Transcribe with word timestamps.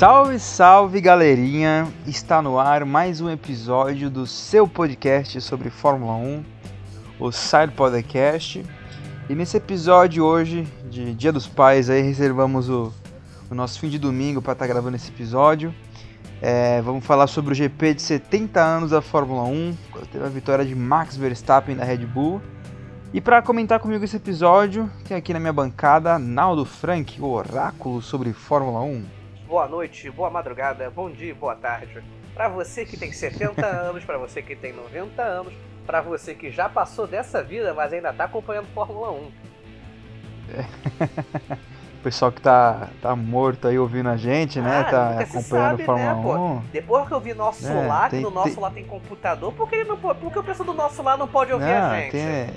Salve, 0.00 0.38
salve 0.38 0.98
galerinha! 0.98 1.86
Está 2.06 2.40
no 2.40 2.58
ar 2.58 2.86
mais 2.86 3.20
um 3.20 3.28
episódio 3.28 4.08
do 4.08 4.26
seu 4.26 4.66
podcast 4.66 5.38
sobre 5.42 5.68
Fórmula 5.68 6.14
1, 6.14 6.42
o 7.18 7.30
Side 7.30 7.74
Podcast. 7.76 8.64
E 9.28 9.34
nesse 9.34 9.58
episódio 9.58 10.24
hoje, 10.24 10.66
de 10.88 11.12
Dia 11.12 11.30
dos 11.30 11.46
Pais, 11.46 11.90
aí 11.90 12.00
reservamos 12.00 12.70
o, 12.70 12.90
o 13.50 13.54
nosso 13.54 13.78
fim 13.78 13.90
de 13.90 13.98
domingo 13.98 14.40
para 14.40 14.54
estar 14.54 14.64
tá 14.64 14.72
gravando 14.72 14.96
esse 14.96 15.10
episódio. 15.10 15.74
É, 16.40 16.80
vamos 16.80 17.04
falar 17.04 17.26
sobre 17.26 17.52
o 17.52 17.54
GP 17.54 17.92
de 17.92 18.00
70 18.00 18.58
anos 18.58 18.92
da 18.92 19.02
Fórmula 19.02 19.42
1, 19.42 19.76
teve 20.10 20.24
a 20.24 20.30
vitória 20.30 20.64
de 20.64 20.74
Max 20.74 21.14
Verstappen 21.14 21.76
da 21.76 21.84
Red 21.84 22.06
Bull. 22.06 22.40
E 23.12 23.20
para 23.20 23.42
comentar 23.42 23.78
comigo 23.78 24.02
esse 24.02 24.16
episódio, 24.16 24.90
tem 25.06 25.14
aqui 25.14 25.34
na 25.34 25.40
minha 25.40 25.52
bancada 25.52 26.18
Naldo 26.18 26.64
Frank, 26.64 27.20
o 27.20 27.26
oráculo 27.26 28.00
sobre 28.00 28.32
Fórmula 28.32 28.80
1. 28.80 29.19
Boa 29.50 29.66
noite, 29.66 30.08
boa 30.12 30.30
madrugada, 30.30 30.88
bom 30.90 31.10
dia, 31.10 31.34
boa 31.34 31.56
tarde. 31.56 32.00
Para 32.32 32.48
você 32.48 32.84
que 32.84 32.96
tem 32.96 33.10
70 33.10 33.66
anos, 33.66 34.04
para 34.04 34.16
você 34.16 34.40
que 34.40 34.54
tem 34.54 34.72
90 34.72 35.20
anos, 35.20 35.52
para 35.84 36.00
você 36.00 36.36
que 36.36 36.52
já 36.52 36.68
passou 36.68 37.04
dessa 37.04 37.42
vida, 37.42 37.74
mas 37.74 37.92
ainda 37.92 38.12
tá 38.12 38.26
acompanhando 38.26 38.68
Fórmula 38.72 39.10
1. 39.10 39.30
É. 40.54 41.54
o 41.98 42.02
pessoal 42.04 42.30
que 42.30 42.40
tá, 42.40 42.90
tá 43.02 43.16
morto 43.16 43.66
aí 43.66 43.76
ouvindo 43.76 44.08
a 44.08 44.16
gente, 44.16 44.60
né? 44.60 44.82
Ah, 44.82 44.84
tá 44.84 45.10
acompanhando 45.18 45.48
sabe, 45.48 45.84
Fórmula 45.84 46.14
né, 46.14 46.20
1. 46.20 46.22
Pô? 46.22 46.62
Depois 46.70 47.08
que 47.08 47.14
eu 47.14 47.20
vi 47.20 47.34
nosso 47.34 47.66
é, 47.66 47.86
lá, 47.88 48.08
tem, 48.08 48.20
que 48.20 48.24
no 48.24 48.30
nosso 48.30 48.54
tem... 48.54 48.62
lá 48.62 48.70
tem 48.70 48.84
computador, 48.84 49.52
por 49.52 49.68
que, 49.68 49.82
não, 49.82 49.96
por 49.96 50.32
que 50.32 50.38
o 50.38 50.44
pessoal 50.44 50.66
do 50.68 50.74
nosso 50.74 51.02
lá 51.02 51.16
não 51.16 51.26
pode 51.26 51.52
ouvir 51.52 51.64
não, 51.64 51.90
a 51.90 51.98
gente? 51.98 52.12
Tem... 52.12 52.50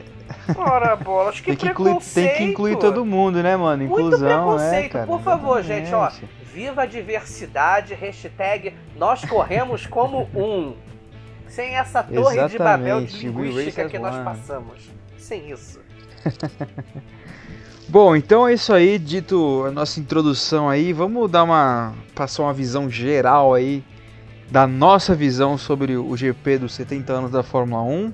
Ora, 0.55 0.95
bola, 0.95 1.31
acho 1.31 1.41
que 1.41 1.55
tem 1.55 1.57
que, 1.57 1.67
incluir, 1.69 1.97
tem 2.13 2.35
que 2.35 2.43
incluir 2.43 2.77
todo 2.77 3.03
mundo, 3.03 3.41
né, 3.41 3.57
mano? 3.57 3.81
Inclusão, 3.81 4.19
Muito 4.19 4.25
preconceito, 4.27 4.85
é, 4.85 4.89
cara, 4.89 5.07
por 5.07 5.21
favor, 5.21 5.57
exatamente. 5.57 5.85
gente, 5.87 5.95
ó. 5.95 6.42
Viva 6.53 6.83
a 6.83 6.85
diversidade, 6.85 7.95
hashtag 7.95 8.75
nós 8.95 9.25
corremos 9.25 9.87
como 9.87 10.29
um. 10.35 10.75
Sem 11.47 11.75
essa 11.75 12.03
torre 12.03 12.37
exatamente. 12.37 12.51
de 12.51 12.57
Babel 12.59 13.05
de 13.05 13.27
linguística 13.27 13.89
que 13.89 13.97
nós 13.97 14.23
passamos. 14.23 14.91
Sem 15.17 15.49
isso. 15.49 15.79
Bom, 17.89 18.15
então 18.15 18.47
é 18.47 18.53
isso 18.53 18.71
aí, 18.71 18.99
dito 18.99 19.65
a 19.65 19.71
nossa 19.71 19.99
introdução 19.99 20.69
aí, 20.69 20.93
vamos 20.93 21.29
dar 21.29 21.43
uma 21.43 21.93
passar 22.15 22.43
uma 22.43 22.53
visão 22.53 22.89
geral 22.89 23.53
aí 23.53 23.83
da 24.49 24.67
nossa 24.67 25.15
visão 25.15 25.57
sobre 25.57 25.97
o 25.97 26.15
GP 26.15 26.59
dos 26.59 26.73
70 26.75 27.13
anos 27.13 27.31
da 27.31 27.41
Fórmula 27.41 27.81
1. 27.81 28.13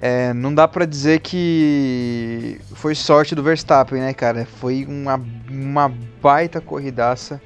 É, 0.00 0.34
não 0.34 0.54
dá 0.54 0.68
para 0.68 0.84
dizer 0.84 1.20
que 1.20 2.60
foi 2.74 2.94
sorte 2.94 3.34
do 3.34 3.42
Verstappen, 3.42 4.00
né, 4.00 4.12
cara? 4.12 4.44
Foi 4.44 4.84
uma, 4.86 5.20
uma 5.50 5.88
baita 6.20 6.60
corridaça 6.60 7.40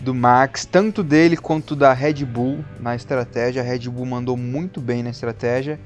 do 0.00 0.14
Max, 0.14 0.64
tanto 0.64 1.02
dele 1.02 1.36
quanto 1.36 1.76
da 1.76 1.92
Red 1.92 2.24
Bull 2.24 2.64
na 2.80 2.96
estratégia. 2.96 3.62
A 3.62 3.64
Red 3.64 3.88
Bull 3.90 4.06
mandou 4.06 4.36
muito 4.36 4.80
bem 4.80 5.02
na 5.02 5.10
estratégia 5.10 5.78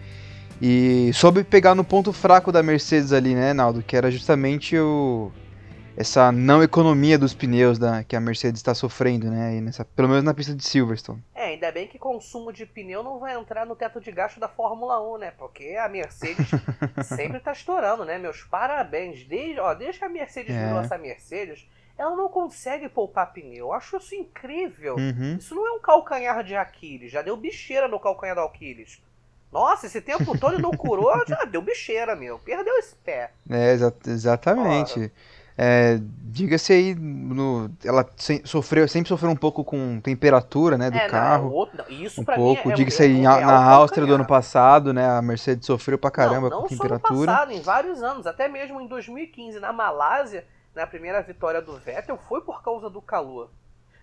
e 0.60 1.10
soube 1.12 1.44
pegar 1.44 1.74
no 1.74 1.84
ponto 1.84 2.12
fraco 2.12 2.50
da 2.50 2.62
Mercedes 2.62 3.12
ali, 3.12 3.34
né, 3.34 3.52
Naldo? 3.52 3.82
Que 3.82 3.96
era 3.96 4.10
justamente 4.10 4.78
o, 4.78 5.30
essa 5.96 6.30
não 6.30 6.62
economia 6.62 7.18
dos 7.18 7.34
pneus 7.34 7.78
da, 7.78 8.04
que 8.04 8.14
a 8.14 8.20
Mercedes 8.20 8.60
está 8.60 8.74
sofrendo, 8.74 9.30
né? 9.30 9.60
Nessa, 9.60 9.84
pelo 9.84 10.08
menos 10.08 10.22
na 10.22 10.34
pista 10.34 10.54
de 10.54 10.62
Silverstone. 10.62 11.24
É, 11.34 11.46
ainda 11.46 11.72
bem 11.72 11.88
que 11.88 11.98
consumo 11.98 12.52
de 12.52 12.66
pneu 12.66 13.02
não 13.02 13.18
vai 13.18 13.34
entrar 13.34 13.64
no 13.64 13.74
teto 13.74 14.00
de 14.00 14.12
gasto 14.12 14.38
da 14.38 14.48
Fórmula 14.48 15.00
1, 15.14 15.18
né? 15.18 15.30
Porque 15.38 15.76
a 15.76 15.88
Mercedes 15.88 16.46
sempre 17.02 17.38
está 17.38 17.52
estourando, 17.52 18.04
né? 18.04 18.18
Meus 18.18 18.42
parabéns. 18.42 19.24
Desde, 19.24 19.58
ó, 19.58 19.72
desde 19.72 19.98
que 19.98 20.04
a 20.04 20.08
Mercedes 20.08 20.54
é. 20.54 20.66
virou 20.66 20.80
essa 20.80 20.98
Mercedes, 20.98 21.66
ela 21.96 22.14
não 22.14 22.28
consegue 22.28 22.88
poupar 22.88 23.32
pneu. 23.32 23.66
Eu 23.66 23.72
acho 23.72 23.96
isso 23.96 24.14
incrível. 24.14 24.96
Uhum. 24.96 25.36
Isso 25.38 25.54
não 25.54 25.66
é 25.66 25.72
um 25.72 25.80
calcanhar 25.80 26.44
de 26.44 26.54
Aquiles. 26.54 27.10
Já 27.10 27.22
deu 27.22 27.36
bicheira 27.36 27.88
no 27.88 27.98
calcanhar 27.98 28.36
do 28.36 28.42
Aquiles. 28.42 29.02
Nossa, 29.50 29.86
esse 29.86 30.02
tempo 30.02 30.38
todo 30.38 30.58
não 30.58 30.72
curou, 30.72 31.10
já 31.26 31.44
deu 31.44 31.62
bicheira, 31.62 32.14
meu. 32.14 32.38
Perdeu 32.38 32.76
esse 32.78 32.94
pé. 32.96 33.30
É, 33.48 33.72
exa 33.72 33.94
exatamente. 34.06 35.00
Ora. 35.00 35.12
É, 35.56 35.98
Diga-se 36.36 36.70
aí, 36.70 36.94
no, 36.94 37.70
ela 37.82 38.06
se, 38.14 38.42
sofreu, 38.44 38.86
sempre 38.86 39.08
sofreu 39.08 39.30
um 39.30 39.36
pouco 39.36 39.64
com 39.64 39.98
temperatura, 40.02 40.76
né, 40.76 40.90
do 40.90 40.98
é, 40.98 41.08
carro. 41.08 41.48
Não, 41.48 41.54
outro, 41.54 41.82
isso 41.88 42.20
um 42.20 42.24
pouco. 42.26 42.70
É, 42.70 42.74
Diga-se 42.74 43.04
aí, 43.04 43.22
na, 43.22 43.40
na 43.40 43.64
Áustria 43.70 44.06
do 44.06 44.14
ano 44.14 44.26
passado, 44.26 44.92
né, 44.92 45.08
a 45.08 45.22
Mercedes 45.22 45.64
sofreu 45.64 45.98
pra 45.98 46.10
caramba 46.10 46.50
não, 46.50 46.58
não 46.58 46.62
com 46.64 46.68
temperatura. 46.68 47.00
Não, 47.00 47.16
só 47.16 47.20
no 47.20 47.26
passado, 47.26 47.52
em 47.52 47.62
vários 47.62 48.02
anos, 48.02 48.26
até 48.26 48.48
mesmo 48.48 48.78
em 48.82 48.86
2015, 48.86 49.58
na 49.60 49.72
Malásia, 49.72 50.44
na 50.74 50.86
primeira 50.86 51.22
vitória 51.22 51.62
do 51.62 51.78
Vettel, 51.78 52.18
foi 52.28 52.42
por 52.42 52.62
causa 52.62 52.90
do 52.90 53.00
calor. 53.00 53.48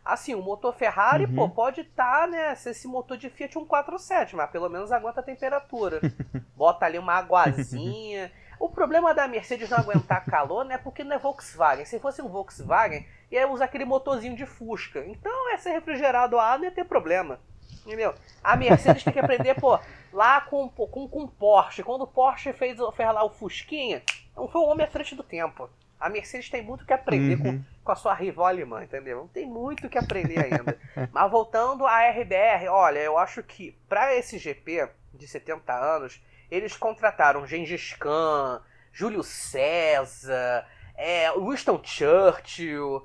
Assim, 0.03 0.33
o 0.33 0.41
motor 0.41 0.73
Ferrari, 0.73 1.25
uhum. 1.25 1.35
pô, 1.35 1.49
pode 1.49 1.81
estar, 1.81 2.21
tá, 2.21 2.27
né, 2.27 2.55
se 2.55 2.71
esse 2.71 2.87
motor 2.87 3.15
de 3.15 3.29
Fiat 3.29 3.53
147, 3.53 4.35
mas 4.35 4.49
pelo 4.49 4.69
menos 4.69 4.91
aguenta 4.91 5.19
a 5.19 5.23
temperatura. 5.23 6.01
Bota 6.57 6.87
ali 6.87 6.97
uma 6.97 7.13
aguazinha... 7.13 8.31
O 8.63 8.69
problema 8.69 9.13
da 9.13 9.27
Mercedes 9.27 9.69
não 9.69 9.77
aguentar 9.77 10.23
calor 10.23 10.63
não 10.63 10.71
é 10.71 10.77
porque 10.77 11.03
não 11.03 11.13
é 11.13 11.19
Volkswagen. 11.19 11.83
Se 11.83 11.99
fosse 11.99 12.21
um 12.21 12.29
Volkswagen, 12.29 13.05
ia 13.29 13.45
usar 13.45 13.65
aquele 13.65 13.83
motorzinho 13.83 14.37
de 14.37 14.45
Fusca. 14.45 15.03
Então, 15.05 15.51
é 15.51 15.57
ser 15.57 15.71
refrigerado 15.71 16.39
a 16.39 16.45
ar 16.45 16.57
não 16.57 16.63
ia 16.63 16.71
ter 16.71 16.85
problema. 16.85 17.41
Entendeu? 17.85 18.15
A 18.41 18.55
Mercedes 18.55 19.03
tem 19.03 19.11
que 19.11 19.19
aprender, 19.19 19.55
pô, 19.55 19.77
lá 20.13 20.39
com, 20.39 20.69
com, 20.69 21.09
com 21.09 21.27
Porsche. 21.27 21.83
Quando 21.83 22.03
o 22.03 22.07
Porsche 22.07 22.53
fez, 22.53 22.77
fez 22.95 23.13
lá 23.13 23.25
o 23.25 23.29
Fusquinha, 23.29 24.01
não 24.33 24.47
foi 24.47 24.61
um 24.61 24.69
homem 24.69 24.85
à 24.85 24.89
frente 24.89 25.13
do 25.13 25.23
tempo. 25.23 25.69
A 25.99 26.07
Mercedes 26.07 26.49
tem 26.49 26.61
muito 26.61 26.85
que 26.85 26.93
aprender 26.93 27.35
uhum. 27.45 27.59
com, 27.59 27.65
com 27.83 27.91
a 27.91 27.95
sua 27.97 28.13
rival 28.13 28.45
alemã, 28.45 28.81
entendeu? 28.81 29.29
Tem 29.33 29.45
muito 29.45 29.89
que 29.89 29.97
aprender 29.97 30.39
ainda. 30.39 30.79
Mas 31.11 31.29
voltando 31.29 31.85
à 31.85 31.99
RBR, 32.09 32.69
olha, 32.69 32.99
eu 32.99 33.17
acho 33.17 33.43
que 33.43 33.73
para 33.89 34.15
esse 34.15 34.37
GP 34.37 34.87
de 35.13 35.27
70 35.27 35.73
anos, 35.73 36.21
eles 36.53 36.77
contrataram 36.77 37.47
Gengis 37.47 37.93
Khan, 37.93 38.61
Júlio 38.91 39.23
César, 39.23 40.67
é, 40.95 41.31
Winston 41.31 41.79
Churchill, 41.83 43.03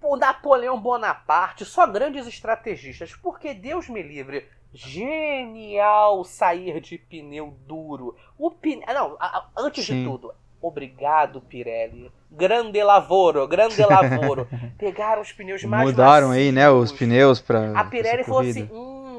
o 0.00 0.16
Napoleão 0.16 0.80
Bonaparte, 0.80 1.66
só 1.66 1.86
grandes 1.86 2.26
estrategistas, 2.26 3.14
porque 3.14 3.52
Deus 3.52 3.90
me 3.90 4.02
livre, 4.02 4.48
genial 4.72 6.24
sair 6.24 6.80
de 6.80 6.96
pneu 6.96 7.54
duro. 7.66 8.16
O 8.38 8.50
pneu, 8.50 8.86
não, 8.86 9.18
antes 9.58 9.84
Sim. 9.84 9.98
de 9.98 10.04
tudo, 10.08 10.32
obrigado 10.60 11.42
Pirelli. 11.42 12.10
Grande 12.30 12.82
lavoro, 12.82 13.46
grande 13.46 13.82
lavoro. 13.84 14.48
Pegaram 14.78 15.20
os 15.20 15.32
pneus 15.32 15.62
mais 15.64 15.90
Mudaram 15.90 16.28
macios. 16.28 16.46
aí, 16.46 16.52
né, 16.52 16.70
os 16.70 16.92
pneus 16.92 17.42
para 17.42 17.78
A 17.78 17.84
Pirelli 17.84 18.24
falou 18.24 18.40
assim: 18.40 18.68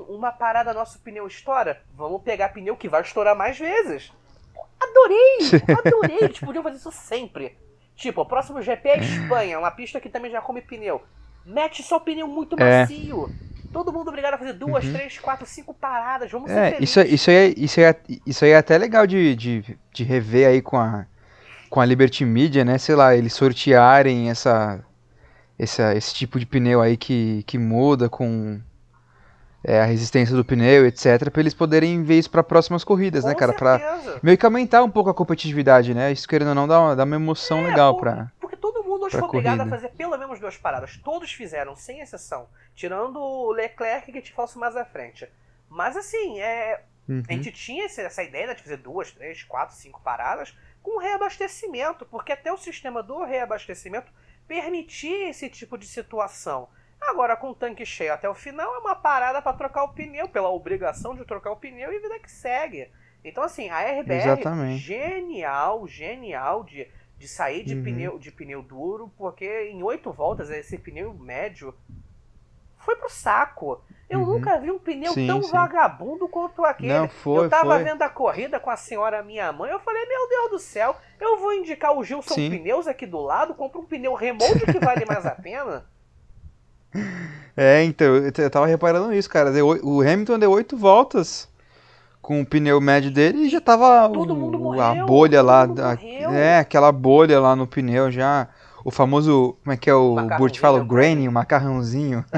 uma 0.07 0.31
parada 0.31 0.73
nosso 0.73 0.99
pneu 0.99 1.27
estoura, 1.27 1.81
vamos 1.95 2.21
pegar 2.21 2.49
pneu 2.49 2.75
que 2.75 2.89
vai 2.89 3.01
estourar 3.01 3.35
mais 3.35 3.57
vezes. 3.57 4.11
Adorei! 4.79 5.39
Adorei! 5.85 6.17
Eles 6.25 6.39
podiam 6.39 6.63
fazer 6.63 6.77
isso 6.77 6.91
sempre. 6.91 7.57
Tipo, 7.95 8.21
o 8.21 8.25
próximo 8.25 8.61
GP 8.61 8.89
é 8.89 8.99
Espanha, 8.99 9.59
uma 9.59 9.71
pista 9.71 9.99
que 9.99 10.09
também 10.09 10.31
já 10.31 10.41
come 10.41 10.61
pneu. 10.61 11.01
Mete 11.45 11.81
só 11.81 11.99
pneu 11.99 12.27
muito 12.27 12.55
é. 12.59 12.81
macio. 12.81 13.33
Todo 13.73 13.91
mundo 13.91 14.07
obrigado 14.09 14.35
a 14.35 14.37
fazer 14.37 14.53
duas, 14.53 14.85
uhum. 14.85 14.93
três, 14.93 15.17
quatro, 15.19 15.45
cinco 15.45 15.73
paradas. 15.73 16.31
Vamos 16.31 16.49
é, 16.49 16.71
ser 16.71 16.83
isso, 16.83 17.01
isso, 17.01 17.29
aí, 17.29 17.53
isso, 17.57 17.79
aí, 17.79 18.21
isso 18.25 18.45
aí 18.45 18.51
é 18.51 18.57
até 18.57 18.77
legal 18.77 19.05
de, 19.05 19.35
de, 19.35 19.77
de 19.91 20.03
rever 20.03 20.47
aí 20.47 20.61
com 20.61 20.77
a, 20.77 21.05
com 21.69 21.81
a 21.81 21.85
Liberty 21.85 22.23
Media, 22.23 22.63
né? 22.63 22.77
Sei 22.77 22.95
lá, 22.95 23.15
eles 23.15 23.33
sortearem 23.33 24.29
essa, 24.29 24.83
essa, 25.57 25.95
esse 25.95 26.13
tipo 26.13 26.39
de 26.39 26.45
pneu 26.45 26.81
aí 26.81 26.95
que, 26.95 27.43
que 27.43 27.57
muda 27.57 28.09
com 28.09 28.61
é, 29.63 29.81
a 29.81 29.85
resistência 29.85 30.35
do 30.35 30.45
pneu, 30.45 30.85
etc, 30.85 31.29
para 31.29 31.41
eles 31.41 31.53
poderem 31.53 32.03
ver 32.03 32.19
isso 32.19 32.29
para 32.29 32.43
próximas 32.43 32.83
corridas, 32.83 33.23
né, 33.23 33.33
Com 33.33 33.39
né, 33.41 33.53
cara, 33.53 33.53
para 33.53 34.19
meio 34.21 34.37
que 34.37 34.45
aumentar 34.45 34.83
um 34.83 34.89
pouco 34.89 35.09
a 35.09 35.13
competitividade, 35.13 35.93
né? 35.93 36.11
Isso 36.11 36.27
querendo 36.27 36.49
ou 36.49 36.55
não 36.55 36.67
dá 36.67 36.79
uma, 36.79 36.95
dá 36.95 37.03
uma 37.03 37.15
emoção 37.15 37.59
é, 37.59 37.69
legal 37.69 37.97
para 37.97 38.31
porque 38.39 38.55
todo 38.55 38.83
mundo 38.83 39.05
hoje 39.05 39.17
foi 39.17 39.27
obrigado 39.27 39.61
a 39.61 39.67
fazer 39.67 39.89
pelo 39.89 40.17
menos 40.17 40.39
duas 40.39 40.57
paradas, 40.57 40.97
todos 41.03 41.31
fizeram, 41.31 41.75
sem 41.75 41.99
exceção, 41.99 42.47
tirando 42.75 43.19
o 43.19 43.51
Leclerc 43.51 44.11
que 44.11 44.21
te 44.21 44.33
falso 44.33 44.57
mais 44.57 44.75
à 44.75 44.85
frente. 44.85 45.27
Mas 45.69 45.97
assim, 45.97 46.39
é, 46.39 46.81
uhum. 47.09 47.23
a 47.27 47.33
gente 47.33 47.51
tinha 47.51 47.85
essa 47.85 48.23
ideia 48.23 48.55
de 48.55 48.61
fazer 48.61 48.77
duas, 48.77 49.11
três, 49.11 49.43
quatro, 49.43 49.75
cinco 49.75 50.01
paradas 50.01 50.55
com 50.81 50.99
reabastecimento, 50.99 52.05
porque 52.05 52.31
até 52.31 52.51
o 52.51 52.57
sistema 52.57 53.03
do 53.03 53.23
reabastecimento 53.23 54.11
permitia 54.47 55.29
esse 55.29 55.49
tipo 55.49 55.77
de 55.77 55.85
situação. 55.85 56.69
Agora, 57.01 57.35
com 57.35 57.49
o 57.49 57.55
tanque 57.55 57.85
cheio 57.85 58.13
até 58.13 58.29
o 58.29 58.33
final, 58.33 58.73
é 58.75 58.77
uma 58.79 58.95
parada 58.95 59.41
para 59.41 59.55
trocar 59.55 59.83
o 59.83 59.93
pneu, 59.93 60.27
pela 60.27 60.49
obrigação 60.49 61.15
de 61.15 61.25
trocar 61.25 61.51
o 61.51 61.57
pneu 61.57 61.93
e 61.93 61.99
vida 61.99 62.19
que 62.19 62.31
segue. 62.31 62.89
Então, 63.23 63.43
assim, 63.43 63.69
a 63.69 63.79
RBR, 63.81 64.13
Exatamente. 64.13 64.77
genial, 64.77 65.87
genial 65.87 66.63
de, 66.63 66.87
de 67.17 67.27
sair 67.27 67.63
de, 67.63 67.75
uhum. 67.75 67.83
pneu, 67.83 68.19
de 68.19 68.31
pneu 68.31 68.61
duro, 68.61 69.11
porque 69.17 69.69
em 69.69 69.83
oito 69.83 70.11
voltas 70.11 70.49
esse 70.49 70.77
pneu 70.77 71.13
médio 71.13 71.73
foi 72.79 72.95
pro 72.95 73.09
saco. 73.09 73.83
Eu 74.09 74.19
uhum. 74.19 74.25
nunca 74.25 74.57
vi 74.59 74.71
um 74.71 74.79
pneu 74.79 75.11
sim, 75.11 75.27
tão 75.27 75.43
sim. 75.43 75.51
vagabundo 75.51 76.27
quanto 76.29 76.63
aquele. 76.63 76.93
Não, 76.93 77.09
foi, 77.09 77.45
eu 77.45 77.49
tava 77.49 77.75
foi. 77.75 77.83
vendo 77.83 78.01
a 78.01 78.09
corrida 78.09 78.59
com 78.59 78.69
a 78.69 78.77
senhora 78.77 79.21
minha 79.21 79.51
mãe, 79.51 79.71
eu 79.71 79.79
falei, 79.79 80.05
meu 80.05 80.29
Deus 80.29 80.51
do 80.51 80.59
céu, 80.59 80.95
eu 81.19 81.37
vou 81.37 81.53
indicar 81.53 81.97
o 81.97 82.03
Gilson 82.03 82.33
sim. 82.33 82.49
Pneus 82.49 82.87
aqui 82.87 83.05
do 83.05 83.19
lado, 83.19 83.53
compro 83.53 83.81
um 83.81 83.85
pneu 83.85 84.13
remote 84.13 84.65
que 84.65 84.79
vale 84.79 85.05
mais 85.05 85.25
a 85.25 85.35
pena. 85.35 85.85
É, 87.59 87.83
então, 87.83 88.17
eu 88.17 88.49
tava 88.51 88.67
reparando 88.67 89.11
isso, 89.11 89.27
cara. 89.27 89.51
O 89.81 90.01
Hamilton 90.01 90.37
deu 90.37 90.51
oito 90.51 90.77
voltas 90.77 91.49
com 92.21 92.39
o 92.39 92.45
pneu 92.45 92.79
médio 92.79 93.09
dele 93.09 93.39
e 93.39 93.49
já 93.49 93.59
tava 93.59 94.07
todo 94.13 94.31
o, 94.31 94.35
mundo 94.35 94.59
morreu, 94.59 94.83
a 94.83 94.93
bolha 95.07 95.41
lá. 95.41 95.63
A, 95.63 96.35
é, 96.35 96.59
aquela 96.59 96.91
bolha 96.91 97.39
lá 97.39 97.55
no 97.55 97.65
pneu 97.65 98.11
já. 98.11 98.47
O 98.85 98.91
famoso, 98.91 99.57
como 99.63 99.73
é 99.73 99.75
que 99.77 99.89
é 99.89 99.93
o 99.95 100.15
Burt 100.37 100.59
fala? 100.59 100.79
O 100.79 100.85
grain, 100.85 101.27
o 101.27 101.31
macarrãozinho. 101.31 102.23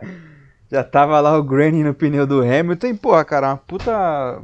já 0.70 0.84
tava 0.84 1.20
lá 1.20 1.36
o 1.36 1.42
grain 1.42 1.82
no 1.82 1.94
pneu 1.94 2.26
do 2.26 2.40
Hamilton 2.40 2.86
e, 2.86 2.94
porra, 2.94 3.24
cara, 3.24 3.48
uma 3.48 3.56
puta, 3.56 4.40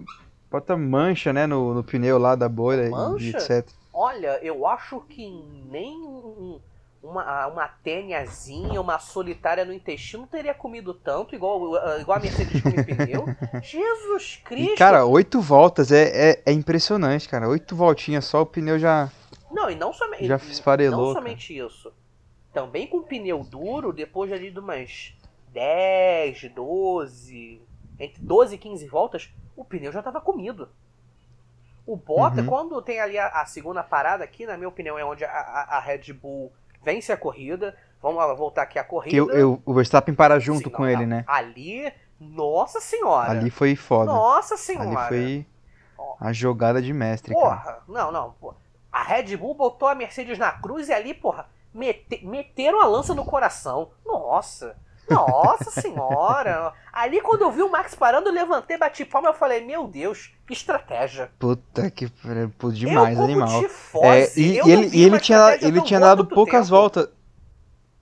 puta 0.51 0.77
mancha, 0.77 1.33
né, 1.33 1.47
no, 1.47 1.75
no 1.75 1.85
pneu 1.85 2.19
lá 2.19 2.35
da 2.35 2.49
bolha 2.49 2.91
mancha? 2.91 3.25
e 3.25 3.31
etc. 3.31 3.69
Olha, 3.93 4.39
eu 4.43 4.67
acho 4.67 5.01
que 5.09 5.45
nem 5.71 6.61
uma, 7.03 7.47
uma 7.47 7.69
têniazinha, 7.69 8.81
uma 8.81 8.99
solitária 8.99 9.65
no 9.65 9.73
intestino 9.73 10.27
teria 10.27 10.53
comido 10.53 10.93
tanto, 10.93 11.35
igual, 11.35 11.77
igual 11.99 12.19
a 12.19 12.21
Mercedes 12.21 12.63
come 12.63 12.85
pneu. 12.85 13.25
Jesus 13.63 14.41
Cristo! 14.45 14.75
E, 14.75 14.77
cara, 14.77 15.07
oito 15.07 15.41
voltas 15.41 15.91
é, 15.91 16.33
é, 16.33 16.43
é, 16.45 16.53
impressionante, 16.53 17.29
cara. 17.29 17.49
Oito 17.49 17.75
voltinhas 17.75 18.27
só, 18.27 18.43
o 18.43 18.47
pneu 18.47 18.79
já. 18.79 19.11
Não, 19.51 19.71
e 19.71 19.75
não 19.75 19.93
somente. 19.93 20.27
Já 20.27 20.37
esfarelou. 20.37 21.09
Não 21.09 21.15
somente 21.15 21.57
isso. 21.57 21.93
Também 22.53 22.87
com 22.87 23.03
pneu 23.03 23.43
duro, 23.45 23.93
depois 23.93 24.31
ali 24.31 24.51
de 24.51 24.59
umas 24.59 25.15
10, 25.53 26.51
12, 26.55 27.63
entre 27.99 28.23
12 28.23 28.55
e 28.55 28.59
15 28.59 28.87
voltas, 28.89 29.31
o 29.57 29.65
pneu 29.65 29.91
já 29.91 30.01
estava 30.01 30.21
comido. 30.21 30.69
O 31.87 31.97
Bottas, 31.97 32.41
uhum. 32.41 32.47
quando 32.47 32.83
tem 32.83 33.01
ali 33.01 33.19
a, 33.19 33.29
a, 33.29 33.47
segunda 33.47 33.83
parada, 33.83 34.23
aqui, 34.23 34.47
na 34.47 34.57
minha 34.57 34.69
opinião, 34.69 34.99
é 34.99 35.05
onde 35.05 35.25
a, 35.25 35.31
a, 35.31 35.77
a 35.79 35.81
Red 35.81 36.13
Bull 36.13 36.53
vence 36.83 37.13
a 37.13 37.17
corrida. 37.17 37.77
Vamos 38.03 38.39
voltar 38.39 38.63
aqui 38.63 38.79
a 38.79 38.85
corrida. 38.85 39.17
Eu, 39.17 39.31
eu, 39.31 39.63
o 39.65 39.75
Verstappen 39.75 40.15
para 40.15 40.39
junto 40.39 40.69
Sim, 40.69 40.71
com 40.71 40.83
não, 40.83 40.91
ele, 40.91 41.07
né? 41.07 41.25
Ali, 41.27 41.93
nossa 42.19 42.81
senhora. 42.81 43.31
Ali 43.31 43.51
foi 43.51 43.77
foda. 43.77 44.11
Nossa 44.11 44.57
senhora. 44.57 44.89
Ali 44.89 45.09
foi 45.09 45.47
a 46.21 46.33
jogada 46.33 46.81
de 46.81 46.93
mestre, 46.93 47.33
porra, 47.33 47.57
cara. 47.57 47.83
não, 47.89 48.11
não. 48.11 48.33
Porra. 48.33 48.57
A 48.91 49.03
Red 49.03 49.37
Bull 49.37 49.55
botou 49.55 49.89
a 49.89 49.95
Mercedes 49.95 50.39
na 50.39 50.51
cruz 50.51 50.89
e 50.89 50.93
ali, 50.93 51.15
porra, 51.15 51.49
mete, 51.73 52.25
meteram 52.25 52.81
a 52.81 52.87
lança 52.87 53.15
no 53.15 53.25
coração. 53.25 53.91
Nossa. 54.05 54.77
Nossa 55.09 55.71
senhora! 55.71 56.73
Ali 56.93 57.21
quando 57.21 57.43
eu 57.43 57.51
vi 57.51 57.63
o 57.63 57.71
Max 57.71 57.95
parando, 57.95 58.29
eu 58.29 58.33
levantei, 58.33 58.77
bati 58.77 59.05
palma 59.05 59.31
e 59.31 59.35
falei, 59.35 59.65
meu 59.65 59.87
Deus, 59.87 60.33
que 60.47 60.53
estratégia. 60.53 61.31
Puta 61.39 61.91
que 61.91 62.09
pô, 62.59 62.71
demais, 62.71 63.19
eu, 63.19 63.25
animal. 63.25 63.61
Tifose, 63.61 64.07
é, 64.07 64.33
e, 64.37 64.55
e 64.55 64.71
ele, 64.71 65.03
ele 65.05 65.21
tinha, 65.21 65.59
ele 65.61 65.81
tinha 65.83 66.01
dado 66.01 66.27
poucas 66.27 66.67
tempo. 66.67 66.77
voltas. 66.77 67.09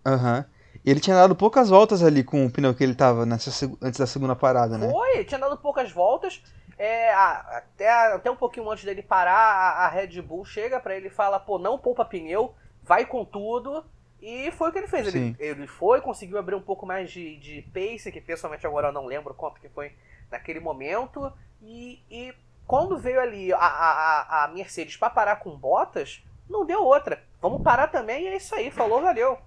Aham. 0.04 0.38
Uhum. 0.38 0.58
Ele 0.84 1.00
tinha 1.00 1.16
dado 1.16 1.34
poucas 1.34 1.68
voltas 1.68 2.02
ali 2.02 2.24
com 2.24 2.46
o 2.46 2.50
pneu 2.50 2.74
que 2.74 2.82
ele 2.82 2.94
tava 2.94 3.26
nessa, 3.26 3.50
antes 3.82 3.98
da 3.98 4.06
segunda 4.06 4.34
parada, 4.34 4.78
né? 4.78 4.90
Foi, 4.90 5.16
ele 5.16 5.24
tinha 5.24 5.38
dado 5.38 5.58
poucas 5.58 5.92
voltas. 5.92 6.42
É, 6.78 7.12
até, 7.12 7.90
até 8.14 8.30
um 8.30 8.36
pouquinho 8.36 8.70
antes 8.70 8.84
dele 8.84 9.02
parar, 9.02 9.34
a, 9.34 9.84
a 9.84 9.88
Red 9.88 10.22
Bull 10.22 10.44
chega 10.44 10.78
para 10.78 10.96
ele 10.96 11.08
e 11.08 11.10
fala, 11.10 11.38
pô, 11.40 11.58
não 11.58 11.76
poupa 11.76 12.04
pneu, 12.04 12.54
vai 12.82 13.04
com 13.04 13.24
tudo. 13.24 13.84
E 14.20 14.50
foi 14.52 14.68
o 14.68 14.72
que 14.72 14.78
ele 14.78 14.88
fez. 14.88 15.14
Ele, 15.14 15.36
ele 15.38 15.66
foi, 15.66 16.00
conseguiu 16.00 16.38
abrir 16.38 16.54
um 16.54 16.60
pouco 16.60 16.84
mais 16.84 17.10
de, 17.10 17.36
de 17.36 17.62
pace, 17.72 18.10
que 18.10 18.20
pessoalmente 18.20 18.66
agora 18.66 18.88
eu 18.88 18.92
não 18.92 19.06
lembro 19.06 19.32
quanto 19.34 19.60
que 19.60 19.68
foi 19.68 19.92
naquele 20.30 20.60
momento. 20.60 21.32
E, 21.62 22.02
e 22.10 22.34
quando 22.66 22.98
veio 22.98 23.20
ali 23.20 23.52
a, 23.52 23.58
a, 23.58 24.44
a 24.44 24.48
Mercedes 24.48 24.96
para 24.96 25.10
parar 25.10 25.36
com 25.36 25.56
botas, 25.56 26.22
não 26.48 26.66
deu 26.66 26.82
outra. 26.82 27.22
Vamos 27.40 27.62
parar 27.62 27.88
também 27.88 28.24
e 28.24 28.28
é 28.28 28.36
isso 28.36 28.54
aí, 28.54 28.70
falou, 28.70 29.00
valeu. 29.00 29.38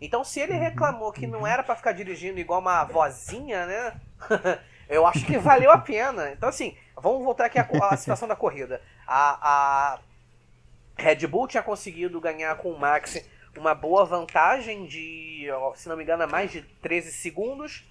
Então 0.00 0.24
se 0.24 0.40
ele 0.40 0.54
reclamou 0.54 1.12
que 1.12 1.26
não 1.26 1.46
era 1.46 1.62
para 1.62 1.76
ficar 1.76 1.92
dirigindo 1.92 2.38
igual 2.38 2.60
uma 2.60 2.84
vozinha, 2.84 3.66
né? 3.66 4.00
eu 4.88 5.06
acho 5.06 5.24
que 5.24 5.38
valeu 5.38 5.70
a 5.70 5.78
pena. 5.78 6.30
Então 6.30 6.48
assim, 6.48 6.76
vamos 6.96 7.22
voltar 7.22 7.46
aqui 7.46 7.58
à, 7.58 7.66
situação 7.96 8.28
da 8.28 8.36
corrida. 8.36 8.80
A, 9.06 9.94
a 9.94 9.98
Red 10.96 11.26
Bull 11.26 11.46
tinha 11.46 11.62
conseguido 11.62 12.20
ganhar 12.20 12.56
com 12.56 12.70
o 12.72 12.78
Max 12.78 13.22
uma 13.58 13.74
boa 13.74 14.04
vantagem 14.04 14.86
de, 14.86 15.46
se 15.74 15.88
não 15.88 15.96
me 15.96 16.02
engano, 16.02 16.26
mais 16.28 16.50
de 16.50 16.62
13 16.62 17.12
segundos. 17.12 17.84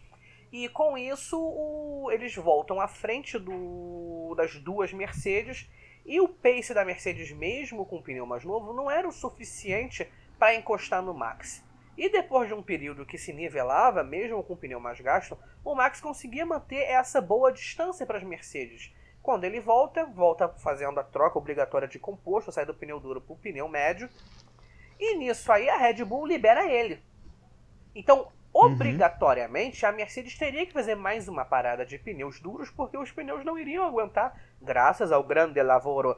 E 0.51 0.69
com 0.69 0.97
isso 0.97 1.38
o, 1.38 2.09
eles 2.12 2.35
voltam 2.35 2.79
à 2.79 2.88
frente 2.88 3.38
do, 3.38 4.33
das 4.35 4.56
duas 4.56 4.94
Mercedes. 4.94 5.69
E 6.06 6.21
o 6.21 6.27
pace 6.27 6.73
da 6.73 6.85
Mercedes, 6.85 7.31
mesmo 7.31 7.85
com 7.85 7.97
o 7.97 8.01
pneu 8.01 8.25
mais 8.25 8.44
novo, 8.44 8.73
não 8.73 8.89
era 8.89 9.07
o 9.07 9.12
suficiente 9.12 10.07
para 10.38 10.56
encostar 10.56 11.01
no 11.01 11.13
Max. 11.13 11.63
E 11.97 12.09
depois 12.09 12.47
de 12.47 12.53
um 12.53 12.62
período 12.62 13.06
que 13.06 13.17
se 13.17 13.33
nivelava, 13.33 14.03
mesmo 14.03 14.44
com 14.44 14.53
o 14.53 14.57
pneu 14.57 14.79
mais 14.79 15.00
gasto, 15.00 15.38
o 15.63 15.73
Max 15.73 16.01
conseguia 16.01 16.45
manter 16.45 16.83
essa 16.83 17.21
boa 17.21 17.51
distância 17.51 18.06
para 18.06 18.17
as 18.17 18.23
Mercedes. 18.23 18.94
Quando 19.21 19.45
ele 19.45 19.59
volta, 19.59 20.06
volta 20.06 20.47
fazendo 20.47 21.00
a 21.00 21.03
troca 21.03 21.39
obrigatória 21.39 21.88
de 21.88 21.97
composto, 21.97 22.51
sai 22.51 22.65
do 22.65 22.73
pneu 22.75 23.00
duro 23.00 23.19
para 23.19 23.33
o 23.33 23.38
pneu 23.38 23.67
médio, 23.67 24.07
e 25.00 25.18
nisso 25.18 25.51
aí 25.51 25.69
a 25.69 25.77
Red 25.77 26.03
Bull 26.03 26.25
libera 26.25 26.65
ele. 26.69 27.01
Então, 27.94 28.27
uhum. 28.53 28.71
obrigatoriamente, 28.71 29.86
a 29.86 29.92
Mercedes 29.92 30.38
teria 30.38 30.65
que 30.65 30.74
fazer 30.74 30.95
mais 30.95 31.27
uma 31.27 31.45
parada 31.45 31.86
de 31.86 31.97
pneus 31.97 32.39
duros, 32.39 32.69
porque 32.69 32.97
os 32.97 33.12
pneus 33.12 33.44
não 33.45 33.57
iriam 33.57 33.86
aguentar, 33.86 34.39
graças 34.62 35.12
ao 35.12 35.24
grande 35.24 35.62
lavoro 35.62 36.18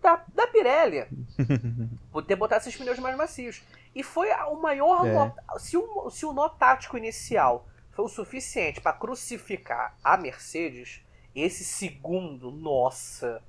da, 0.00 0.24
da 0.34 0.46
Pirelli, 0.48 1.06
por 2.10 2.24
ter 2.24 2.36
botado 2.36 2.62
esses 2.62 2.76
pneus 2.76 2.98
mais 2.98 3.16
macios. 3.16 3.62
E 3.94 4.02
foi 4.02 4.30
o 4.50 4.56
maior. 4.56 5.06
É. 5.06 5.58
Se, 5.58 5.76
o, 5.76 6.10
se 6.10 6.26
o 6.26 6.32
nó 6.32 6.48
tático 6.48 6.96
inicial 6.96 7.66
foi 7.92 8.04
o 8.04 8.08
suficiente 8.08 8.80
para 8.80 8.92
crucificar 8.92 9.96
a 10.02 10.16
Mercedes, 10.16 11.04
esse 11.34 11.64
segundo, 11.64 12.50
nossa. 12.50 13.42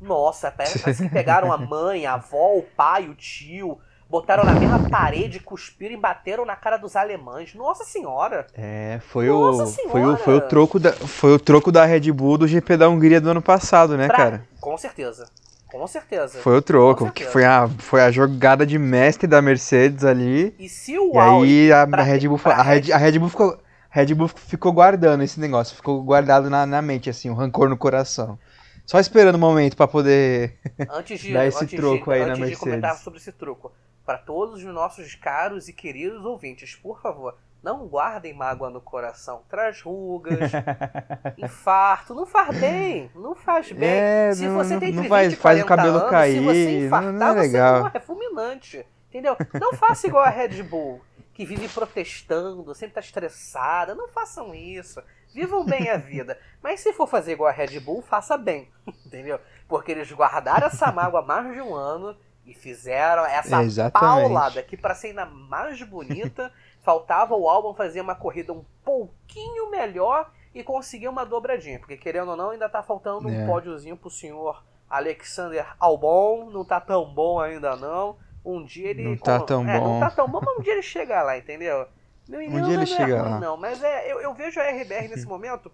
Nossa, 0.00 0.50
parece 0.52 1.02
que 1.02 1.08
pegaram 1.08 1.52
a 1.52 1.58
mãe, 1.58 2.06
a 2.06 2.14
avó, 2.14 2.56
o 2.56 2.62
pai, 2.62 3.08
o 3.08 3.14
tio, 3.14 3.80
botaram 4.08 4.44
na 4.44 4.52
mesma 4.52 4.88
parede, 4.88 5.40
cuspiram 5.40 5.94
e 5.94 5.96
bateram 5.96 6.44
na 6.44 6.56
cara 6.56 6.76
dos 6.76 6.96
alemães. 6.96 7.54
Nossa 7.54 7.84
senhora! 7.84 8.46
É, 8.54 8.98
foi 9.08 9.28
Nossa 9.28 9.64
o 9.64 9.66
senhora. 9.66 9.90
foi 9.90 10.04
o 10.04 10.16
foi 10.16 10.34
o 10.36 10.40
troco 10.40 10.80
da 10.80 10.92
foi 10.92 11.32
o 11.34 11.38
troco 11.38 11.70
da 11.70 11.84
Red 11.84 12.10
Bull 12.12 12.38
do 12.38 12.48
GP 12.48 12.76
da 12.76 12.88
Hungria 12.88 13.20
do 13.20 13.30
ano 13.30 13.42
passado, 13.42 13.96
né, 13.96 14.06
pra... 14.06 14.16
cara? 14.16 14.48
Com 14.60 14.76
certeza. 14.78 15.28
Com 15.70 15.86
certeza. 15.86 16.38
Foi 16.38 16.56
o 16.56 16.62
troco, 16.62 17.10
que 17.10 17.26
foi 17.26 17.44
a, 17.44 17.68
foi 17.76 18.00
a 18.00 18.10
jogada 18.10 18.64
de 18.64 18.78
mestre 18.78 19.26
da 19.26 19.42
Mercedes 19.42 20.02
ali. 20.02 20.54
E 20.58 20.66
se 20.66 20.98
o 20.98 21.12
E 21.12 21.18
aí 21.18 21.72
a, 21.72 21.82
a 21.82 22.02
Red 22.02 22.26
Bull 22.26 22.40
a 22.46 22.62
Red, 22.62 22.90
a 22.90 22.96
Red 22.96 23.18
Bull 23.18 23.28
ficou 23.28 23.58
Red 23.90 24.14
Bull 24.14 24.28
ficou 24.28 24.72
guardando 24.72 25.22
esse 25.22 25.38
negócio, 25.38 25.76
ficou 25.76 26.02
guardado 26.02 26.48
na, 26.48 26.64
na 26.64 26.80
mente 26.80 27.10
assim, 27.10 27.28
o 27.28 27.32
um 27.32 27.36
rancor 27.36 27.68
no 27.68 27.76
coração. 27.76 28.38
Só 28.86 28.98
esperando 28.98 29.34
o 29.34 29.38
momento 29.38 29.76
para 29.76 29.86
poder 29.86 30.56
de, 31.04 31.28
dar 31.32 31.46
esse 31.46 31.66
troco 31.66 32.06
de, 32.06 32.12
aí 32.12 32.20
na 32.20 32.28
Mercedes. 32.28 32.46
Antes 32.46 32.50
de 32.50 32.56
comentar 32.56 32.96
sobre 32.96 33.18
esse 33.18 33.32
troco, 33.32 33.70
para 34.08 34.16
todos 34.16 34.64
os 34.64 34.72
nossos 34.72 35.14
caros 35.14 35.68
e 35.68 35.72
queridos 35.74 36.24
ouvintes, 36.24 36.74
por 36.74 36.98
favor, 36.98 37.36
não 37.62 37.86
guardem 37.86 38.32
mágoa 38.32 38.70
no 38.70 38.80
coração. 38.80 39.42
Traz 39.50 39.82
rugas, 39.82 40.50
infarto. 41.36 42.14
Não 42.14 42.24
faz 42.24 42.58
bem. 42.58 43.10
Não 43.14 43.34
faz 43.34 43.70
bem. 43.70 43.86
É, 43.86 44.32
se 44.34 44.48
você 44.48 44.72
não, 44.72 44.80
tem 44.80 44.92
não 44.92 45.04
faz, 45.04 45.34
faz 45.34 45.62
o 45.62 45.66
cabelo 45.66 45.98
anos, 45.98 46.10
cair. 46.10 46.38
Se 46.38 46.40
você 46.40 46.86
infartar, 46.86 47.12
não, 47.12 47.26
é 47.26 47.32
legal. 47.34 47.82
você 47.82 47.98
é 47.98 48.00
fulminante. 48.00 48.86
Entendeu? 49.10 49.36
Não 49.60 49.74
faça 49.74 50.06
igual 50.06 50.24
a 50.24 50.30
Red 50.30 50.62
Bull, 50.62 51.02
que 51.34 51.44
vive 51.44 51.68
protestando, 51.68 52.74
sempre 52.74 52.94
tá 52.94 53.00
estressada. 53.00 53.94
Não 53.94 54.08
façam 54.08 54.54
isso. 54.54 55.02
Vivam 55.34 55.66
bem 55.66 55.90
a 55.90 55.98
vida. 55.98 56.38
Mas 56.62 56.80
se 56.80 56.94
for 56.94 57.06
fazer 57.06 57.32
igual 57.32 57.50
a 57.50 57.52
Red 57.52 57.78
Bull, 57.80 58.00
faça 58.00 58.38
bem. 58.38 58.70
Entendeu? 59.04 59.38
Porque 59.68 59.92
eles 59.92 60.10
guardaram 60.10 60.68
essa 60.68 60.90
mágoa 60.90 61.20
há 61.20 61.22
mais 61.22 61.52
de 61.52 61.60
um 61.60 61.74
ano 61.74 62.16
e 62.48 62.54
fizeram 62.54 63.26
essa 63.26 63.62
Exatamente. 63.62 64.22
paulada 64.22 64.62
que 64.62 64.74
para 64.74 64.94
ser 64.94 65.08
ainda 65.08 65.26
mais 65.26 65.82
bonita, 65.82 66.50
faltava 66.82 67.36
o 67.36 67.46
álbum 67.46 67.74
fazer 67.74 68.00
uma 68.00 68.14
corrida 68.14 68.54
um 68.54 68.64
pouquinho 68.82 69.70
melhor 69.70 70.32
e 70.54 70.64
conseguir 70.64 71.08
uma 71.08 71.26
dobradinha, 71.26 71.78
porque 71.78 71.96
querendo 71.96 72.30
ou 72.30 72.36
não, 72.36 72.50
ainda 72.50 72.66
tá 72.66 72.82
faltando 72.82 73.28
é. 73.28 73.32
um 73.32 73.46
pódiozinho 73.46 73.98
pro 73.98 74.08
senhor 74.08 74.64
Alexander 74.88 75.66
Albon, 75.78 76.48
não 76.50 76.64
tá 76.64 76.80
tão 76.80 77.04
bom 77.04 77.38
ainda 77.38 77.76
não. 77.76 78.16
Um 78.42 78.64
dia 78.64 78.88
ele 78.88 79.04
não 79.04 79.16
tá 79.18 79.38
tão 79.40 79.68
é, 79.68 79.78
bom. 79.78 80.00
Não 80.00 80.00
tá 80.00 80.10
tão 80.10 80.26
bom, 80.26 80.40
mas 80.42 80.56
um 80.56 80.62
dia 80.62 80.72
ele 80.72 80.82
chega 80.82 81.22
lá, 81.22 81.36
entendeu? 81.36 81.86
Meu 82.26 82.40
um 82.48 82.62
dia 82.62 82.74
ele 82.74 82.76
não 82.78 82.86
chega 82.86 83.14
é 83.14 83.20
ruim, 83.20 83.30
lá. 83.30 83.38
não, 83.38 83.56
mas 83.58 83.82
é, 83.84 84.10
eu, 84.10 84.20
eu 84.20 84.32
vejo 84.32 84.58
a 84.58 84.64
RBR 84.64 85.08
nesse 85.08 85.26
momento 85.28 85.70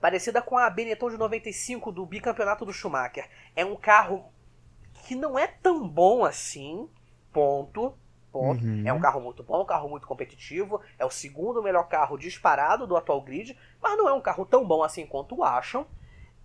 parecida 0.00 0.40
com 0.40 0.56
a 0.56 0.70
Benetton 0.70 1.10
de 1.10 1.16
95 1.16 1.90
do 1.90 2.06
bicampeonato 2.06 2.64
do 2.64 2.72
Schumacher. 2.72 3.28
É 3.56 3.64
um 3.64 3.76
carro 3.76 4.31
que 5.06 5.14
não 5.14 5.38
é 5.38 5.46
tão 5.46 5.86
bom 5.86 6.24
assim, 6.24 6.88
ponto. 7.32 7.94
Ponto. 8.30 8.64
Uhum. 8.64 8.82
É 8.86 8.92
um 8.92 9.00
carro 9.00 9.20
muito 9.20 9.42
bom, 9.42 9.62
um 9.62 9.66
carro 9.66 9.88
muito 9.88 10.06
competitivo. 10.06 10.80
É 10.98 11.04
o 11.04 11.10
segundo 11.10 11.62
melhor 11.62 11.86
carro 11.88 12.16
disparado 12.16 12.86
do 12.86 12.96
atual 12.96 13.20
grid, 13.20 13.56
mas 13.80 13.96
não 13.98 14.08
é 14.08 14.12
um 14.12 14.22
carro 14.22 14.46
tão 14.46 14.66
bom 14.66 14.82
assim 14.82 15.06
quanto 15.06 15.42
acham. 15.42 15.86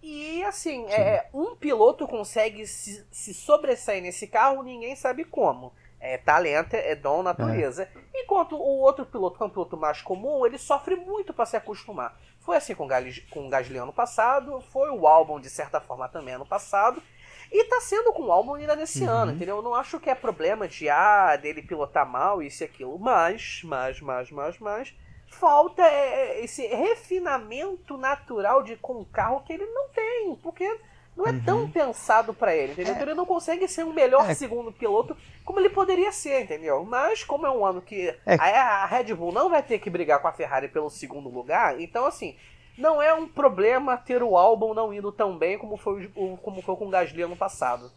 E 0.02 0.44
assim, 0.44 0.86
é, 0.88 1.30
um 1.34 1.56
piloto 1.56 2.08
consegue 2.08 2.68
se, 2.68 3.06
se 3.10 3.34
sobressair 3.34 4.02
nesse 4.02 4.28
carro, 4.28 4.64
ninguém 4.64 4.96
sabe 4.96 5.24
como. 5.24 5.74
É 6.00 6.18
talento, 6.18 6.76
é 6.76 6.94
dom, 6.96 7.24
natureza. 7.24 7.84
É. 8.14 8.22
Enquanto 8.22 8.56
o 8.56 8.80
outro 8.82 9.06
piloto, 9.06 9.38
que 9.38 9.44
é 9.44 9.48
um 9.48 9.50
piloto 9.50 9.76
mais 9.76 10.02
comum, 10.02 10.46
ele 10.46 10.58
sofre 10.58 10.96
muito 10.96 11.34
para 11.34 11.46
se 11.46 11.58
acostumar. 11.58 12.20
Foi 12.40 12.56
assim 12.56 12.76
com 12.76 12.86
o, 12.86 12.88
Gali, 12.88 13.22
com 13.32 13.48
o 13.48 13.50
Gasly 13.50 13.78
ano 13.78 13.92
passado, 13.92 14.62
foi 14.72 14.90
o 14.92 15.08
álbum 15.08 15.40
de 15.40 15.50
certa 15.50 15.82
forma 15.82 16.08
também 16.08 16.36
ano 16.36 16.46
passado, 16.46 17.02
e 17.52 17.64
tá 17.66 17.80
sendo 17.82 18.12
com 18.14 18.24
o 18.24 18.32
álbum 18.32 18.56
ainda 18.56 18.76
nesse 18.76 19.04
uhum. 19.04 19.10
ano, 19.10 19.32
entendeu? 19.34 19.58
Eu 19.58 19.62
não 19.62 19.74
acho 19.74 20.00
que 20.00 20.10
é 20.10 20.16
problema 20.16 20.68
de, 20.68 20.90
ah, 20.90 21.36
dele 21.36 21.62
pilotar 21.62 22.08
mal, 22.08 22.42
isso 22.42 22.64
e 22.64 22.66
aquilo, 22.66 22.98
mas, 23.00 23.62
mas, 23.64 24.02
mas, 24.02 24.32
mas, 24.32 24.60
mas, 24.60 24.94
falta 25.28 25.84
é, 25.84 26.40
é, 26.40 26.44
esse 26.44 26.66
refinamento 26.68 27.98
natural 27.98 28.64
de 28.64 28.76
com 28.76 29.02
o 29.02 29.06
carro 29.06 29.44
que 29.46 29.54
ele 29.54 29.66
não 29.66 29.90
tem, 29.90 30.36
porque 30.42 30.80
não 31.16 31.26
é 31.26 31.32
uhum. 31.32 31.44
tão 31.44 31.70
pensado 31.72 32.34
para 32.34 32.56
ele, 32.56 32.74
entendeu? 32.74 32.94
É. 32.94 32.96
Então 32.96 33.08
ele 33.08 33.18
não 33.18 33.26
consegue 33.26 33.68
ser 33.68 33.84
um 33.84 33.94
melhor 33.94 34.30
é. 34.30 34.34
segundo 34.34 34.72
piloto 34.72 35.18
como 35.44 35.60
ele 35.60 35.70
poderia 35.70 36.12
ser, 36.12 36.44
entendeu? 36.44 36.84
Mas 36.86 37.24
como 37.24 37.48
é 37.48 37.52
um 37.52 37.66
ano 37.66 37.82
que 37.82 38.10
é. 38.26 38.36
a, 38.36 38.84
a 38.84 38.86
Red 38.86 39.16
Bull 39.16 39.32
não 39.32 39.50
vai 39.50 39.64
ter 39.64 39.80
que 39.80 39.90
brigar 39.90 40.22
com 40.22 40.28
a 40.28 40.34
Ferrari 40.34 40.68
pelo 40.68 40.90
segundo 40.90 41.30
lugar, 41.30 41.80
então 41.82 42.06
assim, 42.06 42.36
não 42.78 43.02
é 43.02 43.14
um 43.14 43.28
problema 43.28 43.98
ter 43.98 44.22
o 44.22 44.38
álbum 44.38 44.74
não 44.74 44.94
indo 44.94 45.12
tão 45.12 45.38
bem 45.38 45.58
como 45.58 45.78
foi, 45.78 46.12
o, 46.16 46.38
como 46.38 46.62
foi 46.62 46.76
com 46.76 46.88
o 46.88 46.90
Gasly 46.90 47.24
ano 47.24 47.36
passado. 47.36 47.92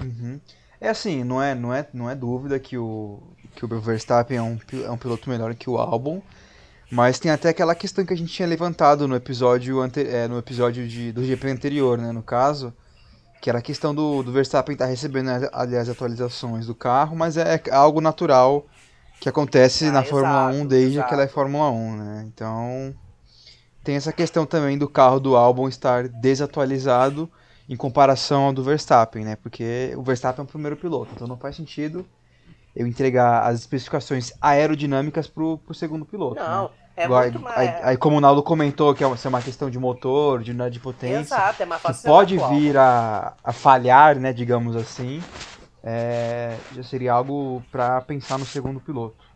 Uhum. 0.00 0.40
É 0.80 0.88
assim, 0.88 1.22
não 1.24 1.42
é, 1.42 1.54
não 1.54 1.72
é, 1.72 1.86
não 1.92 2.10
é 2.10 2.14
dúvida 2.14 2.58
que 2.58 2.76
o, 2.76 3.22
que 3.54 3.64
o 3.64 3.80
Verstappen 3.80 4.36
é 4.36 4.42
um, 4.42 4.58
é 4.84 4.90
um 4.90 4.98
piloto 4.98 5.30
melhor 5.30 5.54
que 5.54 5.70
o 5.70 5.78
álbum. 5.78 6.20
Mas 6.90 7.18
tem 7.18 7.30
até 7.30 7.48
aquela 7.48 7.74
questão 7.74 8.04
que 8.04 8.12
a 8.12 8.16
gente 8.16 8.30
tinha 8.30 8.46
levantado 8.46 9.08
no 9.08 9.16
episódio, 9.16 9.80
ante, 9.80 10.06
é, 10.06 10.28
no 10.28 10.36
episódio 10.38 10.86
de, 10.86 11.10
do 11.10 11.24
GP 11.24 11.48
anterior, 11.48 11.96
né, 11.96 12.12
no 12.12 12.22
caso, 12.22 12.70
que 13.40 13.48
era 13.48 13.60
a 13.60 13.62
questão 13.62 13.94
do, 13.94 14.22
do 14.22 14.30
Verstappen 14.30 14.74
estar 14.74 14.84
tá 14.84 14.90
recebendo, 14.90 15.30
aliás, 15.54 15.88
atualizações 15.88 16.66
do 16.66 16.74
carro, 16.74 17.16
mas 17.16 17.38
é, 17.38 17.58
é 17.66 17.74
algo 17.74 18.02
natural 18.02 18.66
que 19.18 19.26
acontece 19.26 19.86
ah, 19.86 19.92
na 19.92 20.00
exato, 20.00 20.10
Fórmula 20.10 20.46
1 20.48 20.66
desde 20.66 20.96
exato. 20.96 21.08
que 21.08 21.14
ela 21.14 21.22
é 21.22 21.28
Fórmula 21.28 21.70
1, 21.70 21.96
né? 21.96 22.24
Então, 22.26 22.94
tem 23.82 23.96
essa 23.96 24.12
questão 24.12 24.46
também 24.46 24.78
do 24.78 24.88
carro 24.88 25.18
do 25.18 25.36
álbum 25.36 25.68
estar 25.68 26.08
desatualizado 26.08 27.30
em 27.68 27.76
comparação 27.76 28.44
ao 28.44 28.52
do 28.52 28.62
Verstappen, 28.62 29.24
né? 29.24 29.36
Porque 29.36 29.92
o 29.96 30.02
Verstappen 30.02 30.42
é 30.42 30.44
o 30.44 30.48
primeiro 30.48 30.76
piloto, 30.76 31.12
então 31.14 31.26
não 31.26 31.36
faz 31.36 31.56
sentido 31.56 32.06
eu 32.74 32.86
entregar 32.86 33.44
as 33.44 33.60
especificações 33.60 34.32
aerodinâmicas 34.40 35.26
pro, 35.26 35.58
pro 35.58 35.74
segundo 35.74 36.04
piloto. 36.04 36.36
Não, 36.36 36.64
né? 36.64 36.70
É 36.94 37.08
muito 37.08 37.40
mais... 37.40 37.56
aí, 37.56 37.68
aí, 37.82 37.96
como 37.96 38.18
o 38.18 38.20
Naldo 38.20 38.42
comentou 38.42 38.94
que 38.94 39.02
é 39.02 39.06
uma, 39.06 39.16
é 39.22 39.28
uma 39.28 39.40
questão 39.40 39.70
de 39.70 39.78
motor, 39.78 40.42
de 40.42 40.50
unidade 40.50 40.74
de 40.74 40.80
potência. 40.80 41.34
Exato, 41.34 41.62
é 41.62 41.66
mais 41.66 41.80
fácil 41.80 42.08
pode 42.08 42.36
vir 42.36 42.76
a, 42.76 43.34
a 43.42 43.52
falhar, 43.52 44.18
né, 44.18 44.32
digamos 44.32 44.76
assim. 44.76 45.22
É, 45.82 46.56
já 46.74 46.82
seria 46.82 47.12
algo 47.14 47.62
para 47.72 48.00
pensar 48.02 48.38
no 48.38 48.44
segundo 48.44 48.78
piloto. 48.78 49.31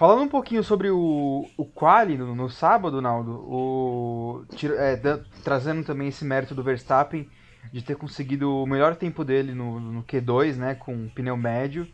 Falando 0.00 0.22
um 0.22 0.28
pouquinho 0.28 0.64
sobre 0.64 0.88
o, 0.88 1.46
o 1.58 1.64
quali 1.66 2.16
no, 2.16 2.34
no 2.34 2.48
sábado, 2.48 3.02
Naldo, 3.02 3.32
o, 3.32 4.46
é, 4.78 4.96
da, 4.96 5.20
trazendo 5.44 5.84
também 5.84 6.08
esse 6.08 6.24
mérito 6.24 6.54
do 6.54 6.62
Verstappen 6.62 7.28
de 7.70 7.82
ter 7.82 7.96
conseguido 7.96 8.50
o 8.50 8.66
melhor 8.66 8.96
tempo 8.96 9.22
dele 9.22 9.54
no, 9.54 9.78
no 9.78 10.02
Q2, 10.02 10.56
né, 10.56 10.74
com 10.74 11.06
pneu 11.10 11.36
médio 11.36 11.86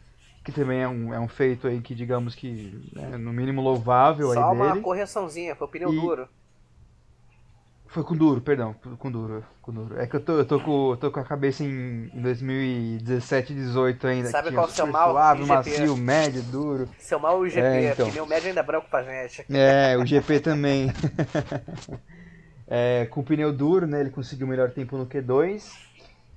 que 0.45 0.53
também 0.53 0.83
é 0.83 0.87
um, 0.87 1.13
é 1.13 1.19
um 1.19 1.27
feito 1.27 1.67
aí 1.67 1.81
que, 1.81 1.93
digamos 1.97 2.37
que, 2.37 2.81
é, 2.95 3.19
no 3.19 3.33
mínimo 3.33 3.61
louvável 3.61 4.33
Só 4.33 4.51
aí 4.51 4.57
uma 4.57 4.69
dele. 4.69 4.83
correçãozinha, 4.83 5.57
foi 5.57 5.67
o 5.67 5.71
pneu 5.71 5.93
e... 5.93 6.01
duro. 6.01 6.29
Foi 7.97 8.05
com 8.05 8.15
duro, 8.15 8.43
perdão, 8.43 8.75
com 8.99 9.11
duro, 9.11 9.43
com 9.62 9.73
duro. 9.73 9.99
É 9.99 10.07
que 10.07 10.17
eu 10.17 10.21
tô, 10.21 10.33
eu 10.35 10.45
tô, 10.45 10.61
com, 10.61 10.91
eu 10.91 10.99
tô 10.99 11.11
com 11.11 11.19
a 11.19 11.25
cabeça 11.25 11.65
em, 11.65 12.11
em 12.12 12.21
2017, 12.21 13.55
18 13.55 14.07
ainda. 14.07 14.29
Sabe 14.29 14.53
qual 14.53 14.67
é 14.67 14.69
o 14.69 14.71
seu 14.71 14.87
mal? 14.87 15.12
Suave, 15.12 15.47
macio, 15.47 15.97
médio, 15.97 16.43
duro. 16.43 16.91
Seu 16.99 17.19
mal 17.19 17.43
é 17.43 17.47
o 17.47 17.49
GP, 17.49 17.67
é, 17.67 17.93
então. 17.93 18.11
pneu 18.11 18.26
médio 18.26 18.49
ainda 18.49 18.61
é 18.61 18.62
branco 18.62 18.87
pra 18.91 19.03
gente. 19.03 19.47
É, 19.50 19.97
o 19.97 20.05
GP 20.05 20.41
também. 20.45 20.93
é, 22.69 23.07
com 23.07 23.23
pneu 23.23 23.50
duro, 23.50 23.87
né, 23.87 24.00
ele 24.00 24.11
conseguiu 24.11 24.47
o 24.47 24.50
melhor 24.50 24.73
tempo 24.73 24.99
no 24.99 25.07
Q2. 25.07 25.65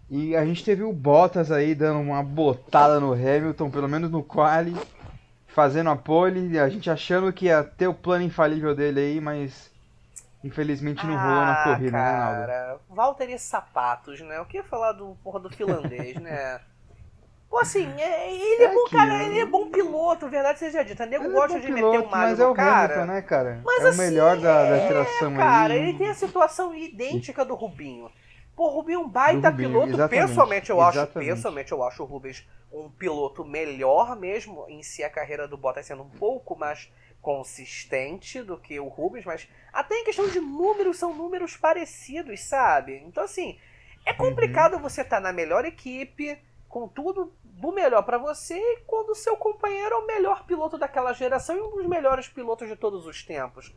E 0.09 0.37
a 0.37 0.45
gente 0.45 0.63
teve 0.63 0.83
o 0.83 0.93
Bottas 0.93 1.51
aí 1.51 1.75
dando 1.75 1.99
uma 1.99 2.23
botada 2.23 3.01
no 3.01 3.11
Hamilton, 3.11 3.69
pelo 3.69 3.89
menos 3.89 4.09
no 4.09 4.23
quali, 4.23 4.77
fazendo 5.45 5.89
a 5.89 5.97
pole, 5.97 6.57
a 6.57 6.69
gente 6.69 6.89
achando 6.89 7.33
que 7.33 7.47
ia 7.47 7.65
ter 7.65 7.89
o 7.89 7.93
plano 7.93 8.23
infalível 8.23 8.73
dele 8.73 9.01
aí, 9.01 9.19
mas 9.19 9.68
infelizmente 10.43 11.05
não 11.05 11.17
ah, 11.17 11.21
rolou 11.21 11.45
na 11.45 11.61
ah, 11.61 11.63
corrida, 11.63 11.91
cara, 11.91 12.11
né, 12.11 12.19
Naldo? 12.19 12.47
Cara, 12.47 12.79
Valtteri 12.89 13.39
Sapatos, 13.39 14.21
né? 14.21 14.39
O 14.39 14.45
que 14.45 14.57
ia 14.57 14.63
falar 14.63 14.93
do 14.93 15.17
porra 15.23 15.39
do 15.39 15.49
finlandês, 15.49 16.15
né? 16.17 16.59
Pô, 17.49 17.57
assim, 17.57 17.91
é, 17.97 18.31
ele 18.31 18.63
é, 18.63 18.65
é 18.65 18.73
bom, 18.73 18.83
cara, 18.91 19.23
ele 19.23 19.39
é 19.39 19.45
bom 19.45 19.71
piloto, 19.71 20.29
verdade 20.29 20.59
seja 20.59 20.83
dita. 20.83 21.03
O 21.03 21.07
nego 21.07 21.23
ele 21.23 21.33
é 21.33 21.35
gosta 21.35 21.57
é 21.57 21.61
de 21.61 21.67
piloto, 21.67 21.97
meter 21.97 22.07
o 22.07 22.11
malho 22.11 22.29
mas 22.29 22.39
é 22.39 22.47
o 22.47 22.53
cara. 22.53 22.93
Hamilton, 22.93 23.13
né, 23.13 23.21
cara? 23.23 23.61
Mas, 23.65 23.85
é 23.85 23.87
assim, 23.87 23.97
o 23.99 24.03
melhor 24.03 24.37
da, 24.37 24.69
da 24.69 24.79
geração 24.87 25.33
é, 25.33 25.37
cara, 25.37 25.75
ele 25.75 25.97
tem 25.97 26.09
a 26.09 26.13
situação 26.13 26.75
idêntica 26.75 27.43
do 27.43 27.55
Rubinho. 27.55 28.11
Pô, 28.55 28.67
o 28.67 28.69
Rubinho 28.75 28.99
é 28.99 29.03
um 29.03 29.09
baita 29.09 29.49
Rubinho, 29.49 29.69
piloto. 29.69 29.93
Exatamente, 29.93 30.27
pessoalmente, 30.27 30.69
eu 30.69 30.81
acho, 30.81 31.07
pessoalmente, 31.07 31.71
eu 31.71 31.83
acho 31.83 32.03
o 32.03 32.05
Rubens 32.05 32.47
um 32.71 32.87
piloto 32.87 33.43
melhor 33.43 34.15
mesmo 34.15 34.65
em 34.67 34.83
si 34.83 35.03
a 35.03 35.09
carreira 35.09 35.47
do 35.47 35.57
Bottas 35.57 35.87
sendo 35.87 36.03
um 36.03 36.09
pouco 36.09 36.55
mais 36.55 36.91
consistente 37.21 38.41
do 38.41 38.57
que 38.57 38.79
o 38.79 38.87
Rubens, 38.87 39.25
mas 39.25 39.47
até 39.73 39.95
em 39.95 40.05
questão 40.05 40.27
de 40.27 40.39
números 40.39 40.97
são 40.97 41.13
números 41.13 41.57
parecidos, 41.57 42.41
sabe? 42.41 43.03
Então 43.05 43.23
assim, 43.23 43.59
é 44.05 44.13
complicado 44.13 44.75
uhum. 44.75 44.81
você 44.81 45.01
estar 45.01 45.17
tá 45.17 45.21
na 45.21 45.33
melhor 45.33 45.65
equipe, 45.65 46.41
com 46.67 46.87
tudo 46.87 47.33
do 47.43 47.71
melhor 47.71 48.03
para 48.03 48.17
você, 48.17 48.61
quando 48.87 49.09
o 49.09 49.15
seu 49.15 49.35
companheiro 49.35 49.95
é 49.95 49.97
o 49.97 50.07
melhor 50.07 50.45
piloto 50.45 50.77
daquela 50.77 51.13
geração 51.13 51.57
e 51.57 51.61
um 51.61 51.71
dos 51.71 51.85
melhores 51.85 52.27
pilotos 52.27 52.69
de 52.69 52.75
todos 52.75 53.05
os 53.05 53.23
tempos. 53.23 53.75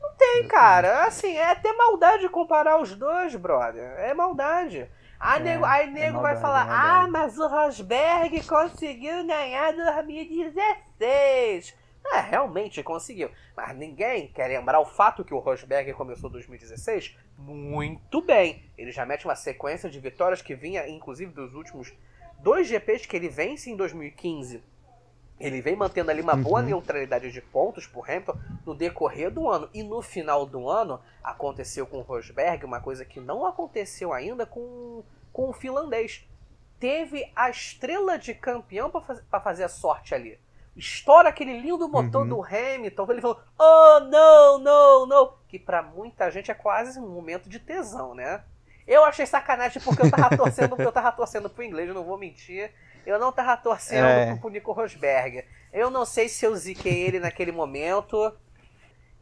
Não 0.00 0.14
tem, 0.14 0.46
cara. 0.46 1.04
Assim, 1.04 1.36
é 1.36 1.50
até 1.50 1.72
maldade 1.72 2.28
comparar 2.28 2.80
os 2.80 2.94
dois, 2.94 3.34
brother. 3.34 3.98
É 3.98 4.14
maldade. 4.14 4.88
Aí 5.18 5.40
é, 5.40 5.44
nego, 5.44 5.64
aí 5.64 5.88
é 5.88 5.90
nego 5.90 6.18
é 6.18 6.22
vai 6.22 6.36
falar, 6.36 6.66
é 6.66 6.70
ah, 6.70 7.08
mas 7.10 7.38
o 7.38 7.48
Rosberg 7.48 8.46
conseguiu 8.46 9.26
ganhar 9.26 9.72
2016. 9.72 11.74
É, 12.06 12.20
realmente 12.20 12.82
conseguiu. 12.82 13.30
Mas 13.56 13.76
ninguém 13.76 14.28
quer 14.28 14.48
lembrar 14.48 14.80
o 14.80 14.84
fato 14.84 15.24
que 15.24 15.34
o 15.34 15.38
Rosberg 15.38 15.92
começou 15.94 16.28
2016 16.30 17.16
muito 17.38 18.20
bem. 18.20 18.62
Ele 18.76 18.92
já 18.92 19.06
mete 19.06 19.24
uma 19.24 19.34
sequência 19.34 19.88
de 19.88 19.98
vitórias 19.98 20.42
que 20.42 20.54
vinha, 20.54 20.86
inclusive, 20.88 21.32
dos 21.32 21.54
últimos 21.54 21.92
dois 22.40 22.66
GPs 22.68 23.06
que 23.06 23.16
ele 23.16 23.28
vence 23.28 23.70
em 23.70 23.76
2015 23.76 24.62
ele 25.38 25.60
vem 25.60 25.74
mantendo 25.74 26.10
ali 26.10 26.20
uma 26.20 26.36
boa 26.36 26.60
uhum. 26.60 26.66
neutralidade 26.66 27.30
de 27.32 27.40
pontos 27.40 27.86
por 27.86 28.08
Hamilton 28.08 28.38
no 28.64 28.74
decorrer 28.74 29.30
do 29.30 29.48
ano. 29.48 29.68
E 29.74 29.82
no 29.82 30.00
final 30.00 30.46
do 30.46 30.68
ano 30.68 31.00
aconteceu 31.22 31.86
com 31.86 31.98
o 31.98 32.02
Rosberg 32.02 32.64
uma 32.64 32.80
coisa 32.80 33.04
que 33.04 33.20
não 33.20 33.44
aconteceu 33.44 34.12
ainda 34.12 34.46
com, 34.46 35.02
com 35.32 35.48
o 35.48 35.52
finlandês. 35.52 36.26
Teve 36.78 37.30
a 37.34 37.50
estrela 37.50 38.16
de 38.16 38.34
campeão 38.34 38.90
para 38.90 39.00
faz, 39.00 39.22
fazer 39.42 39.64
a 39.64 39.68
sorte 39.68 40.14
ali. 40.14 40.38
Estoura 40.76 41.28
aquele 41.28 41.60
lindo 41.60 41.88
motor 41.88 42.22
uhum. 42.22 42.28
do 42.28 42.42
Hamilton. 42.42 43.06
Ele 43.10 43.20
falou: 43.20 43.40
Oh, 43.58 44.00
não, 44.10 44.58
não, 44.58 45.06
não. 45.06 45.34
Que 45.48 45.58
para 45.58 45.82
muita 45.82 46.30
gente 46.30 46.50
é 46.50 46.54
quase 46.54 46.98
um 46.98 47.08
momento 47.08 47.48
de 47.48 47.58
tesão, 47.58 48.14
né? 48.14 48.42
Eu 48.86 49.04
achei 49.04 49.24
sacanagem 49.24 49.80
porque 49.82 50.02
eu 50.02 50.10
tava 50.10 50.34
torcendo, 50.36 50.80
eu 50.80 50.92
tava 50.92 51.12
torcendo 51.12 51.48
pro 51.48 51.62
inglês, 51.62 51.88
eu 51.88 51.94
não 51.94 52.04
vou 52.04 52.18
mentir. 52.18 52.70
Eu 53.06 53.18
não 53.18 53.30
tava 53.30 53.56
torcendo 53.56 54.06
é. 54.06 54.36
pro 54.36 54.50
Nico 54.50 54.72
Rosberg. 54.72 55.44
Eu 55.72 55.90
não 55.90 56.04
sei 56.04 56.28
se 56.28 56.44
eu 56.44 56.54
ziquei 56.56 57.02
ele 57.02 57.20
naquele 57.20 57.52
momento. 57.52 58.34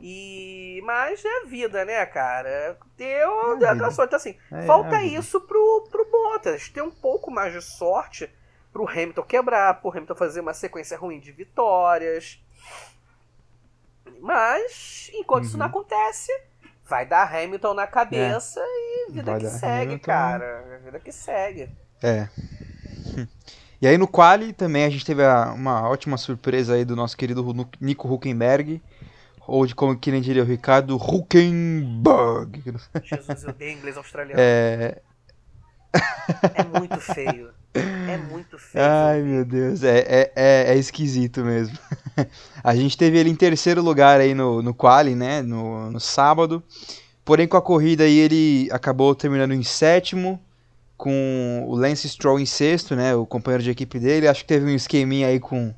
E. 0.01 0.81
Mas 0.85 1.25
é 1.25 1.47
vida, 1.47 1.85
né, 1.85 2.05
cara? 2.07 2.79
Deu, 2.97 3.55
é 3.55 3.57
deu 3.57 3.69
aquela 3.69 3.91
sorte. 3.91 4.09
Então, 4.09 4.17
assim, 4.17 4.37
é, 4.51 4.63
falta 4.63 4.97
é 4.97 5.05
isso 5.05 5.41
pro, 5.41 5.89
pro 5.91 6.11
Bottas. 6.11 6.69
Ter 6.69 6.83
um 6.83 6.91
pouco 6.91 7.31
mais 7.31 7.53
de 7.53 7.61
sorte 7.61 8.31
pro 8.73 8.89
Hamilton 8.89 9.23
quebrar, 9.23 9.75
pro 9.81 9.91
Hamilton 9.91 10.15
fazer 10.15 10.41
uma 10.41 10.55
sequência 10.55 10.97
ruim 10.97 11.21
de 11.21 11.31
vitórias. 11.31 12.43
Mas, 14.21 15.11
enquanto 15.15 15.43
uhum. 15.43 15.49
isso 15.49 15.59
não 15.59 15.67
uhum. 15.67 15.71
acontece, 15.71 16.33
vai 16.89 17.07
dar 17.07 17.33
Hamilton 17.35 17.75
na 17.75 17.87
cabeça 17.87 18.61
é. 18.61 18.65
e 18.65 19.13
vida 19.13 19.33
vai 19.33 19.41
que 19.41 19.49
segue, 19.49 19.83
Hamilton. 19.83 20.05
cara. 20.05 20.81
Vida 20.85 21.01
que 21.01 21.13
segue. 21.13 21.71
É. 22.03 22.29
E 23.81 23.87
aí 23.89 23.99
no 23.99 24.07
quali 24.07 24.53
também 24.53 24.85
a 24.85 24.89
gente 24.89 25.05
teve 25.05 25.25
uma 25.57 25.89
ótima 25.89 26.17
surpresa 26.17 26.75
aí 26.75 26.85
do 26.85 26.95
nosso 26.95 27.17
querido 27.17 27.45
Nico 27.81 28.09
Huckenberg, 28.09 28.81
ou 29.45 29.67
de 29.67 29.75
como 29.75 29.99
que 29.99 30.13
nem 30.13 30.21
diria 30.21 30.45
o 30.45 30.47
Ricardo, 30.47 30.97
Huckenberg. 30.97 32.63
Jesus, 33.03 33.43
eu 33.43 33.51
odeio 33.51 33.77
inglês 33.77 33.97
australiano. 33.97 34.41
É... 34.41 35.03
é 36.55 36.79
muito 36.79 37.01
feio. 37.01 37.53
É 37.75 38.19
muito 38.19 38.59
feio. 38.59 38.85
Ai, 38.85 39.23
meu 39.23 39.45
Deus, 39.45 39.83
é, 39.83 39.99
é, 40.01 40.33
é, 40.37 40.75
é, 40.75 40.77
esquisito 40.77 41.43
mesmo. 41.43 41.79
a 42.63 42.75
gente 42.75 42.97
teve 42.99 43.19
ele 43.19 43.31
em 43.31 43.35
terceiro 43.35 43.83
lugar 43.83 44.21
aí 44.21 44.35
no, 44.35 44.61
no 44.61 44.75
quali, 44.75 45.15
né, 45.15 45.41
no, 45.41 45.91
no 45.91 46.01
sábado. 46.01 46.63
Porém, 47.25 47.49
com 47.49 47.57
a 47.57 47.63
corrida 47.63 48.05
aí 48.05 48.19
ele 48.19 48.69
acabou 48.71 49.15
terminando 49.15 49.53
em 49.53 49.63
sétimo 49.63 50.41
com 50.97 51.65
o 51.67 51.75
Lance 51.75 52.09
Stroll 52.09 52.39
em 52.39 52.47
sexto, 52.47 52.95
né, 52.95 53.15
o 53.15 53.25
companheiro 53.25 53.63
de 53.63 53.71
equipe 53.71 53.99
dele. 53.99 54.29
Acho 54.29 54.43
que 54.43 54.49
teve 54.49 54.67
um 54.67 54.75
esqueminha 54.75 55.29
aí 55.29 55.41
com 55.41 55.75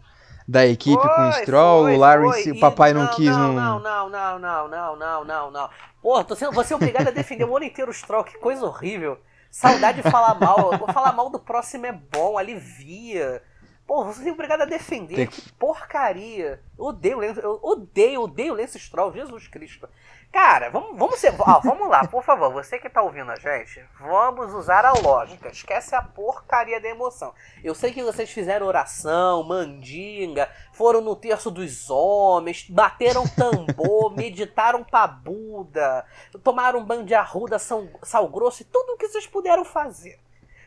da 0.47 0.67
equipe 0.67 1.01
foi, 1.01 1.15
com 1.15 1.29
o 1.29 1.33
Stroll, 1.33 1.83
foi, 1.85 1.95
o 1.95 1.99
Larry, 1.99 2.51
o 2.51 2.61
papai 2.61 2.93
não, 2.93 3.05
não 3.05 3.15
quis 3.15 3.31
não, 3.31 3.53
não, 3.55 3.81
não, 3.81 4.11
não, 4.11 4.39
não, 4.39 4.69
não, 4.69 4.97
não, 4.97 5.25
não, 5.25 5.51
não. 5.51 5.71
Porra, 6.03 6.25
tô 6.25 6.37
sendo, 6.37 6.53
você 6.53 6.75
é 6.75 6.77
obrigado 6.77 7.09
a 7.09 7.11
defender 7.11 7.45
o 7.45 7.57
ano 7.57 7.65
inteiro 7.65 7.91
o 7.91 7.95
Stroll, 7.95 8.25
que 8.25 8.37
coisa 8.37 8.67
horrível. 8.67 9.19
Saudade 9.55 10.03
de 10.03 10.11
falar 10.11 10.35
mal. 10.35 10.73
Falar 10.93 11.13
mal 11.13 11.31
do 11.31 11.39
próximo 11.39 11.87
é 11.87 11.93
bom, 11.93 12.37
alivia. 12.37 13.41
Pô, 13.87 14.05
você 14.05 14.29
é 14.29 14.33
obrigado 14.33 14.63
a 14.63 14.67
defender. 14.67 15.15
Tem... 15.15 15.27
Que 15.27 15.53
porcaria. 15.53 16.61
Eu 16.79 16.87
odeio, 16.87 17.23
eu 17.23 17.61
odeio, 17.63 18.23
odeio 18.23 18.55
Lance 18.55 18.79
Stroll, 18.79 19.13
Jesus 19.13 19.47
Cristo. 19.49 19.89
Cara, 20.35 20.69
vamos, 20.69 20.99
vamos, 20.99 21.21
ser, 21.21 21.33
ó, 21.39 21.61
vamos 21.61 21.89
lá, 21.89 22.09
por 22.09 22.25
favor, 22.25 22.53
você 22.53 22.77
que 22.77 22.91
tá 22.91 23.01
ouvindo 23.01 23.31
a 23.31 23.37
gente, 23.37 23.81
vamos 24.01 24.53
usar 24.53 24.85
a 24.85 24.93
lógica. 24.93 25.49
Esquece 25.49 25.95
a 25.95 26.03
porcaria 26.03 26.81
da 26.81 26.89
emoção. 26.89 27.33
Eu 27.63 27.73
sei 27.73 27.93
que 27.93 28.03
vocês 28.03 28.29
fizeram 28.33 28.67
oração, 28.67 29.45
mandinga, 29.45 30.51
foram 30.73 31.01
no 31.01 31.15
terço 31.15 31.53
dos 31.53 31.89
homens, 31.89 32.69
bateram 32.69 33.23
tambor, 33.29 34.11
meditaram 34.19 34.83
pra 34.83 35.07
Buda, 35.07 36.05
tomaram 36.43 36.81
um 36.81 36.85
banho 36.85 37.05
de 37.05 37.15
arruda, 37.15 37.57
sal, 37.61 37.87
sal 38.03 38.27
grosso 38.27 38.63
e 38.63 38.65
tudo 38.65 38.95
o 38.95 38.97
que 38.97 39.07
vocês 39.07 39.29
puderam 39.29 39.65
fazer. 39.65 40.19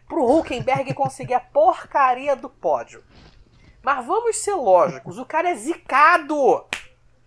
Pro 0.07 0.23
Huckenberg 0.23 0.93
conseguir 0.93 1.33
a 1.33 1.39
porcaria 1.39 2.35
do 2.35 2.49
pódio. 2.49 3.03
Mas 3.83 4.05
vamos 4.05 4.37
ser 4.37 4.55
lógicos, 4.55 5.17
o 5.17 5.25
cara 5.25 5.49
é 5.49 5.55
zicado! 5.55 6.65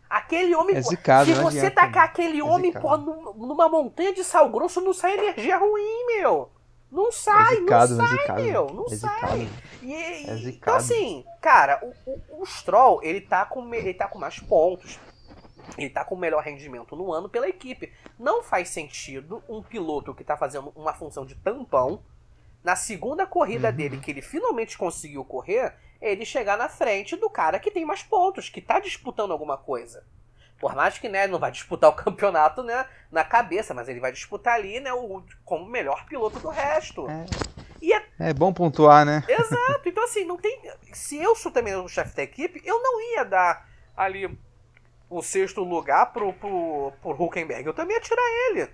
Aquele 0.08 0.54
homem. 0.56 0.76
É 0.76 0.82
zicado, 0.82 1.26
se 1.26 1.34
você 1.34 1.58
adianta, 1.58 1.82
tacar 1.82 2.04
aquele 2.04 2.40
é 2.40 2.44
homem 2.44 2.72
porra, 2.72 2.96
numa 2.96 3.68
montanha 3.68 4.12
de 4.12 4.24
sal 4.24 4.48
grosso, 4.50 4.80
não 4.80 4.92
sai 4.92 5.14
energia 5.14 5.56
ruim, 5.56 6.06
meu. 6.06 6.50
Não 6.90 7.12
sai, 7.12 7.54
é 7.54 7.56
zicado, 7.60 7.94
não 7.94 8.06
sai, 8.06 8.18
zicado, 8.18 8.42
meu. 8.42 8.66
Não 8.66 8.86
é 8.86 8.96
sai. 8.96 9.48
E, 9.80 9.94
e, 9.94 10.48
então, 10.48 10.74
assim, 10.74 11.24
cara, 11.40 11.80
o, 11.82 12.10
o, 12.10 12.42
o, 12.42 12.46
Stroll, 12.46 13.00
ele 13.04 13.20
tá, 13.20 13.46
com, 13.46 13.72
ele 13.72 13.94
tá 13.94 14.08
com 14.08 14.18
mais 14.18 14.40
pontos. 14.40 14.98
Ele 15.78 15.88
tá 15.88 16.04
com 16.04 16.16
melhor 16.16 16.42
rendimento 16.42 16.96
no 16.96 17.12
ano 17.12 17.28
pela 17.28 17.48
equipe. 17.48 17.92
Não 18.18 18.42
faz 18.42 18.68
sentido 18.70 19.42
um 19.48 19.62
piloto 19.62 20.12
que 20.12 20.24
tá 20.24 20.36
fazendo 20.36 20.72
uma 20.74 20.92
função 20.92 21.24
de 21.24 21.36
tampão. 21.36 22.02
Na 22.62 22.76
segunda 22.76 23.26
corrida 23.26 23.68
uhum. 23.68 23.74
dele, 23.74 23.98
que 23.98 24.10
ele 24.10 24.22
finalmente 24.22 24.76
conseguiu 24.76 25.24
correr, 25.24 25.74
ele 26.00 26.24
chegar 26.24 26.56
na 26.56 26.68
frente 26.68 27.16
do 27.16 27.28
cara 27.30 27.58
que 27.58 27.70
tem 27.70 27.84
mais 27.84 28.02
pontos, 28.02 28.48
que 28.48 28.60
tá 28.60 28.78
disputando 28.78 29.32
alguma 29.32 29.56
coisa. 29.56 30.04
Por 30.58 30.74
mais 30.74 30.98
que 30.98 31.08
né, 31.08 31.26
não 31.26 31.38
vai 31.38 31.50
disputar 31.50 31.90
o 31.90 31.94
campeonato 31.96 32.62
né, 32.62 32.86
na 33.10 33.24
cabeça, 33.24 33.72
mas 33.72 33.88
ele 33.88 34.00
vai 34.00 34.12
disputar 34.12 34.54
ali 34.54 34.78
né, 34.78 34.92
o, 34.92 35.22
como 35.44 35.66
melhor 35.66 36.04
piloto 36.06 36.38
do 36.38 36.48
resto. 36.48 37.08
É. 37.08 37.24
E 37.80 37.92
é... 37.94 38.06
é 38.18 38.34
bom 38.34 38.52
pontuar, 38.52 39.06
né? 39.06 39.24
Exato. 39.28 39.88
Então, 39.88 40.04
assim, 40.04 40.24
não 40.24 40.36
tem. 40.36 40.60
Se 40.92 41.16
eu 41.16 41.34
sou 41.34 41.50
também 41.50 41.74
o 41.74 41.88
chefe 41.88 42.14
da 42.14 42.22
equipe, 42.22 42.60
eu 42.64 42.80
não 42.82 43.00
ia 43.12 43.24
dar 43.24 43.66
ali 43.96 44.38
o 45.08 45.22
sexto 45.22 45.62
lugar 45.62 46.12
pro, 46.12 46.32
pro, 46.34 46.92
pro 47.00 47.24
Huckenberg. 47.24 47.66
Eu 47.66 47.74
também 47.74 47.96
ia 47.96 48.02
tirar 48.02 48.22
ele. 48.50 48.68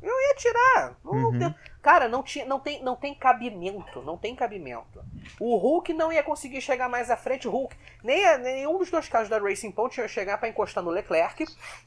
Eu 0.00 0.14
ia 0.14 0.34
tirar. 0.36 0.96
Uhum. 1.04 1.54
Cara, 1.82 2.08
não, 2.08 2.22
tinha, 2.22 2.44
não, 2.44 2.60
tem, 2.60 2.82
não 2.82 2.94
tem 2.94 3.14
cabimento. 3.14 4.02
Não 4.02 4.16
tem 4.16 4.34
cabimento. 4.34 5.02
O 5.40 5.56
Hulk 5.56 5.92
não 5.92 6.12
ia 6.12 6.22
conseguir 6.22 6.60
chegar 6.60 6.88
mais 6.88 7.10
à 7.10 7.16
frente. 7.16 7.48
O 7.48 7.50
Hulk, 7.50 7.76
nem 8.04 8.38
nenhum 8.38 8.78
dos 8.78 8.90
dois 8.90 9.08
casos 9.08 9.28
da 9.28 9.38
Racing 9.38 9.72
Point 9.72 10.00
ia 10.00 10.06
chegar 10.06 10.38
para 10.38 10.48
encostar 10.48 10.84
no 10.84 10.90
Leclerc. 10.90 11.44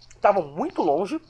Estavam 0.10 0.48
muito 0.48 0.82
longe. 0.82 1.22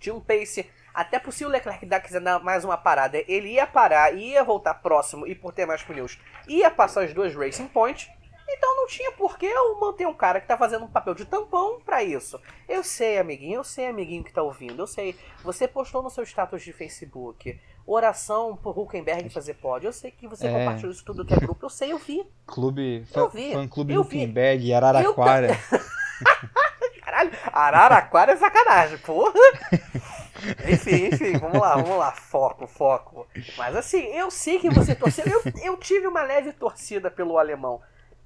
Tinha 0.00 0.14
um 0.14 0.20
pace. 0.20 0.68
Até 0.92 1.18
por 1.18 1.32
se 1.32 1.44
o 1.44 1.48
Leclerc 1.48 1.86
dar, 1.86 2.00
quiser 2.00 2.20
dar 2.20 2.38
mais 2.40 2.64
uma 2.64 2.76
parada, 2.76 3.22
ele 3.26 3.52
ia 3.52 3.66
parar, 3.66 4.14
ia 4.14 4.44
voltar 4.44 4.74
próximo 4.74 5.26
e 5.26 5.34
por 5.34 5.52
ter 5.52 5.64
mais 5.64 5.82
pneus, 5.82 6.18
ia 6.46 6.70
passar 6.70 7.04
as 7.04 7.14
duas 7.14 7.34
Racing 7.34 7.68
Point. 7.68 8.12
Então 8.54 8.76
não 8.76 8.86
tinha 8.86 9.12
por 9.12 9.38
que 9.38 9.46
eu 9.46 9.80
manter 9.80 10.06
um 10.06 10.14
cara 10.14 10.40
que 10.40 10.46
tá 10.46 10.56
fazendo 10.56 10.84
um 10.84 10.88
papel 10.88 11.14
de 11.14 11.24
tampão 11.24 11.80
para 11.80 12.02
isso. 12.02 12.40
Eu 12.68 12.84
sei, 12.84 13.18
amiguinho, 13.18 13.56
eu 13.56 13.64
sei, 13.64 13.86
amiguinho 13.86 14.22
que 14.22 14.32
tá 14.32 14.42
ouvindo, 14.42 14.82
eu 14.82 14.86
sei. 14.86 15.16
Você 15.42 15.66
postou 15.66 16.02
no 16.02 16.10
seu 16.10 16.24
status 16.24 16.62
de 16.62 16.72
Facebook 16.72 17.58
oração 17.86 18.56
pro 18.56 18.70
Huckenberg 18.70 19.28
fazer 19.30 19.54
pódio. 19.54 19.88
Eu 19.88 19.92
sei 19.92 20.10
que 20.10 20.28
você 20.28 20.46
é. 20.46 20.52
compartilhou 20.52 20.92
isso 20.92 21.04
tudo 21.04 21.24
que 21.24 21.34
é 21.34 21.36
grupo, 21.36 21.64
eu 21.64 21.70
sei, 21.70 21.92
eu 21.92 21.98
vi. 21.98 22.24
Clube, 22.46 23.04
eu 23.14 23.28
vi. 23.28 23.52
Fã 23.52 23.68
clube 23.68 23.94
eu 23.94 24.02
Huckenberg, 24.02 24.64
vi. 24.64 24.74
Araraquara. 24.74 25.48
Eu... 25.48 25.80
Caralho, 27.02 27.30
Araraquara 27.52 28.32
é 28.32 28.36
sacanagem, 28.36 28.98
porra. 28.98 29.32
Enfim, 30.68 31.06
enfim, 31.06 31.38
vamos 31.38 31.60
lá, 31.60 31.76
vamos 31.76 31.96
lá. 31.96 32.10
Foco, 32.12 32.66
foco. 32.66 33.28
Mas 33.56 33.76
assim, 33.76 34.02
eu 34.06 34.28
sei 34.28 34.58
que 34.58 34.68
você 34.68 34.94
torceu. 34.94 35.24
Eu, 35.24 35.40
eu 35.62 35.76
tive 35.76 36.06
uma 36.08 36.22
leve 36.22 36.52
torcida 36.52 37.10
pelo 37.10 37.38
alemão. 37.38 37.80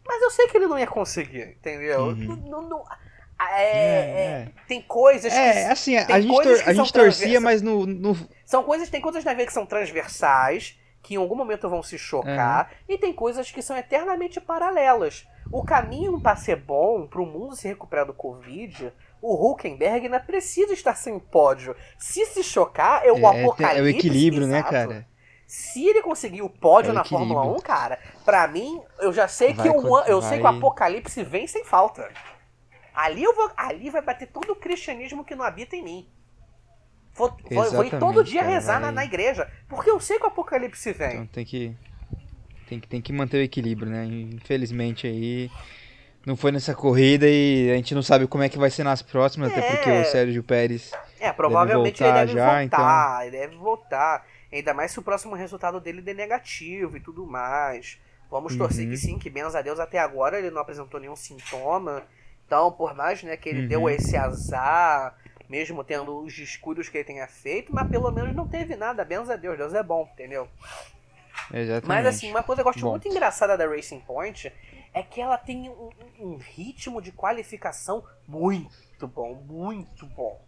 Mas 0.06 0.22
eu 0.22 0.30
sei 0.30 0.46
que 0.48 0.56
ele 0.56 0.66
não 0.66 0.78
ia 0.78 0.86
conseguir, 0.86 1.56
entendeu? 1.58 2.04
Uhum. 2.06 2.36
Não, 2.48 2.62
não, 2.62 2.84
é, 3.38 3.62
é, 3.62 3.68
é, 3.68 4.48
tem 4.66 4.80
coisas 4.80 5.32
que. 5.32 5.38
É, 5.38 5.70
assim, 5.70 5.96
a 5.96 6.20
gente, 6.20 6.42
tor 6.42 6.62
a 6.64 6.72
gente 6.72 6.92
torcia, 6.92 7.40
mas 7.40 7.60
no, 7.60 7.84
no. 7.84 8.16
São 8.44 8.62
coisas, 8.62 8.88
tem 8.88 9.00
coisas 9.00 9.24
na 9.24 9.32
vida 9.32 9.46
que 9.46 9.52
são 9.52 9.66
transversais, 9.66 10.78
que 11.02 11.14
em 11.14 11.18
algum 11.18 11.36
momento 11.36 11.68
vão 11.68 11.82
se 11.82 11.98
chocar, 11.98 12.70
uhum. 12.70 12.94
e 12.94 12.98
tem 12.98 13.12
coisas 13.12 13.50
que 13.50 13.60
são 13.60 13.76
eternamente 13.76 14.40
paralelas. 14.40 15.26
O 15.52 15.62
caminho 15.62 16.20
para 16.20 16.36
ser 16.36 16.56
bom, 16.56 17.06
para 17.06 17.20
o 17.20 17.26
mundo 17.26 17.54
se 17.54 17.68
recuperar 17.68 18.06
do 18.06 18.14
Covid, 18.14 18.92
o 19.22 19.50
Huckenberg 19.50 20.06
ainda 20.06 20.18
precisa 20.18 20.72
estar 20.72 20.96
sem 20.96 21.18
pódio. 21.18 21.76
Se 21.98 22.24
se 22.26 22.42
chocar, 22.42 23.04
é 23.04 23.12
o 23.12 23.26
apocalipse. 23.26 23.78
É 23.78 23.82
o 23.82 23.88
equilíbrio, 23.88 24.46
né, 24.46 24.58
exato. 24.58 24.72
né, 24.72 24.80
cara? 24.86 25.06
Se 25.46 25.86
ele 25.86 26.02
conseguir 26.02 26.42
o 26.42 26.50
pódio 26.50 26.90
é 26.90 26.94
na 26.94 27.04
Fórmula 27.04 27.42
1, 27.42 27.60
cara, 27.60 27.98
pra 28.24 28.48
mim, 28.48 28.82
eu 28.98 29.12
já 29.12 29.28
sei 29.28 29.54
vai, 29.54 29.68
que 29.68 29.76
o, 29.76 29.98
eu 30.00 30.20
vai... 30.20 30.28
sei 30.28 30.38
que 30.38 30.44
o 30.44 30.48
Apocalipse 30.48 31.22
vem 31.22 31.46
sem 31.46 31.64
falta. 31.64 32.10
Ali 32.92 33.22
eu 33.22 33.34
vou, 33.34 33.50
ali 33.56 33.88
vai 33.90 34.02
bater 34.02 34.26
todo 34.26 34.52
o 34.52 34.56
cristianismo 34.56 35.24
que 35.24 35.36
não 35.36 35.44
habita 35.44 35.76
em 35.76 35.82
mim. 35.82 36.08
Vou, 37.14 37.34
vou 37.50 37.84
ir 37.84 37.98
todo 37.98 38.24
dia 38.24 38.40
cara, 38.40 38.52
rezar 38.52 38.72
vai... 38.74 38.82
na, 38.82 38.92
na, 38.92 39.04
igreja, 39.04 39.50
porque 39.68 39.88
eu 39.88 40.00
sei 40.00 40.18
que 40.18 40.24
o 40.24 40.28
Apocalipse 40.28 40.92
vem. 40.92 41.14
Então 41.14 41.26
tem 41.26 41.44
que 41.44 41.76
tem 42.68 42.80
que 42.80 42.88
tem 42.88 43.00
que 43.00 43.12
manter 43.12 43.38
o 43.38 43.42
equilíbrio, 43.42 43.88
né? 43.90 44.04
Infelizmente 44.04 45.06
aí 45.06 45.50
não 46.26 46.36
foi 46.36 46.50
nessa 46.50 46.74
corrida 46.74 47.26
e 47.28 47.70
a 47.70 47.76
gente 47.76 47.94
não 47.94 48.02
sabe 48.02 48.26
como 48.26 48.42
é 48.42 48.48
que 48.48 48.58
vai 48.58 48.68
ser 48.68 48.82
nas 48.82 49.00
próximas, 49.00 49.52
é... 49.52 49.58
até 49.58 49.76
porque 49.76 49.90
o 49.90 50.04
Sérgio 50.04 50.42
Pérez 50.42 50.90
É, 51.20 51.32
provavelmente 51.32 52.02
deve 52.02 52.10
ele 52.10 52.26
deve 52.26 52.38
já, 52.38 52.46
voltar, 52.46 52.64
então... 52.64 53.22
ele 53.22 53.30
deve 53.30 53.56
voltar. 53.56 54.26
Ainda 54.52 54.72
mais 54.72 54.92
se 54.92 54.98
o 54.98 55.02
próximo 55.02 55.34
resultado 55.34 55.80
dele 55.80 56.00
der 56.00 56.14
negativo 56.14 56.96
e 56.96 57.00
tudo 57.00 57.26
mais. 57.26 57.98
Vamos 58.30 58.52
uhum. 58.52 58.58
torcer 58.58 58.88
que 58.88 58.96
sim, 58.96 59.18
que 59.18 59.30
menos 59.30 59.54
a 59.54 59.62
Deus 59.62 59.78
até 59.78 59.98
agora 59.98 60.38
ele 60.38 60.50
não 60.50 60.60
apresentou 60.60 61.00
nenhum 61.00 61.16
sintoma. 61.16 62.02
Então, 62.46 62.70
por 62.72 62.94
mais 62.94 63.22
né, 63.22 63.36
que 63.36 63.48
ele 63.48 63.62
uhum. 63.62 63.68
deu 63.68 63.90
esse 63.90 64.16
azar, 64.16 65.16
mesmo 65.48 65.82
tendo 65.84 66.18
os 66.18 66.34
descuidos 66.34 66.88
que 66.88 66.98
ele 66.98 67.04
tenha 67.04 67.26
feito, 67.26 67.74
mas 67.74 67.88
pelo 67.88 68.10
menos 68.10 68.34
não 68.34 68.46
teve 68.46 68.76
nada. 68.76 69.04
Benza 69.04 69.34
a 69.34 69.36
Deus, 69.36 69.56
Deus 69.56 69.74
é 69.74 69.82
bom, 69.82 70.08
entendeu? 70.12 70.48
Exatamente. 71.52 71.86
Mas 71.86 72.06
assim, 72.06 72.30
uma 72.30 72.42
coisa 72.42 72.62
que 72.62 72.68
eu 72.68 72.70
acho 72.70 72.80
bom. 72.80 72.90
muito 72.90 73.08
engraçada 73.08 73.56
da 73.56 73.66
Racing 73.66 74.00
Point 74.00 74.52
é 74.92 75.02
que 75.02 75.20
ela 75.20 75.36
tem 75.36 75.68
um, 75.68 75.90
um 76.18 76.36
ritmo 76.36 77.02
de 77.02 77.12
qualificação 77.12 78.04
muito 78.26 79.06
bom, 79.06 79.34
muito 79.34 80.06
bom. 80.06 80.44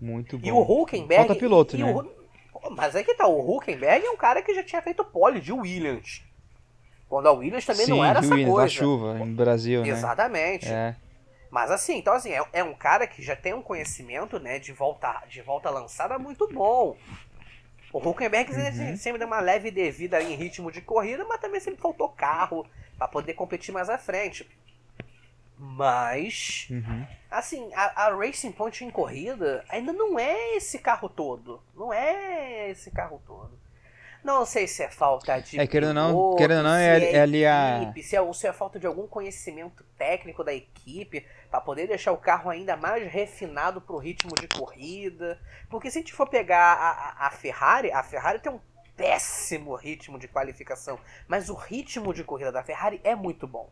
Muito 0.00 0.38
bom. 0.38 0.46
E 0.46 0.52
o 0.52 0.58
Hulkenberg. 0.58 1.26
Falta 1.26 1.34
piloto, 1.34 1.76
né? 1.76 1.92
O, 1.92 2.23
mas 2.70 2.94
é 2.94 3.02
que 3.02 3.14
tá, 3.14 3.26
o 3.26 3.56
Huckenberg 3.56 4.06
é 4.06 4.10
um 4.10 4.16
cara 4.16 4.42
que 4.42 4.54
já 4.54 4.62
tinha 4.62 4.82
feito 4.82 5.04
pole 5.04 5.40
de 5.40 5.52
Williams. 5.52 6.22
Quando 7.08 7.28
a 7.28 7.32
Williams 7.32 7.64
também 7.64 7.86
Sim, 7.86 7.92
não 7.92 8.04
era 8.04 8.20
essa 8.20 8.34
Williams, 8.34 8.52
coisa. 8.52 8.66
Da 8.66 8.80
chuva, 8.80 9.14
no 9.14 9.26
Brasil, 9.26 9.82
né? 9.82 9.88
Exatamente. 9.88 10.68
É. 10.68 10.96
Mas 11.50 11.70
assim, 11.70 11.98
então 11.98 12.14
assim, 12.14 12.32
é, 12.32 12.42
é, 12.52 12.64
um 12.64 12.74
cara 12.74 13.06
que 13.06 13.22
já 13.22 13.36
tem 13.36 13.54
um 13.54 13.62
conhecimento, 13.62 14.40
né, 14.40 14.58
de 14.58 14.72
volta, 14.72 15.22
de 15.28 15.40
volta 15.40 15.70
lançada 15.70 16.18
muito 16.18 16.48
bom. 16.48 16.96
O 17.92 17.98
Huckenberg 17.98 18.52
uhum. 18.52 18.96
sempre 18.96 19.18
deu 19.18 19.28
uma 19.28 19.38
leve 19.38 19.70
devida 19.70 20.20
em 20.20 20.34
ritmo 20.34 20.72
de 20.72 20.80
corrida, 20.80 21.24
mas 21.24 21.40
também 21.40 21.60
sempre 21.60 21.80
faltou 21.80 22.08
carro 22.08 22.66
para 22.98 23.06
poder 23.06 23.34
competir 23.34 23.72
mais 23.72 23.88
à 23.88 23.96
frente. 23.96 24.48
Mas, 25.56 26.66
uhum. 26.70 27.06
assim, 27.30 27.70
a, 27.74 28.06
a, 28.06 28.16
Racing 28.16 28.52
Point 28.52 28.84
em 28.84 28.90
corrida 28.90 29.64
ainda 29.68 29.92
não 29.92 30.18
é 30.18 30.56
esse 30.56 30.78
carro 30.78 31.08
todo. 31.08 31.62
Não 31.76 31.92
é 31.92 32.70
esse 32.70 32.90
carro 32.90 33.22
todo. 33.24 33.52
Não 34.24 34.46
sei 34.46 34.66
se 34.66 34.82
é 34.82 34.90
falta 34.90 35.38
de. 35.38 35.60
É, 35.60 35.66
querendo 35.66 35.88
ou 35.88 35.94
não, 35.94 36.36
querendo 36.36 36.62
não 36.62 36.74
é, 36.74 36.98
é, 36.98 37.12
é 37.16 37.20
ali 37.20 37.46
a. 37.46 37.92
se, 38.02 38.16
é, 38.16 38.32
se 38.32 38.46
é 38.46 38.52
falta 38.52 38.80
de 38.80 38.86
algum 38.86 39.06
conhecimento 39.06 39.84
técnico 39.98 40.42
da 40.42 40.52
equipe 40.52 41.26
para 41.50 41.60
poder 41.60 41.86
deixar 41.86 42.10
o 42.10 42.16
carro 42.16 42.50
ainda 42.50 42.74
mais 42.74 43.06
refinado 43.12 43.82
pro 43.82 43.98
ritmo 43.98 44.34
de 44.34 44.48
corrida. 44.48 45.38
Porque 45.68 45.90
se 45.90 45.98
a 45.98 46.00
gente 46.00 46.14
for 46.14 46.26
pegar 46.26 46.72
a, 46.72 46.90
a, 46.90 47.26
a 47.26 47.30
Ferrari, 47.30 47.92
a 47.92 48.02
Ferrari 48.02 48.38
tem 48.38 48.50
um 48.50 48.60
péssimo 48.96 49.74
ritmo 49.74 50.18
de 50.18 50.26
qualificação. 50.26 50.98
Mas 51.28 51.50
o 51.50 51.54
ritmo 51.54 52.12
de 52.14 52.24
corrida 52.24 52.50
da 52.50 52.62
Ferrari 52.62 53.00
é 53.04 53.14
muito 53.14 53.46
bom. 53.46 53.70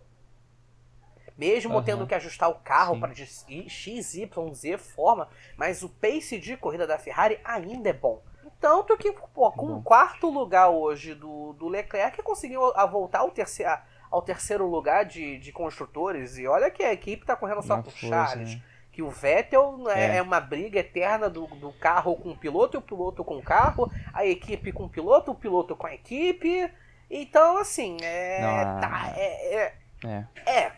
Mesmo 1.37 1.77
uhum. 1.77 1.83
tendo 1.83 2.07
que 2.07 2.15
ajustar 2.15 2.51
o 2.51 2.57
carro 2.57 2.99
para 2.99 3.15
X, 3.15 4.15
Y, 4.15 4.55
Z 4.55 4.79
forma, 4.79 5.29
mas 5.57 5.83
o 5.83 5.89
pace 5.89 6.39
de 6.39 6.57
corrida 6.57 6.87
da 6.87 6.99
Ferrari 6.99 7.41
ainda 7.45 7.91
é 7.91 7.93
bom. 7.93 8.23
Tanto 8.61 8.97
que, 8.97 9.13
pô, 9.35 9.51
com 9.51 9.75
o 9.75 9.83
quarto 9.83 10.31
lugar 10.31 10.69
hoje 10.69 11.15
do, 11.15 11.53
do 11.55 11.67
Leclerc, 11.67 12.23
conseguiu 12.23 12.73
a 12.77 12.87
voltar 12.87 13.19
ao 13.19 13.31
terceiro, 13.31 13.73
ao 14.09 14.23
terceiro 14.23 14.67
lugar 14.69 15.05
de, 15.05 15.37
de 15.39 15.51
construtores. 15.51 16.39
E 16.39 16.47
olha 16.47 16.71
que 16.71 16.85
a 16.85 16.93
equipe 16.93 17.27
tá 17.27 17.35
correndo 17.35 17.63
só 17.63 17.83
com 17.83 17.89
o 17.89 17.93
Charles. 17.93 18.55
Né? 18.55 18.63
Que 18.93 19.03
o 19.03 19.11
Vettel 19.11 19.83
é. 19.89 20.19
é. 20.19 20.23
uma 20.23 20.39
briga 20.39 20.79
eterna 20.79 21.29
do, 21.29 21.47
do 21.47 21.73
carro 21.73 22.15
com 22.15 22.31
o 22.31 22.37
piloto 22.37 22.77
e 22.77 22.79
o 22.79 22.83
piloto 22.83 23.25
com 23.25 23.39
o 23.39 23.43
carro, 23.43 23.91
a 24.13 24.25
equipe 24.27 24.71
com 24.71 24.85
o 24.85 24.89
piloto, 24.89 25.33
o 25.33 25.35
piloto 25.35 25.75
com 25.75 25.87
a 25.89 25.95
equipe. 25.95 26.71
Então, 27.11 27.57
assim, 27.57 27.97
é. 28.01 28.41
Não, 28.41 28.81
tá, 28.81 29.13
é, 29.17 29.55
é, 29.55 29.75
é. 30.05 30.27
É. 30.47 30.73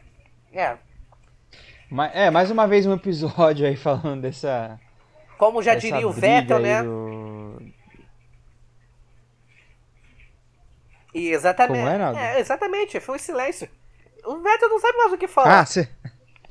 É. 0.54 0.76
É, 2.12 2.30
mais 2.30 2.50
uma 2.50 2.66
vez 2.66 2.86
um 2.86 2.94
episódio 2.94 3.66
aí 3.66 3.76
falando 3.76 4.22
dessa. 4.22 4.78
Como 5.36 5.62
já 5.62 5.74
diria 5.74 6.06
o 6.06 6.12
Vettel, 6.12 6.58
né? 6.60 6.82
Do 6.82 7.60
E 11.14 11.30
exatamente. 11.30 11.78
Como 11.78 12.18
é? 12.18 12.36
É, 12.36 12.40
exatamente, 12.40 12.98
foi 12.98 13.16
um 13.16 13.18
silêncio. 13.18 13.68
O 14.24 14.38
Vettel 14.38 14.68
não 14.68 14.80
sabe 14.80 14.98
mais 14.98 15.12
o 15.12 15.18
que 15.18 15.28
falar. 15.28 15.60
Ah, 15.60 15.66
sim. 15.66 15.86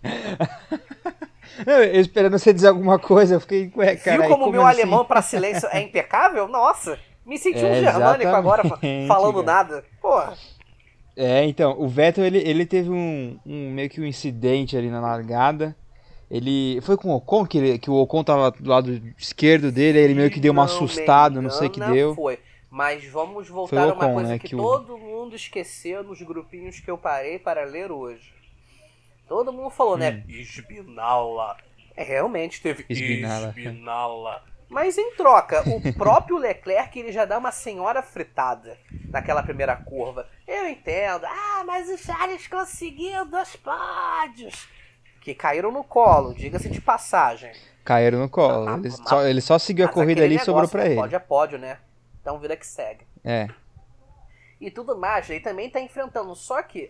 eu 1.67 1.99
esperando 1.99 2.37
você 2.39 2.53
dizer 2.53 2.69
alguma 2.69 2.97
coisa, 2.97 3.35
eu 3.35 3.41
fiquei. 3.41 3.71
Ué, 3.75 3.95
cara, 3.97 4.21
Viu 4.21 4.29
como 4.29 4.47
o 4.47 4.51
meu 4.51 4.65
assim? 4.65 4.81
alemão 4.81 5.03
para 5.03 5.21
silêncio 5.21 5.67
é 5.71 5.81
impecável? 5.81 6.47
Nossa, 6.47 6.97
me 7.25 7.37
senti 7.37 7.59
é, 7.65 7.71
um 7.71 7.75
germânico 7.75 8.31
agora 8.31 8.63
falando 9.07 9.43
nada. 9.43 9.83
Porra. 10.01 10.37
É, 11.15 11.45
então, 11.45 11.80
o 11.80 11.88
Vettel 11.88 12.26
ele, 12.26 12.39
ele 12.39 12.65
teve 12.65 12.89
um, 12.89 13.39
um, 13.45 13.71
meio 13.71 13.89
que 13.89 14.02
um 14.02 14.06
incidente 14.06 14.76
ali 14.76 14.89
na 14.89 14.99
largada. 14.99 15.76
Ele 16.30 16.80
foi 16.82 16.97
com 16.97 17.10
o 17.10 17.15
Ocon 17.17 17.45
que, 17.45 17.58
ele, 17.58 17.78
que 17.78 17.89
o 17.89 17.95
Ocon 17.95 18.23
tava 18.23 18.49
do 18.52 18.67
lado 18.67 18.99
esquerdo 19.17 19.71
dele, 19.71 19.99
ele 19.99 20.15
meio 20.15 20.32
que 20.32 20.39
deu 20.39 20.52
uma 20.52 20.63
assustada, 20.63 21.41
não 21.41 21.52
sei 21.52 21.67
o 21.67 21.69
que 21.69 21.80
deu. 21.80 22.15
Foi. 22.15 22.39
Mas 22.69 23.06
vamos 23.06 23.47
voltar 23.47 23.89
a 23.89 23.93
uma 23.93 24.13
coisa 24.13 24.30
né, 24.30 24.39
que, 24.39 24.47
que 24.47 24.56
todo 24.56 24.95
o... 24.95 24.97
mundo 24.97 25.36
esqueceu 25.36 26.04
nos 26.04 26.19
grupinhos 26.23 26.80
que 26.80 26.89
eu 26.89 26.97
parei 26.97 27.38
para 27.38 27.63
ler 27.65 27.91
hoje. 27.91 28.34
Todo 29.28 29.54
mundo 29.54 29.69
falou, 29.69 29.95
né, 29.95 30.10
hum. 30.10 30.13
né? 30.13 30.23
Esbinala. 30.28 31.56
É, 31.95 32.04
realmente 32.04 32.60
teve 32.63 32.84
Esbinala. 32.89 33.49
Esbinala. 33.49 34.43
Mas 34.73 34.97
em 34.97 35.15
troca, 35.15 35.63
o 35.69 35.81
próprio 35.93 36.36
Leclerc 36.36 36.99
ele 36.99 37.12
já 37.12 37.25
dá 37.25 37.38
uma 37.38 37.51
senhora 37.51 38.01
fritada 38.01 38.75
naquela 39.09 39.43
primeira 39.43 39.75
curva. 39.75 40.27
Eu 40.47 40.67
entendo. 40.67 41.25
Ah, 41.25 41.63
mas 41.63 41.88
o 41.89 41.97
Charles 41.97 42.47
conseguiu 42.47 43.23
dois 43.25 43.55
pódios. 43.55 44.67
Que 45.21 45.36
caíram 45.36 45.71
no 45.71 45.83
colo, 45.83 46.33
diga-se 46.33 46.69
de 46.69 46.81
passagem. 46.81 47.53
Caíram 47.86 48.17
no 48.17 48.27
colo. 48.27 48.67
Ah, 48.67 48.77
ele, 48.77 48.91
só, 48.91 49.23
ele 49.23 49.41
só 49.41 49.59
seguiu 49.59 49.86
a 49.86 49.89
corrida 49.89 50.23
ali 50.23 50.36
e 50.36 50.39
sobrou 50.39 50.67
pra 50.67 50.86
ele. 50.86 50.95
Pódio 50.95 51.15
é 51.15 51.19
pódio, 51.19 51.59
né? 51.59 51.77
Então 52.19 52.39
vida 52.39 52.57
que 52.57 52.65
segue. 52.65 53.05
É. 53.23 53.47
E 54.59 54.71
tudo 54.71 54.97
mais, 54.97 55.29
ele 55.29 55.39
também 55.39 55.69
tá 55.69 55.79
enfrentando. 55.79 56.36
Só 56.36 56.63
que 56.63 56.89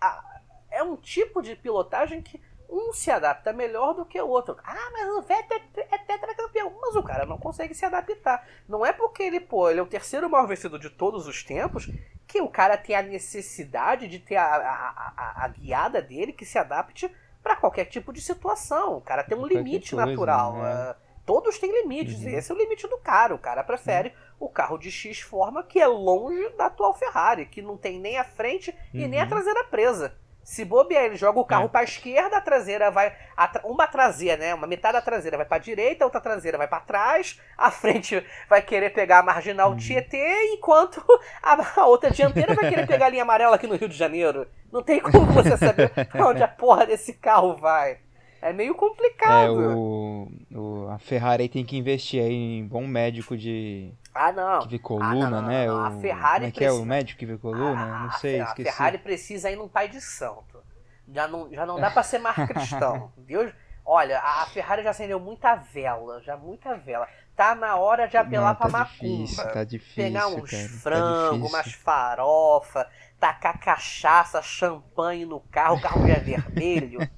a, 0.00 0.40
é 0.70 0.82
um 0.82 0.96
tipo 0.96 1.42
de 1.42 1.54
pilotagem 1.54 2.22
que 2.22 2.40
um 2.68 2.92
se 2.92 3.10
adapta 3.10 3.52
melhor 3.52 3.94
do 3.94 4.04
que 4.04 4.20
o 4.20 4.28
outro. 4.28 4.56
Ah, 4.62 4.90
mas 4.92 5.08
o 5.08 5.22
Vettel 5.22 5.60
é, 5.76 5.94
é 5.94 5.98
tetracampeão. 5.98 6.72
Mas 6.80 6.96
o 6.96 7.02
cara 7.02 7.24
não 7.24 7.38
consegue 7.38 7.74
se 7.74 7.84
adaptar. 7.84 8.46
Não 8.68 8.84
é 8.84 8.92
porque 8.92 9.22
ele, 9.22 9.40
pô, 9.40 9.70
ele 9.70 9.80
é 9.80 9.82
o 9.82 9.86
terceiro 9.86 10.28
maior 10.28 10.46
vencedor 10.46 10.78
de 10.78 10.90
todos 10.90 11.26
os 11.26 11.42
tempos 11.42 11.90
que 12.26 12.40
o 12.40 12.48
cara 12.48 12.76
tem 12.76 12.94
a 12.94 13.02
necessidade 13.02 14.06
de 14.06 14.18
ter 14.18 14.36
a, 14.36 14.44
a, 14.44 15.14
a, 15.16 15.44
a 15.44 15.48
guiada 15.48 16.02
dele 16.02 16.32
que 16.32 16.44
se 16.44 16.58
adapte 16.58 17.10
para 17.42 17.56
qualquer 17.56 17.86
tipo 17.86 18.12
de 18.12 18.20
situação. 18.20 18.98
O 18.98 19.00
cara 19.00 19.24
tem 19.24 19.36
um 19.36 19.46
limite 19.46 19.94
coisa, 19.94 20.06
natural. 20.06 20.52
Né? 20.54 20.90
Uh, 20.90 20.94
todos 21.24 21.58
têm 21.58 21.72
limites. 21.72 22.22
Uhum. 22.22 22.28
Esse 22.28 22.52
é 22.52 22.54
o 22.54 22.58
limite 22.58 22.86
do 22.86 22.98
cara. 22.98 23.34
O 23.34 23.38
cara 23.38 23.64
prefere 23.64 24.10
uhum 24.10 24.28
o 24.40 24.48
carro 24.48 24.78
de 24.78 24.90
X 24.90 25.20
forma 25.20 25.62
que 25.62 25.80
é 25.80 25.86
longe 25.86 26.50
da 26.50 26.66
atual 26.66 26.94
Ferrari, 26.94 27.46
que 27.46 27.60
não 27.60 27.76
tem 27.76 27.98
nem 27.98 28.18
a 28.18 28.24
frente 28.24 28.74
e 28.94 29.06
nem 29.06 29.20
a 29.20 29.24
uhum. 29.24 29.28
traseira 29.28 29.64
presa. 29.64 30.14
Se 30.48 30.64
bobear, 30.64 31.04
ele 31.04 31.16
joga 31.16 31.38
o 31.38 31.44
carro 31.44 31.66
é. 31.66 31.68
para 31.68 31.80
a 31.80 31.84
esquerda, 31.84 32.38
a 32.38 32.40
traseira 32.40 32.90
vai. 32.90 33.14
A, 33.36 33.60
uma 33.64 33.86
traseira, 33.86 34.38
né? 34.38 34.54
Uma 34.54 34.66
metade 34.66 34.94
da 34.94 35.02
traseira 35.02 35.36
vai 35.36 35.44
para 35.44 35.58
a 35.58 35.60
direita, 35.60 36.02
a 36.02 36.06
outra 36.06 36.22
traseira 36.22 36.56
vai 36.56 36.66
para 36.66 36.80
trás, 36.80 37.38
a 37.56 37.68
frente 37.70 38.24
vai 38.48 38.62
querer 38.62 38.94
pegar 38.94 39.18
a 39.18 39.22
marginal 39.22 39.72
uhum. 39.72 39.76
Tietê, 39.76 40.54
enquanto 40.54 41.04
a, 41.42 41.80
a, 41.82 41.86
outra 41.86 42.10
dianteira 42.10 42.54
vai 42.54 42.70
querer 42.70 42.86
pegar 42.86 43.06
a 43.06 43.08
linha 43.10 43.24
amarela 43.24 43.56
aqui 43.56 43.66
no 43.66 43.76
Rio 43.76 43.90
de 43.90 43.94
Janeiro. 43.94 44.48
Não 44.72 44.82
tem 44.82 45.00
como 45.00 45.26
você 45.26 45.54
saber 45.54 45.92
onde 46.14 46.42
a 46.42 46.48
porra 46.48 46.86
desse 46.86 47.12
carro 47.12 47.54
vai. 47.54 47.98
É 48.40 48.50
meio 48.50 48.74
complicado. 48.74 49.62
É, 49.62 49.76
o, 49.76 50.28
o, 50.54 50.88
a 50.88 50.98
Ferrari 50.98 51.46
tem 51.50 51.62
que 51.62 51.76
investir 51.76 52.22
aí 52.22 52.32
em 52.32 52.66
bom 52.66 52.86
médico 52.86 53.36
de. 53.36 53.92
Ah, 54.18 54.32
não. 54.32 54.62
Que 54.62 54.68
vê 54.68 54.78
coluna, 54.80 55.26
ah, 55.26 55.30
não, 55.30 55.42
não, 55.42 55.48
né? 55.48 55.66
Não, 55.66 55.84
a 55.84 55.90
Ferrari 55.92 56.38
como 56.38 56.46
é 56.46 56.50
que 56.50 56.58
precisa... 56.58 56.80
é 56.80 56.82
o 56.82 56.84
médico 56.84 57.18
que 57.20 57.26
vê 57.26 57.38
coluna? 57.38 57.82
Ah, 57.82 57.98
não 58.00 58.10
sei, 58.12 58.40
a 58.40 58.44
esqueci. 58.44 58.68
A 58.68 58.72
Ferrari 58.72 58.98
precisa 58.98 59.50
ir 59.50 59.56
num 59.56 59.68
pai 59.68 59.88
de 59.88 60.00
santo. 60.00 60.62
Já 61.10 61.28
não, 61.28 61.48
já 61.52 61.64
não 61.64 61.80
dá 61.80 61.90
pra 61.90 62.02
ser 62.02 62.18
mais 62.18 62.36
cristão. 62.36 63.12
Deus. 63.16 63.52
Olha, 63.84 64.18
a 64.18 64.44
Ferrari 64.46 64.82
já 64.82 64.90
acendeu 64.90 65.18
muita 65.18 65.54
vela, 65.54 66.20
já 66.20 66.36
muita 66.36 66.74
vela. 66.76 67.08
Tá 67.34 67.54
na 67.54 67.76
hora 67.76 68.06
de 68.06 68.16
apelar 68.16 68.48
não, 68.48 68.54
tá 68.56 68.68
pra 68.68 68.82
difícil, 68.84 69.36
macumba. 69.36 69.54
Tá 69.54 69.64
difícil, 69.64 70.04
pegar 70.04 70.26
uns 70.26 70.50
cara, 70.50 70.68
frango, 70.68 71.48
tá 71.48 71.48
umas 71.48 71.72
farofa, 71.72 72.86
tacar 73.18 73.58
cachaça, 73.58 74.42
champanhe 74.42 75.24
no 75.24 75.40
carro, 75.40 75.76
o 75.76 75.80
carro 75.80 76.06
já 76.06 76.14
é 76.14 76.20
vermelho. 76.20 77.08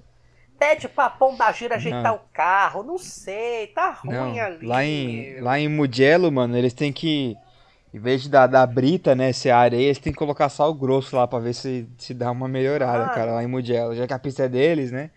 pede 0.60 0.88
pra 0.90 1.08
pomba 1.08 1.50
gira 1.52 1.76
ajeitar 1.76 2.02
não. 2.02 2.16
o 2.16 2.20
carro, 2.34 2.82
não 2.82 2.98
sei, 2.98 3.68
tá 3.68 3.92
ruim 3.92 4.12
não. 4.12 4.38
ali. 4.38 4.66
Lá 4.66 4.84
em, 4.84 5.40
lá 5.40 5.58
em 5.58 5.68
Mugello, 5.68 6.30
mano, 6.30 6.54
eles 6.54 6.74
têm 6.74 6.92
que, 6.92 7.34
em 7.94 7.98
vez 7.98 8.22
de 8.22 8.28
dar, 8.28 8.46
dar 8.46 8.66
brita, 8.66 9.14
né, 9.14 9.32
se 9.32 9.50
areia, 9.50 9.86
eles 9.86 9.98
têm 9.98 10.12
que 10.12 10.18
colocar 10.18 10.50
sal 10.50 10.74
grosso 10.74 11.16
lá 11.16 11.26
pra 11.26 11.38
ver 11.38 11.54
se, 11.54 11.88
se 11.96 12.12
dá 12.12 12.30
uma 12.30 12.46
melhorada, 12.46 13.06
ah, 13.06 13.08
cara, 13.08 13.32
lá 13.32 13.42
em 13.42 13.46
Mugello. 13.46 13.94
Já 13.94 14.06
que 14.06 14.12
a 14.12 14.18
pista 14.18 14.44
é 14.44 14.48
deles, 14.50 14.92
né, 14.92 15.10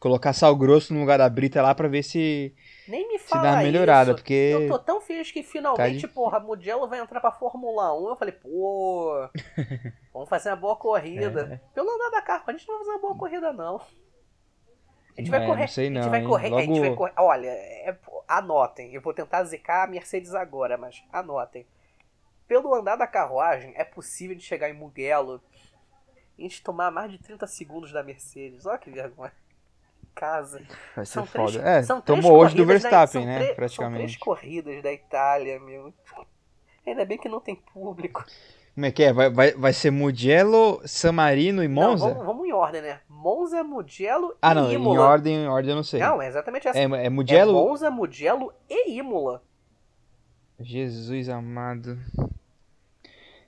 colocar 0.00 0.32
sal 0.32 0.56
grosso 0.56 0.92
no 0.92 0.98
lugar 0.98 1.18
da 1.18 1.28
brita 1.28 1.62
lá 1.62 1.72
pra 1.76 1.86
ver 1.86 2.02
se... 2.02 2.52
Nem 2.88 3.06
me 3.06 3.18
fala 3.20 3.42
se 3.42 3.48
dá 3.48 3.54
uma 3.54 3.62
melhorada, 3.62 4.10
isso. 4.10 4.16
porque... 4.16 4.50
Eu 4.52 4.66
tô 4.66 4.78
tão 4.80 5.00
feliz 5.00 5.30
que 5.30 5.44
finalmente, 5.44 6.00
tá 6.00 6.08
de... 6.08 6.12
porra, 6.12 6.40
Mugello 6.40 6.88
vai 6.88 6.98
entrar 6.98 7.20
pra 7.20 7.30
Fórmula 7.30 7.94
1. 7.96 8.08
Eu 8.08 8.16
falei, 8.16 8.32
pô, 8.34 9.28
vamos 10.12 10.28
fazer 10.28 10.48
uma 10.48 10.56
boa 10.56 10.74
corrida. 10.74 11.52
É. 11.52 11.60
Pelo 11.72 11.88
andar 11.88 12.10
da 12.10 12.22
carro, 12.22 12.42
a 12.48 12.52
gente 12.52 12.66
não 12.66 12.78
vai 12.78 12.84
fazer 12.84 12.96
uma 12.96 13.00
boa 13.00 13.16
corrida, 13.16 13.52
não. 13.52 13.80
A 15.18 15.20
gente 15.20 15.30
vai 15.30 15.42
é, 15.42 15.46
correr. 15.46 15.60
Não 15.62 15.68
sei 15.68 15.90
não, 15.90 16.00
a 16.00 16.04
gente 16.04 16.10
vai 16.12 16.22
correr. 16.22 16.48
Logo... 16.48 16.62
A 16.62 16.64
gente 16.64 16.80
vai 16.80 16.94
correr. 16.94 17.12
Olha, 17.16 17.48
é, 17.48 17.96
anotem. 18.28 18.94
Eu 18.94 19.00
vou 19.00 19.12
tentar 19.12 19.42
zicar 19.42 19.82
a 19.82 19.86
Mercedes 19.88 20.32
agora, 20.32 20.78
mas 20.78 21.02
anotem. 21.12 21.66
Pelo 22.46 22.72
andar 22.72 22.94
da 22.94 23.06
carruagem, 23.06 23.74
é 23.76 23.82
possível 23.82 24.36
de 24.36 24.44
chegar 24.44 24.70
em 24.70 24.74
Mugello 24.74 25.42
e 26.38 26.46
a 26.46 26.48
gente 26.48 26.62
tomar 26.62 26.92
mais 26.92 27.10
de 27.10 27.18
30 27.18 27.48
segundos 27.48 27.92
da 27.92 28.00
Mercedes. 28.00 28.64
Olha 28.64 28.78
que 28.78 28.90
vergonha. 28.90 29.32
Casa. 30.14 30.62
Vai 30.94 31.04
ser 31.04 31.12
são 31.14 31.26
foda. 31.26 31.52
Três, 31.52 31.66
é, 31.66 31.82
são 31.82 32.00
tomou 32.00 32.38
hoje 32.38 32.54
do 32.54 32.64
Verstappen, 32.64 33.26
da, 33.26 33.26
né? 33.26 33.54
praticamente. 33.54 33.98
São 33.98 34.06
três 34.06 34.16
corridas 34.16 34.82
da 34.82 34.92
Itália, 34.92 35.58
meu. 35.58 35.92
Ainda 36.86 37.04
bem 37.04 37.18
que 37.18 37.28
não 37.28 37.40
tem 37.40 37.56
público. 37.56 38.24
Como 38.72 38.86
é 38.86 38.92
que 38.92 39.02
é? 39.02 39.12
Vai, 39.12 39.30
vai, 39.30 39.52
vai 39.52 39.72
ser 39.72 39.90
Mugello, 39.90 40.80
San 40.86 41.10
Marino 41.10 41.64
e 41.64 41.68
Monza? 41.68 42.06
Não, 42.06 42.14
vamos, 42.14 42.26
vamos 42.26 42.46
em 42.46 42.52
ordem, 42.52 42.82
né? 42.82 43.00
Monza, 43.18 43.64
Mugello 43.64 44.36
ah, 44.40 44.52
e 44.52 44.54
não, 44.54 44.72
Imola. 44.72 44.94
em 44.94 44.98
ordem, 45.00 45.34
em 45.34 45.48
ordem 45.48 45.70
eu 45.70 45.76
não 45.76 45.82
sei. 45.82 45.98
Não, 45.98 46.22
é 46.22 46.28
exatamente 46.28 46.68
essa. 46.68 46.78
É, 46.78 46.82
é 46.82 47.10
Mugello? 47.10 47.50
É 47.50 47.68
Monza, 47.68 47.90
Mugello 47.90 48.52
e 48.70 48.96
Imola. 48.96 49.42
Jesus 50.60 51.28
amado. 51.28 51.98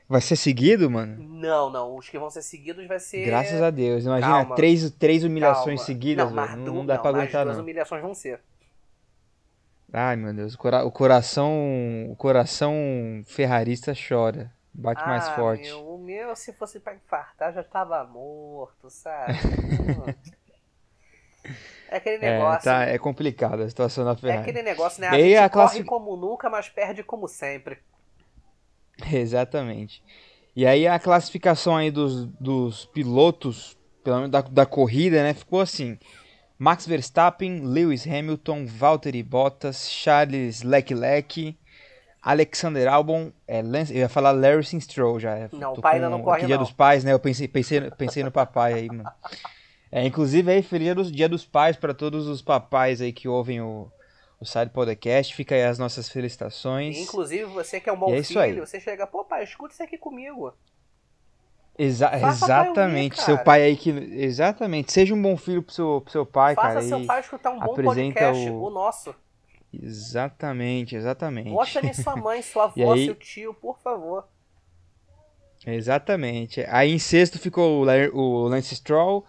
Vai 0.09 0.21
ser 0.21 0.35
seguido, 0.35 0.91
mano? 0.91 1.23
Não, 1.23 1.71
não. 1.71 1.97
Os 1.97 2.09
que 2.09 2.19
vão 2.19 2.29
ser 2.31 2.43
seguidos 2.43 2.85
vai 2.89 2.99
ser. 2.99 3.25
Graças 3.25 3.63
a 3.63 3.71
Deus. 3.71 4.05
Imagina 4.05 4.45
três, 4.57 4.91
três 4.91 5.23
humilhações 5.23 5.79
Calma. 5.81 5.87
seguidas. 5.87 6.27
Não, 6.27 6.35
mas 6.35 6.57
não, 6.57 6.75
não 6.75 6.87
dá 6.87 6.95
não, 6.95 7.03
pra 7.03 7.11
aguentar, 7.11 7.45
não. 7.47 7.53
As 7.53 7.59
humilhações 7.59 8.03
vão 8.03 8.13
ser. 8.13 8.41
Ai, 9.93 10.17
meu 10.17 10.35
Deus. 10.35 10.55
O, 10.55 10.59
cora 10.59 10.85
o 10.85 10.91
coração. 10.91 11.55
O 12.11 12.17
coração 12.17 12.75
ferrarista 13.25 13.93
chora. 13.95 14.53
Bate 14.75 15.01
ah, 15.05 15.07
mais 15.07 15.29
forte. 15.29 15.69
Meu, 15.69 15.90
meu, 16.11 16.35
se 16.35 16.53
fosse 16.53 16.81
pra 16.81 16.95
infartar, 16.95 17.53
já 17.53 17.63
tava 17.63 18.03
morto, 18.05 18.91
sabe? 18.91 19.33
é 21.89 21.97
aquele 21.97 22.17
é, 22.17 22.33
negócio. 22.33 22.69
É, 22.69 22.73
tá, 22.73 22.85
é 22.85 22.99
complicado 22.99 23.63
a 23.63 23.69
situação 23.69 24.05
da 24.05 24.17
Ferrari. 24.17 24.39
É 24.39 24.43
aquele 24.43 24.63
negócio, 24.63 25.01
né? 25.01 25.09
A 25.09 25.19
e 25.19 25.31
gente 25.31 25.37
a 25.37 25.49
corre 25.49 25.85
como 25.85 26.17
nunca, 26.17 26.51
mas 26.51 26.69
perde 26.69 27.05
como 27.05 27.29
sempre. 27.29 27.79
Exatamente. 29.13 30.03
E 30.55 30.67
aí 30.67 30.87
a 30.87 30.99
classificação 30.99 31.77
aí 31.77 31.91
dos, 31.91 32.27
dos 32.27 32.85
pilotos, 32.87 33.79
pelo 34.03 34.17
menos 34.17 34.31
da, 34.31 34.41
da 34.41 34.67
corrida, 34.67 35.23
né? 35.23 35.33
Ficou 35.33 35.61
assim. 35.61 35.99
Max 36.59 36.87
Verstappen, 36.87 37.65
Lewis 37.65 38.07
Hamilton, 38.07 38.67
Valtteri 38.67 39.23
Bottas, 39.23 39.89
Charles 39.89 40.63
Leclerc, 40.63 41.57
Alexander 42.23 42.87
Albon, 42.89 43.33
é, 43.49 43.63
Lance, 43.63 43.93
eu 43.93 44.01
ia 44.01 44.09
falar 44.09 44.33
Larry 44.33 44.65
Stroll 44.81 45.19
já. 45.19 45.49
Não, 45.53 45.73
o 45.73 45.81
pai 45.81 45.95
ainda 45.95 46.11
não 46.11 46.23
corre 46.23 46.45
Dia 46.45 46.57
não. 46.57 46.65
dos 46.65 46.73
Pais, 46.73 47.03
né? 47.03 47.13
Eu 47.13 47.19
pensei, 47.19 47.49
pensei, 47.49 47.91
pensei 47.93 48.23
no 48.23 48.31
papai 48.31 48.75
aí, 48.75 48.89
mano. 48.89 49.11
É, 49.91 50.05
inclusive 50.05 50.53
aí, 50.53 50.63
feliz 50.63 50.85
dia, 50.85 50.95
dos, 50.95 51.11
dia 51.11 51.29
dos 51.29 51.45
Pais 51.45 51.77
para 51.77 51.95
todos 51.95 52.29
os 52.29 52.43
papais 52.43 53.01
aí 53.01 53.13
que 53.13 53.27
ouvem 53.27 53.61
o, 53.61 53.91
o 54.39 54.45
Side 54.45 54.71
Podcast. 54.71 55.35
Fica 55.35 55.55
aí 55.55 55.65
as 55.65 55.79
nossas 55.79 56.09
felicitações. 56.09 56.99
inclusive, 56.99 57.45
você 57.45 57.81
que 57.81 57.89
é 57.89 57.93
um 57.93 57.99
bom 57.99 58.15
é 58.15 58.23
filho, 58.23 58.67
você 58.67 58.79
chega, 58.79 59.07
pô 59.07 59.25
pai, 59.25 59.43
escuta 59.43 59.73
isso 59.73 59.83
aqui 59.83 59.97
comigo. 59.97 60.53
Exa 61.79 62.15
exatamente. 62.15 63.17
Pai 63.17 63.25
seu 63.25 63.39
pai 63.39 63.63
aí 63.63 63.77
que. 63.77 63.89
Exatamente. 63.91 64.93
Seja 64.93 65.15
um 65.15 65.23
bom 65.23 65.37
filho 65.37 65.63
pro 65.63 65.73
seu, 65.73 66.01
pro 66.03 66.13
seu 66.13 66.27
pai, 66.27 66.55
Faça 66.55 66.69
cara. 66.69 66.81
Faça 66.83 66.89
seu 66.89 67.07
pai 67.07 67.21
escutar 67.21 67.51
um 67.51 67.59
bom 67.59 67.75
podcast, 67.75 68.51
o... 68.51 68.63
o 68.63 68.71
nosso. 68.71 69.15
Exatamente, 69.73 70.97
exatamente. 70.97 71.51
Mostra 71.51 71.93
sua 71.95 72.17
mãe, 72.17 72.43
sua 72.43 72.65
avó, 72.65 72.93
aí... 72.93 73.05
seu 73.05 73.15
tio, 73.15 73.55
por 73.55 73.79
favor. 73.79 74.27
Exatamente. 75.67 76.65
Aí 76.69 76.93
em 76.93 76.99
sexto 76.99 77.39
ficou 77.39 77.85
o 78.15 78.49
Lance 78.49 78.75
Stroll. 78.75 79.25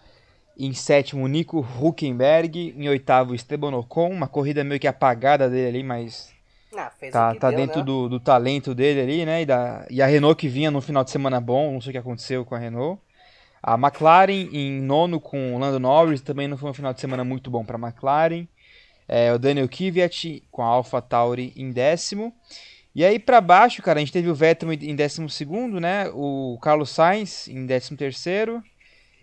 Em 0.58 0.74
sétimo, 0.74 1.28
Nico 1.28 1.60
Huckenberg. 1.60 2.74
Em 2.78 2.88
oitavo, 2.88 3.36
Esteban 3.36 3.76
Ocon. 3.76 4.10
Uma 4.10 4.28
corrida 4.28 4.64
meio 4.64 4.80
que 4.80 4.88
apagada 4.88 5.50
dele 5.50 5.68
ali, 5.68 5.84
mas 5.84 6.34
ah, 6.74 6.92
tá, 7.12 7.36
tá 7.36 7.50
deu, 7.50 7.60
dentro 7.60 7.80
né? 7.80 7.86
do, 7.86 8.10
do, 8.10 8.20
talento 8.20 8.74
dele 8.74 9.02
ali, 9.02 9.26
né? 9.26 9.42
E, 9.42 9.46
da, 9.46 9.86
e 9.90 10.02
a 10.02 10.06
Renault 10.06 10.40
que 10.40 10.48
vinha 10.48 10.72
no 10.72 10.82
final 10.82 11.04
de 11.04 11.12
semana 11.12 11.42
bom, 11.42 11.74
não 11.74 11.82
sei 11.82 11.90
o 11.90 11.94
que 11.94 11.98
aconteceu 11.98 12.46
com 12.46 12.56
a 12.56 12.58
Renault. 12.58 13.02
A 13.62 13.76
McLaren 13.76 14.50
em 14.52 14.82
nono 14.82 15.20
com 15.20 15.56
o 15.56 15.60
Lando 15.60 15.80
Norris, 15.80 16.22
também 16.22 16.48
não 16.48 16.58
foi 16.58 16.70
um 16.70 16.74
final 16.74 16.94
de 16.94 17.02
semana 17.02 17.24
muito 17.24 17.52
bom 17.52 17.64
para 17.64 17.78
a 17.78 17.80
McLaren. 17.80 18.48
É, 19.14 19.34
o 19.34 19.38
Daniel 19.38 19.68
Kvyat 19.68 20.42
com 20.50 20.62
a 20.62 20.68
Alpha 20.68 21.02
Tauri 21.02 21.52
em 21.58 21.70
décimo. 21.70 22.34
E 22.96 23.04
aí 23.04 23.20
para 23.20 23.42
baixo, 23.42 23.82
cara, 23.82 24.00
a 24.00 24.00
gente 24.00 24.14
teve 24.14 24.30
o 24.30 24.34
Vettel 24.34 24.72
em 24.72 24.96
décimo 24.96 25.30
segundo, 25.30 25.82
né? 25.82 26.10
O 26.14 26.58
Carlos 26.62 26.92
Sainz 26.92 27.50
em 27.50 27.66
décimo 27.66 27.98
terceiro. 27.98 28.64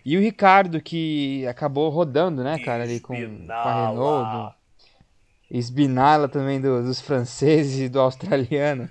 E 0.05 0.15
o 0.15 0.21
Ricardo, 0.21 0.79
que 0.79 1.43
acabou 1.47 1.89
rodando, 1.89 2.43
né, 2.43 2.59
cara, 2.59 2.83
ali 2.83 2.99
com, 2.99 3.15
com 3.15 3.51
a 3.51 3.89
Renault. 3.89 4.53
Do... 4.53 4.59
Esbinala 5.51 6.29
também 6.29 6.61
do, 6.61 6.83
dos 6.83 7.01
franceses 7.01 7.79
e 7.79 7.89
do 7.89 7.99
australiano. 7.99 8.87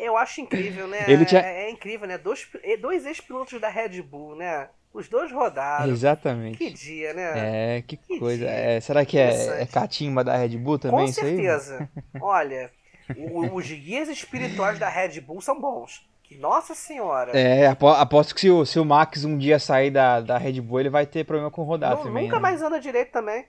Eu 0.00 0.16
acho 0.16 0.40
incrível, 0.40 0.88
né? 0.88 1.04
Ele 1.06 1.26
tinha... 1.26 1.42
é, 1.42 1.66
é 1.66 1.70
incrível, 1.70 2.08
né? 2.08 2.16
Dois, 2.16 2.48
dois 2.80 3.04
ex-pilotos 3.04 3.60
da 3.60 3.68
Red 3.68 4.00
Bull, 4.00 4.34
né? 4.36 4.70
Os 4.92 5.08
dois 5.08 5.30
rodaram. 5.30 5.90
Exatamente. 5.90 6.58
Que 6.58 6.70
dia, 6.70 7.12
né? 7.12 7.76
É, 7.76 7.82
que, 7.82 7.96
que 7.96 8.18
coisa. 8.18 8.46
É, 8.46 8.80
será 8.80 9.04
que 9.04 9.18
é, 9.18 9.62
é 9.62 9.66
catimba 9.66 10.24
da 10.24 10.36
Red 10.36 10.56
Bull 10.56 10.78
também? 10.78 11.06
Com 11.06 11.12
certeza. 11.12 11.88
Olha, 12.20 12.70
o, 13.16 13.54
os 13.54 13.66
guias 13.66 14.08
espirituais 14.08 14.78
da 14.78 14.88
Red 14.88 15.20
Bull 15.20 15.40
são 15.40 15.60
bons. 15.60 16.06
Nossa 16.36 16.74
senhora. 16.74 17.32
É, 17.36 17.66
aposto 17.66 18.34
que 18.34 18.40
se 18.42 18.50
o, 18.50 18.64
se 18.66 18.78
o 18.78 18.84
Max 18.84 19.24
um 19.24 19.38
dia 19.38 19.58
sair 19.58 19.90
da, 19.90 20.20
da 20.20 20.36
Red 20.36 20.60
Bull, 20.60 20.80
ele 20.80 20.90
vai 20.90 21.06
ter 21.06 21.24
problema 21.24 21.50
com 21.50 21.62
rodar 21.62 21.96
Não, 21.96 22.02
também. 22.02 22.24
Nunca 22.24 22.36
né? 22.36 22.42
mais 22.42 22.60
anda 22.60 22.78
direito 22.78 23.12
também. 23.12 23.46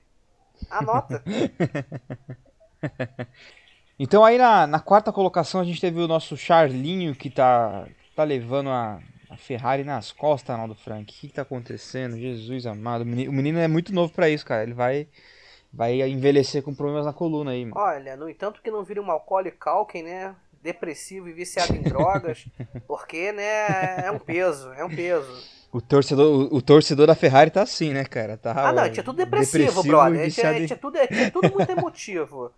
Anota. 0.69 1.21
então 3.99 4.23
aí 4.23 4.37
na, 4.37 4.65
na, 4.65 4.79
quarta 4.79 5.11
colocação 5.11 5.59
a 5.59 5.63
gente 5.63 5.81
teve 5.81 5.99
o 5.99 6.07
nosso 6.07 6.37
Charlinho 6.37 7.13
que 7.13 7.29
tá, 7.29 7.85
tá 8.15 8.23
levando 8.23 8.69
a, 8.69 8.99
a 9.29 9.37
Ferrari 9.37 9.83
nas 9.83 10.11
costas, 10.11 10.49
Arnaldo 10.49 10.75
Frank. 10.75 11.03
O 11.03 11.05
que, 11.05 11.27
que 11.27 11.33
tá 11.33 11.43
acontecendo? 11.43 12.17
Jesus 12.17 12.65
amado. 12.65 13.03
O 13.03 13.05
menino, 13.05 13.59
o 13.59 13.61
é 13.61 13.67
muito 13.67 13.93
novo 13.93 14.11
para 14.11 14.29
isso, 14.29 14.45
cara. 14.45 14.63
Ele 14.63 14.73
vai 14.73 15.07
vai 15.71 16.01
envelhecer 16.01 16.63
com 16.63 16.73
problemas 16.73 17.05
na 17.05 17.13
coluna 17.13 17.51
aí. 17.51 17.63
Mano. 17.63 17.79
Olha, 17.79 18.15
no 18.15 18.27
entanto 18.27 18.61
que 18.61 18.71
não 18.71 18.83
vira 18.83 19.01
um 19.01 19.11
alcoólico 19.11 19.57
Calken, 19.57 20.03
né? 20.03 20.35
Depressivo 20.61 21.29
e 21.29 21.33
viciado 21.33 21.73
em 21.73 21.81
drogas, 21.81 22.45
porque, 22.85 23.31
né, 23.31 24.05
é 24.05 24.11
um 24.11 24.19
peso, 24.19 24.73
é 24.73 24.83
um 24.83 24.89
peso. 24.89 25.31
O 25.71 25.79
torcedor, 25.79 26.25
o, 26.25 26.57
o, 26.57 26.61
torcedor 26.61 27.07
da 27.07 27.15
Ferrari 27.15 27.49
tá 27.49 27.61
assim, 27.61 27.93
né, 27.93 28.03
cara? 28.03 28.35
Tá, 28.35 28.51
ah, 28.51 28.73
não, 28.73 28.91
tinha 28.91 29.03
tudo 29.03 29.15
depressivo, 29.15 29.83
brother. 29.83 30.29
Tinha, 30.29 30.67
tinha, 30.67 30.77
tudo, 30.77 30.97
tinha 31.07 31.31
tudo 31.31 31.53
muito 31.53 31.71
emotivo. 31.71 32.51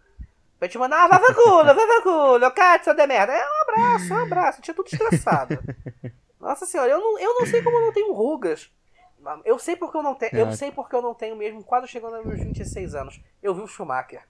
Vai 0.59 0.67
te 0.67 0.79
mandar, 0.79 1.03
ah, 1.03 1.07
vai 1.09 1.19
pra 1.19 1.35
culo, 1.35 1.65
vai 1.65 1.75
pra 1.75 2.01
culo, 2.01 2.51
Cátia, 2.51 2.95
de 2.95 3.05
merda. 3.05 3.33
É 3.33 3.43
um 3.43 3.61
abraço, 3.61 4.13
um 4.13 4.17
abraço. 4.17 4.61
Tinha 4.61 4.73
tudo 4.73 4.87
estressado. 4.87 5.59
Nossa 6.41 6.65
senhora, 6.65 6.91
eu 6.91 6.99
não, 6.99 7.19
eu 7.19 7.39
não 7.39 7.45
sei 7.45 7.61
como 7.61 7.77
eu 7.77 7.85
não 7.85 7.93
tenho 7.93 8.11
rugas. 8.13 8.71
Eu 9.45 9.59
sei 9.59 9.75
porque 9.75 9.95
eu 9.95 10.01
não 10.01 10.15
tenho. 10.15 10.35
Eu 10.35 10.51
sei 10.53 10.71
porque 10.71 10.95
eu 10.95 11.01
não 11.01 11.13
tenho 11.13 11.35
mesmo, 11.35 11.63
quase 11.63 11.87
chegando 11.87 12.15
aos 12.15 12.25
meus 12.25 12.39
26 12.39 12.95
anos. 12.95 13.21
Eu 13.41 13.53
vi 13.53 13.61
o 13.61 13.67
Schumacher. 13.67 14.23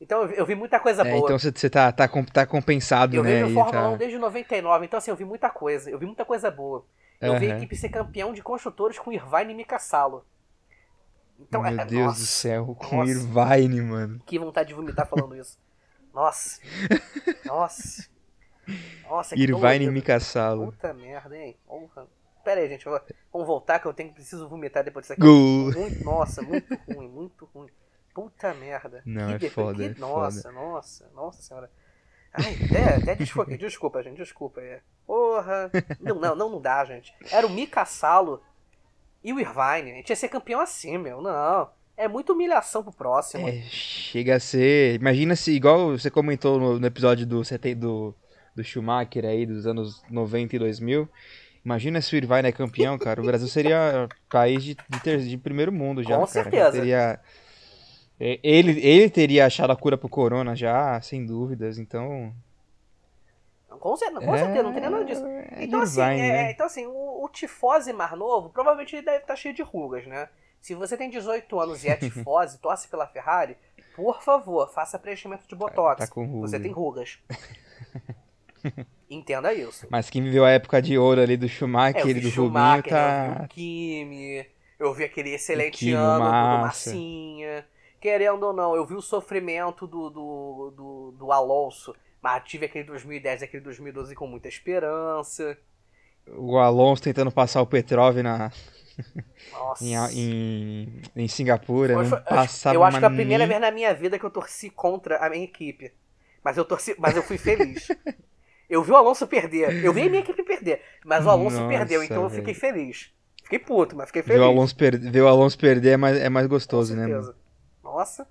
Então 0.00 0.22
eu 0.22 0.46
vi, 0.46 0.54
vi 0.54 0.54
muita 0.54 0.78
coisa 0.78 1.02
é, 1.02 1.10
boa. 1.10 1.24
Então 1.24 1.38
você 1.38 1.68
tá, 1.68 1.92
tá, 1.92 2.08
tá 2.32 2.46
compensado, 2.46 3.16
eu 3.16 3.22
né? 3.24 3.42
Eu 3.42 3.46
vejo 3.48 3.54
Fórmula 3.54 3.82
tá... 3.82 3.88
1 3.90 3.96
desde 3.98 4.18
99, 4.18 4.86
então 4.86 4.98
assim, 4.98 5.10
eu 5.10 5.16
vi 5.16 5.24
muita 5.24 5.50
coisa. 5.50 5.90
Eu 5.90 5.98
vi 5.98 6.06
muita 6.06 6.24
coisa 6.24 6.50
boa. 6.50 6.86
Eu 7.20 7.32
uhum. 7.32 7.38
vi 7.38 7.52
a 7.52 7.56
equipe 7.56 7.76
ser 7.76 7.90
campeão 7.90 8.32
de 8.32 8.42
construtores 8.42 8.98
com 8.98 9.12
Irvine 9.12 9.52
e 9.52 9.56
Mika 9.56 9.78
Salo. 9.78 10.24
Então, 11.38 11.62
Meu 11.62 11.80
é, 11.80 11.84
Deus 11.84 12.06
nossa, 12.06 12.20
do 12.20 12.26
céu, 12.26 12.76
com 12.78 12.96
nossa, 12.96 13.10
Irvine, 13.10 13.80
mano. 13.82 14.22
Que 14.24 14.38
vontade 14.38 14.68
de 14.68 14.74
vomitar 14.74 15.06
falando 15.06 15.36
isso. 15.36 15.58
Nossa. 16.14 16.60
Nossa. 17.44 18.08
Nossa, 19.08 19.34
que 19.34 19.42
Irvine 19.42 19.86
e 19.86 19.90
Mika 19.90 20.20
Salo. 20.20 20.66
Puta 20.66 20.92
merda, 20.92 21.36
hein? 21.36 21.56
Honra. 21.68 22.06
Pera 22.44 22.60
aí, 22.60 22.68
gente. 22.68 22.84
Vamos 22.84 23.46
voltar 23.46 23.78
que 23.78 23.86
eu 23.86 23.92
tenho 23.92 24.12
preciso 24.12 24.48
vomitar 24.48 24.82
depois 24.82 25.04
disso 25.04 25.12
aqui. 25.12 25.22
Muito, 25.22 26.04
nossa, 26.04 26.42
muito 26.42 26.74
ruim, 26.92 27.08
muito 27.08 27.48
ruim. 27.54 27.68
Puta 28.14 28.54
merda. 28.54 29.02
Não, 29.04 29.28
que 29.28 29.34
é 29.34 29.38
depois, 29.38 29.52
foda, 29.52 29.88
que... 29.88 29.96
é 29.96 30.00
nossa, 30.00 30.42
foda. 30.42 30.54
nossa, 30.54 31.10
nossa 31.14 31.42
senhora. 31.42 31.70
Ai, 32.32 32.56
até, 32.64 32.96
até 32.96 33.14
desculpa, 33.14 33.56
desculpa, 33.56 34.02
gente, 34.02 34.16
desculpa. 34.16 34.60
É. 34.60 34.80
Porra. 35.06 35.70
Não, 36.00 36.14
não, 36.14 36.36
não, 36.36 36.50
não 36.50 36.60
dá, 36.60 36.84
gente. 36.84 37.14
Era 37.30 37.46
o 37.46 37.50
Mika 37.50 37.84
Salo 37.84 38.42
e 39.22 39.32
o 39.32 39.40
Irvine. 39.40 39.92
A 39.92 39.94
gente 39.96 40.10
ia 40.10 40.16
ser 40.16 40.28
campeão 40.28 40.60
assim, 40.60 40.96
meu. 40.98 41.20
Não. 41.20 41.70
É 41.96 42.08
muita 42.08 42.32
humilhação 42.32 42.82
pro 42.82 42.92
próximo. 42.92 43.46
É, 43.46 43.60
chega 43.62 44.36
a 44.36 44.40
ser. 44.40 44.94
Imagina 44.94 45.36
se, 45.36 45.52
igual 45.52 45.98
você 45.98 46.10
comentou 46.10 46.58
no, 46.58 46.80
no 46.80 46.86
episódio 46.86 47.26
do, 47.26 47.42
do, 47.76 48.14
do 48.60 48.64
Schumacher 48.64 49.24
aí, 49.24 49.46
dos 49.46 49.66
anos 49.66 50.02
90 50.10 50.56
e 50.56 50.58
2000. 50.58 51.08
Imagina 51.64 52.00
se 52.00 52.14
o 52.14 52.16
Irvine 52.16 52.48
é 52.48 52.52
campeão, 52.52 52.98
cara. 52.98 53.20
O 53.20 53.24
Brasil 53.24 53.48
seria 53.48 54.08
país 54.28 54.62
de, 54.62 54.76
de, 54.88 55.00
ter, 55.00 55.18
de 55.20 55.36
primeiro 55.36 55.72
mundo 55.72 56.02
já. 56.02 56.16
Com 56.16 56.26
cara. 56.26 56.26
certeza. 56.26 56.72
Teria, 56.72 57.20
ele, 58.18 58.80
ele 58.80 59.10
teria 59.10 59.46
achado 59.46 59.70
a 59.70 59.76
cura 59.76 59.98
pro 59.98 60.08
corona 60.08 60.54
já, 60.54 61.00
sem 61.00 61.24
dúvidas, 61.24 61.78
então. 61.78 62.32
Com, 63.68 63.96
certeza, 63.96 64.20
com 64.20 64.34
é, 64.34 64.38
certeza, 64.38 64.62
não 64.62 64.72
tem 64.72 64.82
nada 64.82 65.04
disso. 65.04 65.24
É 65.26 65.64
então, 65.64 65.80
assim, 65.80 65.90
design, 65.90 66.20
é, 66.20 66.28
né? 66.28 66.50
então, 66.50 66.66
assim, 66.66 66.86
o, 66.86 67.24
o 67.24 67.28
tifose 67.28 67.92
mais 67.92 68.12
novo, 68.12 68.50
provavelmente 68.50 68.96
ele 68.96 69.04
deve 69.04 69.18
estar 69.18 69.36
cheio 69.36 69.54
de 69.54 69.62
rugas, 69.62 70.06
né? 70.06 70.28
Se 70.60 70.74
você 70.74 70.96
tem 70.96 71.08
18 71.08 71.58
anos 71.58 71.84
e 71.84 71.88
é 71.88 71.96
tifose, 71.96 72.58
torce 72.58 72.88
pela 72.88 73.06
Ferrari, 73.06 73.56
por 73.94 74.22
favor, 74.22 74.68
faça 74.70 74.98
preenchimento 74.98 75.46
de 75.46 75.54
botox. 75.54 76.08
Tá. 76.08 76.14
Você 76.40 76.60
tem 76.60 76.72
rugas. 76.72 77.18
Entenda 79.10 79.52
isso. 79.52 79.86
Mas 79.90 80.08
quem 80.08 80.22
viveu 80.22 80.44
a 80.44 80.50
época 80.50 80.80
de 80.80 80.96
ouro 80.96 81.20
ali 81.20 81.36
do 81.36 81.48
Schumacher 81.48 82.06
é, 82.06 82.10
e 82.10 82.14
do 82.14 82.30
Schumacher, 82.30 82.82
Rubinho 82.82 82.90
tá. 82.90 83.26
Eu 83.26 83.34
vi 83.38 83.44
o 83.44 83.48
Kimi, 83.48 84.46
eu 84.78 84.94
vi 84.94 85.04
aquele 85.04 85.30
excelente 85.34 85.78
Kimi, 85.78 85.92
ano 85.92 86.20
massa. 86.24 86.56
do 86.56 86.62
Massinha. 86.62 87.66
Querendo 88.00 88.44
ou 88.44 88.52
não, 88.52 88.74
eu 88.74 88.86
vi 88.86 88.94
o 88.94 89.02
sofrimento 89.02 89.86
do, 89.86 90.08
do, 90.08 90.72
do, 90.74 91.14
do 91.18 91.32
Alonso, 91.32 91.94
mas 92.22 92.42
tive 92.44 92.66
aquele 92.66 92.84
2010 92.84 93.42
e 93.42 93.44
aquele 93.44 93.62
2012 93.62 94.14
com 94.14 94.26
muita 94.26 94.48
esperança. 94.48 95.58
O 96.28 96.58
Alonso 96.58 97.02
tentando 97.02 97.30
passar 97.32 97.60
o 97.60 97.66
Petrov 97.66 98.16
na. 98.18 98.50
Nossa. 99.52 99.84
em, 99.84 99.94
em, 100.14 101.02
em 101.16 101.28
Singapura. 101.28 101.94
Foi- 101.94 102.02
não 102.04 102.10
foi- 102.10 102.20
passava 102.20 102.74
eu 102.76 102.84
acho 102.84 102.98
que 102.98 103.04
é 103.04 103.08
a 103.08 103.10
primeira 103.10 103.44
nem- 103.44 103.48
vez 103.48 103.60
na 103.60 103.70
minha 103.70 103.92
vida 103.92 104.18
que 104.18 104.24
eu 104.24 104.30
torci 104.30 104.70
contra 104.70 105.18
a 105.18 105.28
minha 105.28 105.44
equipe. 105.44 105.92
Mas 106.42 106.56
eu 106.56 106.64
torci, 106.64 106.94
mas 106.98 107.16
eu 107.16 107.22
fui 107.22 107.36
feliz. 107.36 107.88
eu 108.70 108.82
vi 108.82 108.92
o 108.92 108.96
Alonso 108.96 109.26
perder. 109.26 109.84
Eu 109.84 109.92
vi 109.92 110.02
a 110.02 110.08
minha 110.08 110.20
equipe 110.22 110.42
perder, 110.42 110.80
mas 111.04 111.26
o 111.26 111.30
Alonso 111.30 111.56
Nossa, 111.56 111.68
perdeu, 111.68 112.02
então 112.02 112.22
eu 112.22 112.30
fiquei 112.30 112.54
feliz. 112.54 113.12
Fiquei 113.42 113.58
puto, 113.58 113.96
mas 113.96 114.06
fiquei 114.06 114.22
Ver 114.22 114.28
feliz. 114.34 114.42
o, 114.42 114.44
Alonso 114.44 114.76
per... 114.76 114.98
ver 114.98 115.20
o 115.22 115.28
Alonso 115.28 115.58
perder 115.58 115.90
é 115.90 115.96
mais, 115.96 116.16
é 116.16 116.28
mais 116.28 116.46
gostoso, 116.46 116.94
né? 116.94 117.06
mano? 117.06 117.34
Nossa, 117.82 118.26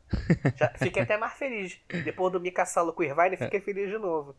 já 0.56 0.70
fiquei 0.78 1.04
até 1.04 1.18
mais 1.18 1.34
feliz. 1.34 1.78
Depois 2.06 2.32
do 2.32 2.40
Mika 2.40 2.66
Salo 2.66 2.94
com 2.94 3.02
o 3.02 3.06
Irvine, 3.06 3.36
fiquei 3.36 3.60
feliz 3.60 3.90
de 3.90 3.98
novo. 3.98 4.34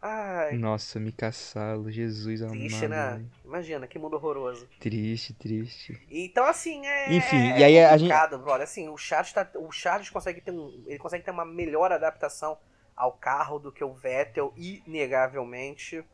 Ai, 0.00 0.52
Nossa, 0.58 1.00
Mika 1.00 1.32
Salo, 1.32 1.90
Jesus 1.90 2.42
triste, 2.42 2.84
amado. 2.84 2.90
né? 2.90 3.12
velho. 3.12 3.30
Imagina, 3.44 3.86
que 3.86 3.98
mundo 3.98 4.16
horroroso. 4.16 4.66
Triste, 4.78 5.32
triste. 5.32 5.98
Então, 6.10 6.44
assim, 6.44 6.86
é. 6.86 7.14
Enfim, 7.14 7.36
é 7.52 7.58
e 7.60 7.64
aí 7.64 7.78
a 7.84 7.96
gente- 7.96 8.10
brother. 8.38 8.64
Assim, 8.64 8.88
o 8.90 8.98
Charles, 8.98 9.32
tá, 9.32 9.48
o 9.54 9.72
Charles 9.72 10.10
consegue 10.10 10.42
ter 10.42 10.50
um. 10.50 10.82
Ele 10.86 10.98
consegue 10.98 11.24
ter 11.24 11.30
uma 11.30 11.44
melhor 11.46 11.90
adaptação 11.90 12.58
ao 12.96 13.12
carro 13.12 13.58
do 13.58 13.72
que 13.72 13.82
o 13.84 13.92
Vettel, 13.92 14.52
inegavelmente. 14.56 16.04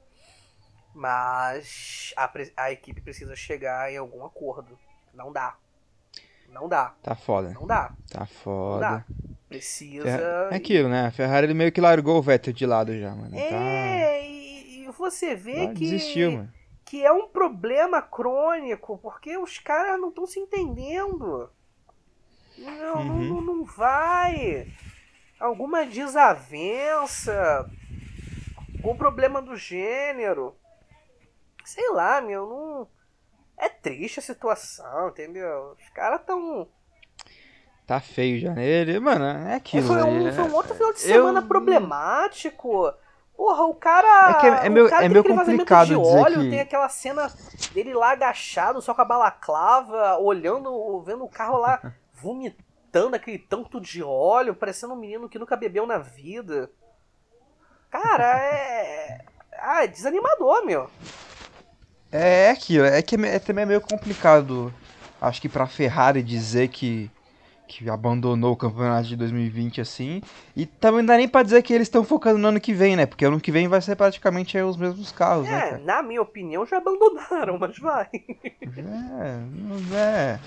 Mas 0.95 2.13
a, 2.17 2.31
a 2.57 2.73
equipe 2.73 3.01
precisa 3.01 3.37
chegar 3.37 3.93
em 3.93 3.97
algum 3.97 4.25
acordo. 4.25 4.79
Não 5.15 5.33
dá. 5.33 5.57
Não 6.49 6.69
dá. 6.69 6.95
Tá 7.03 7.15
foda. 7.15 7.51
Não 7.51 7.67
dá. 7.67 7.93
Tá 8.11 8.21
Não 8.21 8.27
foda. 8.27 8.81
dá. 8.81 9.05
Precisa. 9.49 10.09
É 10.51 10.57
aquilo, 10.57 10.89
né? 10.89 11.07
A 11.07 11.11
Ferrari 11.11 11.53
meio 11.55 11.71
que 11.73 11.81
largou 11.81 12.19
o 12.19 12.23
Vettel 12.23 12.53
de 12.53 12.67
lado 12.67 12.97
já, 12.99 13.15
mano. 13.15 13.31
Tá... 13.31 13.37
É, 13.39 14.25
e, 14.29 14.85
e 14.85 14.91
você 14.93 15.35
vê 15.35 15.67
Ah, 15.67 15.69
que. 15.69 15.81
Desistiu, 15.81 16.33
mano. 16.33 16.53
que 16.85 17.05
é 17.05 17.13
um 17.13 17.29
problema 17.29 18.03
crônico, 18.03 18.99
porque 18.99 19.37
os 19.37 19.59
caras 19.59 20.01
não 20.01 20.09
estão 20.09 20.27
se 20.27 20.41
entendendo. 20.41 21.49
Não, 22.59 22.97
Uhum. 22.97 23.25
não, 23.25 23.41
não 23.41 23.65
vai. 23.65 24.67
Alguma 25.41 25.87
desavença. 25.87 27.67
Algum 28.77 28.95
problema 28.95 29.41
do 29.41 29.57
gênero. 29.57 30.55
Sei 31.65 31.89
lá, 31.91 32.21
meu, 32.21 32.47
não. 32.47 32.89
é 33.57 33.69
triste 33.69 34.19
a 34.19 34.23
situação, 34.23 35.09
entendeu? 35.09 35.77
Os 35.79 35.89
caras 35.91 36.21
tão. 36.27 36.69
Tá 37.87 38.01
feio 38.01 38.39
já 38.39 38.53
nele. 38.53 39.01
Mano, 39.01 39.25
é 39.25 39.55
aquilo. 39.55 39.87
Foi 39.87 40.03
um, 40.03 40.33
foi 40.33 40.45
um 40.45 40.55
outro 40.55 40.75
final 40.75 40.93
de 40.93 41.01
semana 41.01 41.41
eu... 41.41 41.47
problemático. 41.47 42.93
Porra, 43.35 43.65
o 43.65 43.75
cara. 43.75 44.31
É, 44.31 44.35
que 44.35 44.47
é, 44.47 44.67
é 44.67 44.69
meu, 44.69 44.89
é 44.89 45.09
meio 45.09 45.25
complicado 45.25 45.89
de 45.89 45.97
óleo, 45.97 46.43
que... 46.43 46.51
tem 46.51 46.61
aquela 46.61 46.91
cena 46.91 47.33
dele 47.73 47.95
lá 47.95 48.13
agachado, 48.13 48.83
só 48.83 48.93
com 48.93 49.01
a 49.01 49.05
balaclava, 49.05 50.19
olhando, 50.19 51.01
vendo 51.01 51.25
o 51.25 51.29
carro 51.29 51.59
lá 51.59 51.81
vomitando 52.13 52.63
aquele 53.15 53.39
tanto 53.39 53.81
de 53.81 54.03
óleo, 54.03 54.55
parecendo 54.55 54.95
um 54.95 54.97
menino 54.97 55.29
que 55.29 55.39
nunca 55.39 55.57
bebeu 55.57 55.87
na 55.87 55.99
vida. 55.99 56.71
Cara, 57.91 58.39
é. 58.39 59.25
Ah, 59.53 59.85
é 59.85 59.87
desanimador, 59.87 60.65
meu. 60.65 60.91
É, 62.13 62.47
é 62.47 62.51
aquilo, 62.51 62.85
é 62.85 63.01
que 63.03 63.17
é, 63.17 63.37
é 63.37 63.39
também 63.39 63.67
meio 63.67 63.81
complicado, 63.81 64.73
acho 65.21 65.41
que 65.41 65.49
pra 65.49 65.67
Ferrari 65.67 66.23
dizer 66.23 66.69
que, 66.69 67.11
que 67.71 67.89
abandonou 67.89 68.53
o 68.53 68.57
campeonato 68.57 69.07
de 69.07 69.15
2020 69.15 69.81
assim. 69.81 70.21
E 70.57 70.67
também 70.67 71.03
não 71.03 71.07
dá 71.07 71.17
nem 71.17 71.29
pra 71.29 71.45
dizer 71.45 71.63
que 71.63 71.73
eles 71.73 71.87
estão 71.87 72.03
focando 72.03 72.39
no 72.39 72.49
ano 72.49 72.61
que 72.61 72.73
vem, 72.73 72.97
né? 72.97 73.07
Porque 73.07 73.25
ano 73.25 73.41
que 73.41 73.53
vem 73.53 73.69
vai 73.69 73.81
ser 73.81 73.95
praticamente 73.95 74.59
os 74.59 74.77
mesmos 74.77 75.13
carros, 75.13 75.47
é, 75.47 75.51
né? 75.51 75.71
É, 75.71 75.79
na 75.79 76.03
minha 76.03 76.21
opinião 76.21 76.67
já 76.67 76.79
abandonaram, 76.79 77.57
mas 77.59 77.79
vai. 77.79 78.09
É, 78.13 79.95
é. 79.95 80.41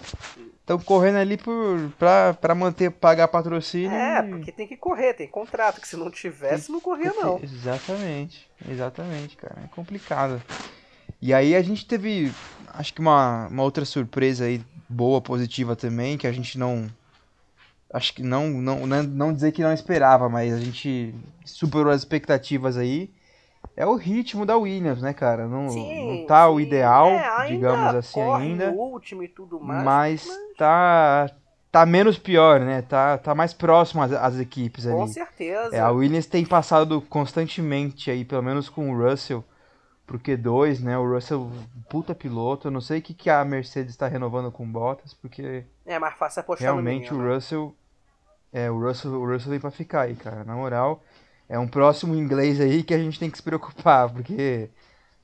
Estão 0.60 0.78
correndo 0.80 1.18
ali 1.18 1.38
por, 1.38 1.92
pra, 1.98 2.34
pra 2.34 2.54
manter, 2.54 2.92
pagar 2.92 3.28
patrocínio. 3.30 3.92
É, 3.92 4.22
porque 4.22 4.52
tem 4.52 4.68
que 4.68 4.76
correr, 4.76 5.14
tem 5.14 5.28
contrato, 5.28 5.80
que 5.80 5.88
se 5.88 5.96
não 5.96 6.12
tivesse, 6.12 6.68
tem, 6.68 6.74
não 6.74 6.82
corria 6.82 7.14
não. 7.14 7.40
Exatamente, 7.42 8.50
exatamente, 8.70 9.38
cara. 9.38 9.62
É 9.64 9.68
complicado. 9.76 10.42
E 11.22 11.34
aí 11.34 11.56
a 11.56 11.62
gente 11.62 11.86
teve, 11.86 12.34
acho 12.74 12.94
que 12.94 13.00
uma, 13.00 13.48
uma 13.48 13.64
outra 13.64 13.86
surpresa 13.86 14.46
aí, 14.46 14.62
boa, 14.90 15.22
positiva 15.22 15.76
também, 15.76 16.18
que 16.18 16.28
a 16.28 16.32
gente 16.34 16.58
não. 16.58 16.90
Acho 17.94 18.12
que 18.16 18.24
não, 18.24 18.48
não, 18.50 18.88
não 18.88 19.32
dizer 19.32 19.52
que 19.52 19.62
não 19.62 19.72
esperava, 19.72 20.28
mas 20.28 20.52
a 20.52 20.60
gente 20.60 21.14
superou 21.46 21.94
as 21.94 22.02
expectativas 22.02 22.76
aí. 22.76 23.14
É 23.78 23.86
o 23.86 23.96
ritmo 23.96 24.48
da 24.48 24.58
Williams, 24.58 25.02
né, 25.02 25.14
cara? 25.14 25.48
Não, 25.48 25.70
sim, 25.70 26.22
não 26.22 26.26
tá 26.26 26.48
sim. 26.48 26.54
o 26.54 26.60
ideal, 26.60 27.08
é, 27.10 27.48
digamos 27.48 27.96
assim, 27.96 28.20
ainda. 28.20 28.72
Último 28.72 29.22
e 29.22 29.28
tudo 29.28 29.60
mais, 29.60 29.84
mas, 29.84 30.28
mas 30.28 30.58
tá, 30.58 31.30
tá 31.72 31.86
menos 31.86 32.18
pior, 32.18 32.60
né? 32.62 32.82
Tá, 32.82 33.18
tá 33.20 33.36
mais 33.36 33.54
próximo 33.54 34.02
às, 34.02 34.12
às 34.12 34.40
equipes 34.40 34.88
ali. 34.88 34.96
Com 34.96 35.08
certeza. 35.08 35.76
É, 35.76 35.80
a 35.80 35.92
Williams 35.92 36.26
tem 36.26 36.44
passado 36.44 37.00
constantemente 37.00 38.10
aí, 38.10 38.26
pelo 38.26 38.42
menos 38.42 38.70
com 38.70 38.92
o 38.92 38.98
Russell, 38.98 39.44
pro 40.06 40.20
Q2, 40.20 40.82
né? 40.82 40.98
O 40.98 41.14
Russell, 41.14 41.52
puta 41.90 42.16
piloto. 42.16 42.68
Eu 42.68 42.72
não 42.72 42.82
sei 42.82 43.00
o 43.00 43.02
que, 43.04 43.14
que 43.14 43.30
a 43.30 43.46
Mercedes 43.46 43.92
está 43.92 44.08
renovando 44.08 44.52
com 44.52 44.70
Bottas, 44.70 45.14
porque. 45.14 45.64
É 45.86 46.00
mais 46.00 46.16
fácil 46.16 46.42
apostar 46.42 46.66
Realmente 46.66 47.12
no 47.12 47.18
menino, 47.18 47.32
o 47.32 47.36
Russell. 47.36 47.76
É, 48.54 48.70
o 48.70 48.80
Russell, 48.80 49.12
o 49.12 49.26
Russell 49.26 49.50
vem 49.50 49.60
pra 49.60 49.72
ficar 49.72 50.02
aí, 50.02 50.16
cara. 50.16 50.44
Na 50.44 50.54
moral, 50.56 51.04
é 51.50 51.58
um 51.58 51.68
próximo 51.68 52.14
inglês 52.14 52.62
aí 52.62 52.84
que 52.84 52.94
a 52.94 53.00
gente 53.00 53.20
tem 53.20 53.30
que 53.30 53.38
se 53.38 53.44
preocupar, 53.44 54.10
porque 54.12 54.70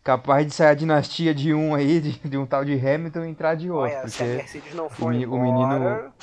capaz 0.03 0.47
de 0.47 0.53
sair 0.53 0.69
a 0.69 0.73
dinastia 0.73 1.33
de 1.33 1.53
um 1.53 1.75
aí, 1.75 2.01
de, 2.01 2.19
de 2.27 2.37
um 2.37 2.45
tal 2.45 2.65
de 2.65 2.73
Hamilton 2.73 3.25
e 3.25 3.29
entrar 3.29 3.55
de 3.55 3.69
outro. 3.69 3.91
Olha, 3.91 4.01
porque 4.01 4.09
se 4.09 4.23
a 4.23 4.25
Mercedes 4.25 4.73
não 4.73 4.89
for 4.89 5.11
o, 5.11 5.13
embora, 5.13 5.41
o 5.41 5.43
menino. 5.43 6.13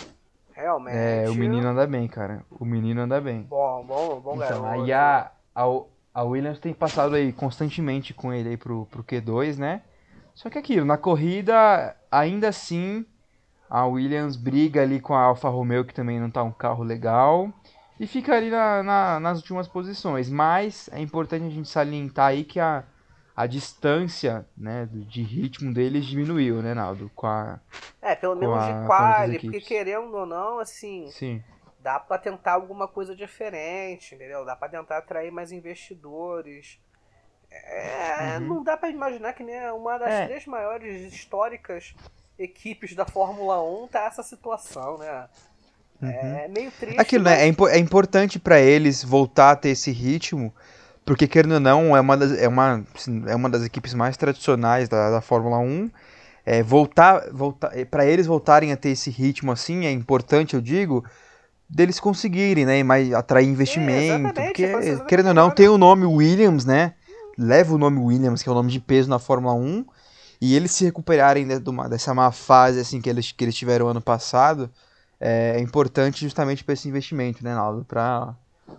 Realmente. 0.52 0.96
É, 0.96 1.28
o 1.28 1.34
menino 1.34 1.68
anda 1.68 1.86
bem, 1.86 2.08
cara. 2.08 2.42
O 2.50 2.64
menino 2.64 3.02
anda 3.02 3.20
bem. 3.20 3.42
Bom, 3.42 3.84
bom, 3.86 4.20
bom 4.20 4.34
então, 4.36 4.62
garoto. 4.62 4.66
Aí 4.66 4.92
a, 4.92 5.30
a, 5.54 5.64
a 6.14 6.22
Williams 6.24 6.58
tem 6.58 6.72
passado 6.72 7.14
aí 7.14 7.30
constantemente 7.32 8.14
com 8.14 8.32
ele 8.32 8.48
aí 8.48 8.56
pro, 8.56 8.86
pro 8.86 9.04
Q2, 9.04 9.58
né? 9.58 9.82
Só 10.34 10.50
que 10.50 10.58
aquilo, 10.58 10.84
na 10.84 10.96
corrida, 10.96 11.94
ainda 12.10 12.48
assim, 12.48 13.04
a 13.68 13.86
Williams 13.86 14.36
briga 14.36 14.82
ali 14.82 15.00
com 15.00 15.14
a 15.14 15.22
Alfa 15.22 15.48
Romeo, 15.48 15.84
que 15.84 15.94
também 15.94 16.20
não 16.20 16.30
tá 16.30 16.42
um 16.42 16.52
carro 16.52 16.84
legal, 16.84 17.52
e 17.98 18.06
fica 18.06 18.34
ali 18.34 18.50
na, 18.50 18.82
na, 18.82 19.20
nas 19.20 19.38
últimas 19.38 19.66
posições. 19.68 20.28
Mas 20.30 20.88
é 20.92 21.00
importante 21.00 21.46
a 21.46 21.50
gente 21.50 21.68
salientar 21.68 22.26
aí 22.28 22.44
que 22.44 22.60
a, 22.60 22.84
a 23.34 23.46
distância 23.46 24.46
né, 24.56 24.88
de 24.90 25.22
ritmo 25.22 25.72
deles 25.72 26.04
diminuiu, 26.04 26.62
né, 26.62 26.74
Naldo? 26.74 27.10
Com 27.14 27.26
a, 27.26 27.58
é, 28.00 28.14
pelo 28.14 28.36
menos 28.36 28.56
a, 28.56 28.72
de 28.72 28.86
quali, 28.86 29.38
porque 29.38 29.60
querendo 29.60 30.14
ou 30.14 30.26
não, 30.26 30.58
assim, 30.58 31.08
Sim 31.10 31.42
dá 31.86 32.00
para 32.00 32.18
tentar 32.18 32.54
alguma 32.54 32.88
coisa 32.88 33.14
diferente, 33.14 34.16
entendeu? 34.16 34.44
Dá 34.44 34.56
para 34.56 34.70
tentar 34.70 34.98
atrair 34.98 35.30
mais 35.30 35.52
investidores. 35.52 36.80
É, 37.48 38.38
uhum. 38.38 38.40
Não 38.40 38.64
dá 38.64 38.76
para 38.76 38.90
imaginar 38.90 39.32
que 39.34 39.44
né, 39.44 39.70
uma 39.70 39.96
das 39.96 40.10
é. 40.10 40.26
três 40.26 40.46
maiores 40.46 41.12
históricas 41.12 41.94
equipes 42.38 42.94
da 42.94 43.04
Fórmula 43.04 43.62
1 43.62 43.88
tá 43.88 44.04
essa 44.04 44.22
situação, 44.22 44.98
né? 44.98 45.26
Uhum. 46.02 46.10
É 46.10 46.48
meio 46.48 46.70
triste. 46.70 47.00
Aquilo, 47.00 47.24
mas... 47.24 47.38
né? 47.38 47.44
É, 47.44 47.46
impo 47.46 47.68
é 47.68 47.78
importante 47.78 48.38
para 48.38 48.60
eles 48.60 49.02
voltar 49.02 49.52
a 49.52 49.56
ter 49.56 49.70
esse 49.70 49.90
ritmo, 49.90 50.54
porque 51.04 51.26
querendo 51.26 51.54
ou 51.54 51.60
não, 51.60 51.96
é 51.96 52.00
uma 52.00 52.16
das, 52.16 52.32
é 52.32 52.48
uma, 52.48 52.84
assim, 52.94 53.22
é 53.26 53.34
uma 53.34 53.48
das 53.48 53.64
equipes 53.64 53.94
mais 53.94 54.16
tradicionais 54.16 54.88
da, 54.88 55.10
da 55.10 55.20
Fórmula 55.20 55.58
1. 55.58 55.90
É, 56.44 56.62
voltar, 56.62 57.28
voltar, 57.32 57.72
para 57.90 58.06
eles 58.06 58.26
voltarem 58.26 58.70
a 58.72 58.76
ter 58.76 58.90
esse 58.90 59.10
ritmo 59.10 59.50
assim 59.50 59.84
é 59.84 59.90
importante, 59.90 60.54
eu 60.54 60.60
digo, 60.60 61.04
deles 61.68 61.98
conseguirem, 61.98 62.64
né? 62.64 62.82
Mas 62.82 63.12
atrair 63.12 63.48
investimento. 63.48 64.38
É, 64.38 64.44
porque, 64.44 64.96
querendo 65.08 65.28
ou 65.28 65.34
não, 65.34 65.50
tem 65.50 65.68
o 65.68 65.78
nome 65.78 66.04
Williams, 66.04 66.64
né? 66.64 66.94
Leva 67.36 67.74
o 67.74 67.78
nome 67.78 67.98
Williams, 67.98 68.42
que 68.42 68.48
é 68.48 68.52
o 68.52 68.54
nome 68.54 68.70
de 68.70 68.78
peso 68.78 69.10
na 69.10 69.18
Fórmula 69.18 69.54
1. 69.54 69.84
E 70.46 70.54
eles 70.54 70.70
se 70.70 70.84
recuperarem 70.84 71.44
de 71.44 71.68
uma, 71.68 71.88
dessa 71.88 72.14
má 72.14 72.30
fase 72.30 72.78
assim 72.78 73.00
que 73.00 73.10
eles, 73.10 73.32
que 73.32 73.44
eles 73.44 73.56
tiveram 73.56 73.88
ano 73.88 74.00
passado, 74.00 74.70
é, 75.18 75.56
é 75.56 75.60
importante 75.60 76.20
justamente 76.20 76.62
para 76.62 76.74
esse 76.74 76.88
investimento, 76.88 77.42
né, 77.42 77.52
Naldo? 77.52 77.84
Para 77.84 78.32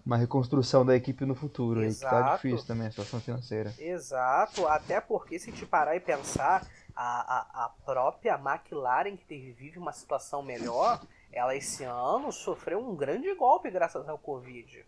uma 0.05 0.15
reconstrução 0.15 0.85
da 0.85 0.95
equipe 0.95 1.25
no 1.25 1.35
futuro. 1.35 1.83
Exato. 1.83 2.15
Aí, 2.15 2.21
que 2.21 2.29
tá 2.29 2.35
difícil 2.35 2.65
também 2.65 2.87
a 2.87 2.89
situação 2.89 3.19
financeira. 3.19 3.73
Exato, 3.77 4.65
até 4.65 5.01
porque 5.01 5.37
se 5.37 5.51
te 5.51 5.65
parar 5.65 5.93
e 5.97 5.99
pensar, 5.99 6.65
a, 6.95 7.37
a, 7.37 7.65
a 7.65 7.69
própria 7.85 8.39
McLaren, 8.39 9.17
que 9.17 9.51
vive 9.51 9.77
uma 9.77 9.91
situação 9.91 10.41
melhor, 10.41 11.01
ela 11.33 11.53
esse 11.53 11.83
ano 11.83 12.31
sofreu 12.31 12.79
um 12.79 12.95
grande 12.95 13.33
golpe 13.35 13.69
graças 13.69 14.07
ao 14.07 14.17
Covid. 14.17 14.85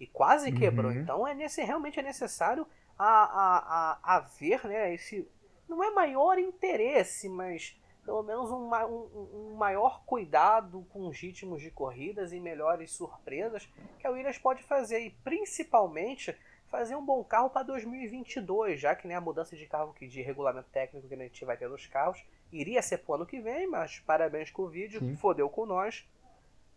E 0.00 0.06
quase 0.08 0.50
quebrou. 0.50 0.90
Uhum. 0.90 0.98
Então 0.98 1.28
é 1.28 1.32
nesse, 1.32 1.62
realmente 1.62 2.00
é 2.00 2.02
necessário 2.02 2.66
a, 2.98 3.06
a, 3.06 3.98
a, 4.02 4.16
a 4.16 4.20
ver, 4.20 4.64
né, 4.64 4.92
esse. 4.92 5.24
Não 5.68 5.82
é 5.84 5.90
maior 5.90 6.38
interesse, 6.38 7.28
mas 7.28 7.78
pelo 8.04 8.22
menos 8.22 8.50
um, 8.50 8.70
um, 8.72 9.50
um, 9.52 9.54
maior 9.56 10.02
cuidado 10.06 10.86
com 10.88 11.06
os 11.06 11.20
ritmos 11.20 11.60
de 11.60 11.70
corridas 11.70 12.32
e 12.32 12.40
melhores 12.40 12.90
surpresas 12.92 13.68
que 13.98 14.06
a 14.06 14.10
Williams 14.10 14.38
pode 14.38 14.62
fazer. 14.62 15.00
E 15.00 15.10
principalmente 15.10 16.34
fazer 16.68 16.96
um 16.96 17.04
bom 17.04 17.22
carro 17.22 17.50
para 17.50 17.62
2022, 17.64 18.80
já 18.80 18.94
que 18.94 19.06
né, 19.06 19.14
a 19.14 19.20
mudança 19.20 19.54
de 19.56 19.66
carro 19.66 19.92
que 19.92 20.06
de 20.06 20.22
regulamento 20.22 20.68
técnico 20.70 21.06
que 21.06 21.14
a 21.14 21.18
gente 21.18 21.44
vai 21.44 21.56
ter 21.56 21.68
nos 21.68 21.86
carros 21.86 22.22
iria 22.50 22.80
ser 22.80 22.98
pro 22.98 23.14
ano 23.14 23.26
que 23.26 23.40
vem, 23.40 23.66
mas 23.66 23.98
parabéns 24.00 24.50
com 24.50 24.62
o 24.62 24.68
vídeo, 24.68 25.00
Sim. 25.00 25.16
fodeu 25.16 25.50
com 25.50 25.66
nós. 25.66 26.06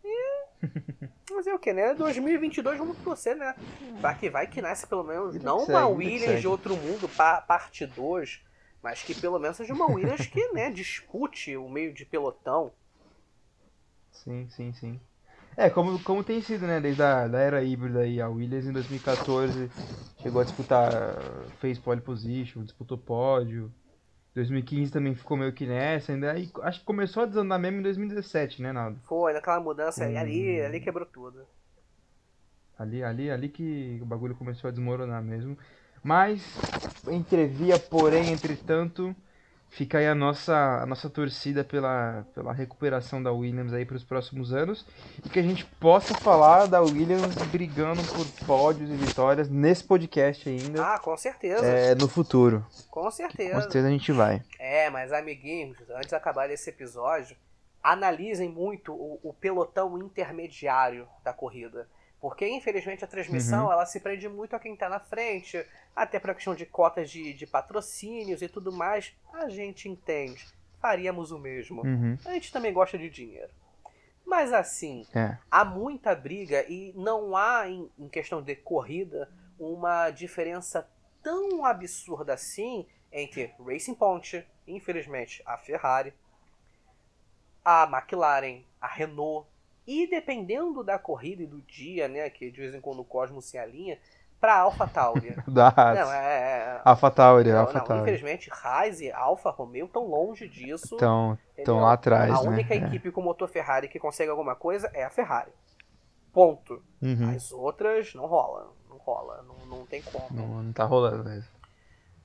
E 0.04 0.44
fazer 1.28 1.52
o 1.52 1.58
que, 1.58 1.72
né? 1.72 1.94
2022 1.94 2.78
vamos 2.78 2.98
torcer, 2.98 3.36
né? 3.36 3.54
Pra 4.00 4.14
que 4.14 4.28
vai 4.28 4.46
que 4.46 4.60
nasce 4.60 4.86
pelo 4.86 5.04
menos, 5.04 5.34
não 5.42 5.64
uma 5.64 5.86
Williams 5.86 6.40
de 6.40 6.48
outro 6.48 6.76
mundo, 6.76 7.08
parte 7.08 7.86
2, 7.86 8.42
mas 8.82 9.02
que 9.02 9.14
pelo 9.14 9.38
menos 9.38 9.56
seja 9.56 9.72
uma 9.72 9.86
Williams 9.86 10.26
que, 10.26 10.52
né, 10.52 10.70
dispute 10.70 11.56
o 11.56 11.68
meio 11.68 11.94
de 11.94 12.04
pelotão. 12.04 12.72
Sim, 14.10 14.48
sim, 14.50 14.72
sim. 14.72 15.00
É, 15.56 15.68
como, 15.68 16.02
como 16.02 16.24
tem 16.24 16.40
sido, 16.40 16.66
né, 16.66 16.80
desde 16.80 17.02
a 17.02 17.28
da 17.28 17.38
era 17.38 17.62
híbrida 17.62 18.00
aí, 18.00 18.20
a 18.20 18.28
Williams 18.28 18.66
em 18.66 18.72
2014 18.72 19.70
chegou 20.18 20.40
a 20.40 20.44
disputar, 20.44 21.14
fez 21.60 21.78
pole 21.78 22.00
position, 22.00 22.64
disputou 22.64 22.96
pódio. 22.98 23.72
2015 24.34 24.90
também 24.90 25.14
ficou 25.14 25.36
meio 25.36 25.52
que 25.52 25.66
nessa, 25.66 26.12
ainda 26.12 26.32
aí, 26.32 26.50
acho 26.62 26.80
que 26.80 26.86
começou 26.86 27.22
a 27.22 27.26
desandar 27.26 27.58
mesmo 27.58 27.80
em 27.80 27.82
2017, 27.82 28.62
né, 28.62 28.72
Naldo? 28.72 28.98
Foi, 29.04 29.32
naquela 29.34 29.60
mudança 29.60 30.06
hum. 30.06 30.16
ali, 30.16 30.60
ali 30.60 30.80
quebrou 30.80 31.06
tudo. 31.06 31.46
Ali, 32.78 33.04
ali, 33.04 33.30
ali 33.30 33.48
que 33.50 33.98
o 34.02 34.06
bagulho 34.06 34.34
começou 34.34 34.68
a 34.68 34.70
desmoronar 34.70 35.22
mesmo. 35.22 35.56
Mas, 36.02 36.42
entrevia, 37.08 37.78
porém, 37.78 38.30
entretanto, 38.32 39.14
Fica 39.72 39.96
aí 39.96 40.06
a 40.06 40.14
nossa, 40.14 40.82
a 40.82 40.84
nossa 40.84 41.08
torcida 41.08 41.64
pela, 41.64 42.26
pela 42.34 42.52
recuperação 42.52 43.22
da 43.22 43.32
Williams 43.32 43.72
aí 43.72 43.86
para 43.86 43.96
os 43.96 44.04
próximos 44.04 44.52
anos 44.52 44.84
e 45.24 45.30
que 45.30 45.38
a 45.38 45.42
gente 45.42 45.64
possa 45.64 46.12
falar 46.12 46.66
da 46.66 46.82
Williams 46.82 47.34
brigando 47.50 48.02
por 48.04 48.46
pódios 48.46 48.90
e 48.90 48.94
vitórias 48.96 49.48
nesse 49.48 49.82
podcast 49.82 50.46
ainda. 50.46 50.92
Ah, 50.92 50.98
com 50.98 51.16
certeza. 51.16 51.64
É, 51.64 51.94
no 51.94 52.06
futuro. 52.06 52.66
Com 52.90 53.10
certeza. 53.10 53.54
Com 53.54 53.60
certeza 53.62 53.88
a 53.88 53.90
gente 53.90 54.12
vai. 54.12 54.42
É, 54.58 54.90
mas 54.90 55.10
amiguinhos, 55.10 55.78
antes 55.88 56.10
de 56.10 56.14
acabar 56.16 56.50
esse 56.50 56.68
episódio, 56.68 57.34
analisem 57.82 58.50
muito 58.50 58.92
o, 58.92 59.18
o 59.22 59.32
pelotão 59.32 59.98
intermediário 59.98 61.08
da 61.24 61.32
corrida. 61.32 61.88
Porque, 62.20 62.46
infelizmente, 62.46 63.04
a 63.04 63.08
transmissão 63.08 63.64
uhum. 63.64 63.72
ela 63.72 63.86
se 63.86 63.98
prende 63.98 64.28
muito 64.28 64.54
a 64.54 64.60
quem 64.60 64.74
está 64.74 64.88
na 64.88 65.00
frente, 65.00 65.66
até 65.94 66.18
para 66.18 66.34
questão 66.34 66.54
de 66.54 66.66
cotas 66.66 67.10
de, 67.10 67.32
de 67.34 67.46
patrocínios 67.46 68.42
e 68.42 68.48
tudo 68.48 68.72
mais, 68.72 69.14
a 69.32 69.48
gente 69.48 69.88
entende. 69.88 70.46
Faríamos 70.80 71.30
o 71.30 71.38
mesmo. 71.38 71.82
Uhum. 71.82 72.18
A 72.24 72.32
gente 72.32 72.52
também 72.52 72.72
gosta 72.72 72.98
de 72.98 73.08
dinheiro. 73.08 73.50
Mas 74.24 74.52
assim, 74.52 75.06
É. 75.14 75.36
há 75.50 75.64
muita 75.64 76.14
briga 76.14 76.64
e 76.68 76.92
não 76.96 77.36
há, 77.36 77.68
em, 77.68 77.90
em 77.98 78.08
questão 78.08 78.42
de 78.42 78.54
corrida, 78.56 79.28
uma 79.58 80.10
diferença 80.10 80.88
tão 81.22 81.64
absurda 81.64 82.34
assim 82.34 82.86
entre 83.12 83.52
Racing 83.58 83.94
Point, 83.94 84.46
infelizmente, 84.66 85.42
a 85.44 85.58
Ferrari, 85.58 86.14
a 87.64 87.84
McLaren, 87.84 88.62
a 88.80 88.86
Renault 88.86 89.46
e 89.86 90.06
dependendo 90.06 90.82
da 90.82 90.98
corrida 90.98 91.42
e 91.42 91.46
do 91.46 91.60
dia, 91.62 92.08
né, 92.08 92.30
que 92.30 92.50
de 92.50 92.60
vez 92.60 92.74
em 92.74 92.80
quando 92.80 93.00
o 93.00 93.04
Cosmos 93.04 93.44
se 93.44 93.58
alinha, 93.58 93.98
para 94.42 94.56
Alpha 94.58 94.88
Tauri. 94.88 95.36
Da 95.46 95.68
Haas. 95.68 95.98
não, 96.00 96.12
é, 96.12 96.26
é- 96.76 96.80
AlphaTauri, 96.84 97.50
não, 97.52 97.60
AlphaTauri. 97.60 97.88
não, 97.94 98.00
infelizmente, 98.02 98.50
Haas 98.52 99.00
e 99.00 99.12
Alfa 99.12 99.50
Romeo 99.50 99.86
estão 99.86 100.04
longe 100.04 100.48
disso. 100.48 100.96
Estão 100.96 101.80
lá 101.80 101.92
atrás, 101.92 102.34
A 102.34 102.42
né? 102.42 102.48
única 102.48 102.74
É. 102.74 102.78
equipe 102.78 103.12
com 103.12 103.22
motor 103.22 103.48
Ferrari 103.48 103.86
que 103.88 104.00
consegue 104.00 104.30
alguma 104.30 104.56
coisa 104.56 104.90
é 104.92 105.04
a 105.04 105.10
Ferrari. 105.10 105.52
Ponto. 106.32 106.82
Uhum. 107.00 107.30
As 107.36 107.52
outras 107.52 108.12
não 108.14 108.26
rola. 108.26 108.72
Não 108.88 108.96
rola. 108.96 109.44
Não, 109.46 109.66
não 109.78 109.86
tem 109.86 110.02
como. 110.02 110.26
Não, 110.30 110.62
não 110.62 110.72
tá 110.72 110.84
rolando 110.84 111.22
mesmo. 111.22 111.48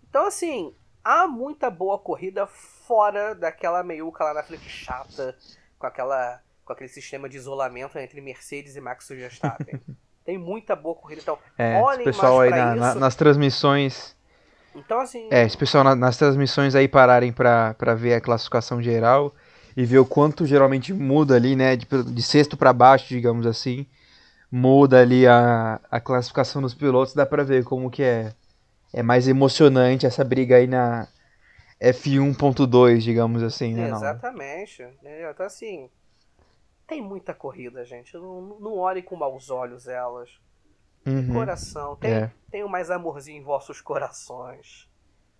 Então, 0.10 0.26
assim, 0.26 0.74
há 1.04 1.28
muita 1.28 1.70
boa 1.70 2.00
corrida 2.00 2.48
fora 2.48 3.36
daquela 3.36 3.84
meiuca 3.84 4.24
lá 4.24 4.34
na 4.34 4.42
frente 4.44 4.68
chata, 4.68 5.38
com 5.78 5.86
aquela 5.86 6.42
com 6.66 6.74
aquele 6.74 6.90
sistema 6.90 7.30
de 7.30 7.38
isolamento 7.38 7.98
entre 8.00 8.20
Mercedes 8.22 8.76
e 8.76 8.82
Max 8.82 9.08
Verstappen. 9.08 9.80
tem 10.28 10.38
muita 10.38 10.76
boa 10.76 10.94
corrida. 10.94 11.22
Então, 11.22 11.40
É, 11.58 11.82
olhem 11.82 12.02
esse 12.02 12.04
pessoal 12.04 12.42
aí 12.42 12.50
na- 12.50 12.76
na- 12.76 12.96
nas 12.96 13.16
transmissões. 13.16 14.14
Então, 14.76 15.00
assim, 15.00 15.30
É, 15.32 15.46
esse 15.46 15.58
pessoal 15.58 15.86
na- 15.86 15.96
nas 15.96 16.18
transmissões 16.18 16.76
aí 16.76 16.86
pararem 16.86 17.32
pra, 17.32 17.74
pra 17.76 17.96
ver 17.96 18.14
a 18.16 18.20
classificação 18.22 18.82
geral 18.82 19.34
e 19.76 19.86
ver 19.86 20.00
o 20.00 20.06
quanto 20.06 20.46
geralmente 20.46 20.94
muda 20.94 21.34
ali, 21.36 21.56
né? 21.56 21.78
De, 21.78 21.88
de 22.04 22.22
sexto 22.22 22.58
pra 22.58 22.74
baixo, 22.74 23.08
digamos 23.08 23.48
assim. 23.48 23.86
Muda 24.52 25.00
ali 25.02 25.26
a, 25.26 25.80
a 25.90 26.00
classificação 26.02 26.62
dos 26.62 26.74
pilotos, 26.74 27.14
dá 27.14 27.26
pra 27.26 27.44
ver 27.44 27.64
como 27.64 27.90
que 27.90 28.04
é, 28.04 28.34
é 28.94 29.02
mais 29.02 29.30
emocionante 29.30 30.06
essa 30.06 30.26
briga 30.26 30.58
aí 30.58 30.68
na 30.68 31.08
F1.2, 31.80 33.02
digamos 33.02 33.42
assim, 33.44 33.74
né? 33.74 33.88
Não. 33.88 33.96
Exatamente. 33.98 34.82
entendeu? 34.84 35.32
Então, 35.32 35.46
assim, 35.46 35.90
tem 36.88 37.02
muita 37.02 37.34
corrida, 37.34 37.84
gente. 37.86 38.14
Não, 38.16 38.42
não 38.42 38.78
olhem 38.78 39.04
com 39.04 39.16
maus 39.16 39.50
olhos 39.50 39.88
elas. 39.88 40.30
Uhum. 41.06 41.34
Coração. 41.34 41.96
Tem, 41.96 42.12
É. 42.14 42.32
tenham 42.50 42.68
mais 42.70 42.90
amorzinho 42.90 43.40
em 43.40 43.44
vossos 43.44 43.82
corações. 43.82 44.90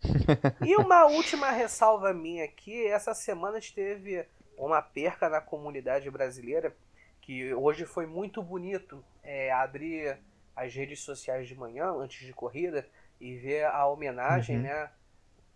e 0.66 0.76
uma 0.76 1.06
última 1.06 1.50
ressalva 1.52 2.14
minha 2.14 2.46
aqui. 2.46 2.86
Essa 2.88 3.14
semana 3.14 3.60
teve 3.74 4.26
uma 4.58 4.82
perca 4.82 5.30
na 5.30 5.42
comunidade 5.42 6.10
brasileira 6.12 6.76
que 7.22 7.54
hoje 7.54 7.86
foi 7.86 8.06
muito 8.06 8.42
bonito 8.42 9.04
é, 9.24 9.52
abrir 9.52 10.18
as 10.56 10.74
redes 10.74 11.02
sociais 11.04 11.48
de 11.48 11.56
manhã, 11.56 11.92
antes 11.92 12.26
de 12.26 12.34
corrida, 12.34 12.88
e 13.20 13.36
ver 13.36 13.66
a 13.66 13.86
homenagem, 13.88 14.58
Uhum. 14.58 14.64
né? 14.64 14.90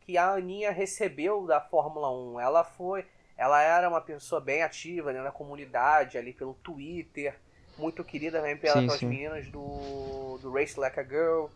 Que 0.01 0.17
a 0.17 0.31
Aninha 0.31 0.71
recebeu 0.71 1.45
da 1.45 1.61
Fórmula 1.61 2.11
1. 2.11 2.39
Ela 2.39 2.63
foi. 2.63 3.05
Ela 3.41 3.61
era 3.63 3.89
uma 3.89 4.01
pessoa 4.01 4.41
bem 4.41 4.63
ativa 4.63 5.13
né, 5.13 5.21
na 5.21 5.31
comunidade, 5.31 6.17
ali 6.17 6.33
pelo 6.33 6.53
Twitter, 6.55 7.39
muito 7.77 8.03
querida 8.03 8.39
também 8.39 8.57
pelas 8.57 9.03
meninas 9.03 9.47
do, 9.49 10.37
do 10.41 10.51
Race 10.53 10.79
Like 10.79 10.99
a 10.99 11.03
Girl, 11.03 11.47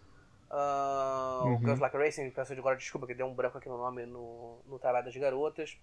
o 0.49 1.59
Uhum. 1.59 1.59
Girls 1.63 1.81
Like 1.81 1.97
Racing, 1.97 2.29
peço 2.31 2.53
de 2.53 2.59
agora 2.59 2.75
desculpa 2.77 3.07
que 3.07 3.13
deu 3.13 3.27
um 3.27 3.33
branco 3.35 3.57
aqui 3.57 3.69
no 3.69 3.77
nome 3.77 4.05
no, 4.05 4.61
no 4.65 4.79
trabalho 4.79 5.05
das 5.05 5.15
garotas. 5.15 5.77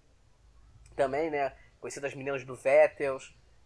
Também, 0.95 1.29
né, 1.31 1.53
conhecida 1.79 2.07
das 2.07 2.15
meninas 2.15 2.43
do 2.45 2.55
Vettel. 2.55 3.17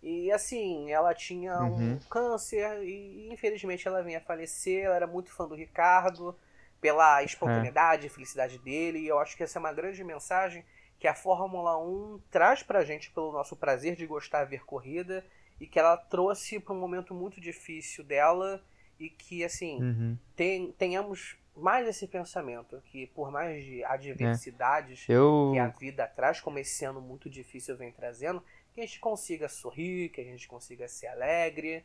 E 0.01 0.31
assim, 0.31 0.91
ela 0.91 1.13
tinha 1.13 1.65
um 1.65 1.95
Uhum. 1.95 2.01
câncer 2.09 2.83
e 2.83 3.29
infelizmente 3.31 3.87
ela 3.87 4.03
vinha 4.03 4.19
a 4.19 4.21
falecer. 4.21 4.85
Ela 4.85 4.95
era 4.95 5.07
muito 5.07 5.31
fã 5.31 5.47
do 5.47 5.55
Ricardo, 5.55 6.37
pela 6.79 7.23
espontaneidade 7.23 8.07
e 8.07 8.09
felicidade 8.09 8.57
dele. 8.59 8.99
E 8.99 9.07
eu 9.07 9.19
acho 9.19 9.35
que 9.35 9.43
essa 9.43 9.59
é 9.59 9.61
uma 9.61 9.73
grande 9.73 10.03
mensagem 10.03 10.63
que 10.99 11.07
a 11.07 11.13
Fórmula 11.15 11.77
1 11.77 12.19
traz 12.31 12.63
pra 12.63 12.83
gente 12.83 13.11
pelo 13.11 13.31
nosso 13.31 13.55
prazer 13.55 13.95
de 13.95 14.05
gostar 14.05 14.43
de 14.45 14.51
ver 14.51 14.65
corrida 14.65 15.23
e 15.59 15.67
que 15.67 15.77
ela 15.79 15.95
trouxe 15.97 16.59
para 16.59 16.73
um 16.73 16.79
momento 16.79 17.13
muito 17.13 17.39
difícil 17.41 18.03
dela 18.03 18.63
e 18.99 19.09
que 19.09 19.43
assim 19.43 19.81
Uhum. 19.81 20.17
ten- 20.35 20.71
tenhamos 20.71 21.35
mais 21.55 21.87
esse 21.87 22.07
pensamento 22.07 22.81
que 22.85 23.07
por 23.07 23.31
mais 23.31 23.63
de 23.63 23.83
adversidades 23.83 25.05
Eu. 25.09 25.51
que 25.53 25.59
a 25.59 25.67
vida 25.67 26.05
traz, 26.07 26.39
como 26.39 26.59
esse 26.59 26.85
ano 26.85 27.01
muito 27.01 27.29
difícil 27.29 27.75
vem 27.77 27.91
trazendo, 27.91 28.43
que 28.73 28.81
a 28.81 28.85
gente 28.85 28.99
consiga 28.99 29.47
sorrir, 29.49 30.09
que 30.09 30.21
a 30.21 30.23
gente 30.23 30.47
consiga 30.47 30.87
ser 30.87 31.07
alegre, 31.07 31.83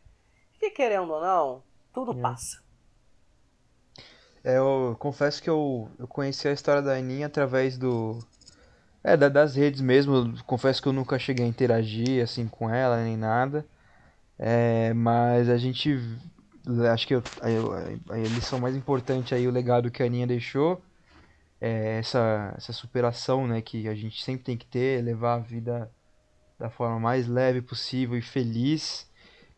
que 0.59 0.71
querendo 0.71 1.11
ou 1.13 1.21
não, 1.21 1.63
tudo 1.93 2.13
É. 2.19 2.21
passa. 2.21 2.63
É, 4.45 4.59
eu 4.59 4.97
confesso 4.99 5.43
que 5.43 5.49
eu, 5.49 5.89
eu 5.99 6.07
conheci 6.09 6.49
a 6.49 6.53
história 6.53 6.83
da 6.83 6.95
Aninha 6.95 7.27
através 7.27 7.79
do. 7.79 8.19
É, 9.05 9.17
da- 9.17 9.29
das 9.29 9.55
redes 9.57 9.81
mesmo. 9.81 10.35
Confesso 10.45 10.81
que 10.83 10.89
eu 10.89 10.93
nunca 10.93 11.19
cheguei 11.19 11.45
a 11.45 11.49
interagir 11.49 12.23
assim 12.23 12.49
com 12.49 12.69
ela 12.71 13.03
nem 13.03 13.17
nada. 13.17 13.67
É, 14.39 14.93
mas 14.95 15.49
a 15.49 15.57
gente. 15.59 15.91
Acho 16.93 17.07
que 17.09 17.15
eu- 17.17 17.25
a- 17.41 18.15
a 18.15 18.29
lição 18.29 18.61
mais 18.61 18.77
importante 18.77 19.35
aí, 19.35 19.47
o 19.49 19.51
legado 19.51 19.91
que 19.91 20.03
a 20.03 20.07
Aninha 20.07 20.27
deixou, 20.27 20.83
é 21.61 21.99
essa, 21.99 22.55
essa 22.57 22.73
superação, 22.73 23.47
né, 23.49 23.63
que 23.63 23.89
a 23.89 23.95
gente 23.95 24.23
sempre 24.23 24.45
tem 24.45 24.57
que 24.59 24.67
ter, 24.67 25.03
levar 25.05 25.37
a 25.37 25.39
vida 25.41 25.91
da 26.59 26.71
forma 26.71 27.01
mais 27.01 27.29
leve 27.29 27.63
possível 27.63 28.17
e 28.19 28.23
feliz 28.23 29.11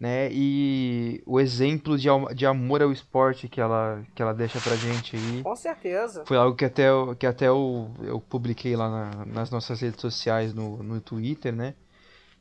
né? 0.05 0.29
E 0.31 1.23
o 1.25 1.41
exemplo 1.41 1.97
de, 1.97 2.09
de 2.35 2.45
amor 2.45 2.83
ao 2.83 2.93
esporte 2.93 3.49
que 3.49 3.59
ela, 3.59 4.05
que 4.15 4.21
ela 4.21 4.35
deixa 4.35 4.61
pra 4.61 4.77
gente 4.77 5.17
aí. 5.17 5.43
Com 5.43 5.57
certeza. 5.57 6.23
Foi 6.27 6.37
algo 6.37 6.55
que 6.55 6.67
até, 6.67 6.91
eu- 6.91 7.17
que 7.17 7.27
até 7.27 7.49
eu, 7.49 7.91
eu 8.03 8.21
publiquei 8.21 8.77
lá 8.77 8.91
na- 8.91 9.25
nas 9.25 9.51
nossas 9.51 9.81
redes 9.81 9.99
sociais, 10.03 10.53
no, 10.53 10.83
no 10.83 11.01
Twitter, 11.01 11.55
né? 11.55 11.75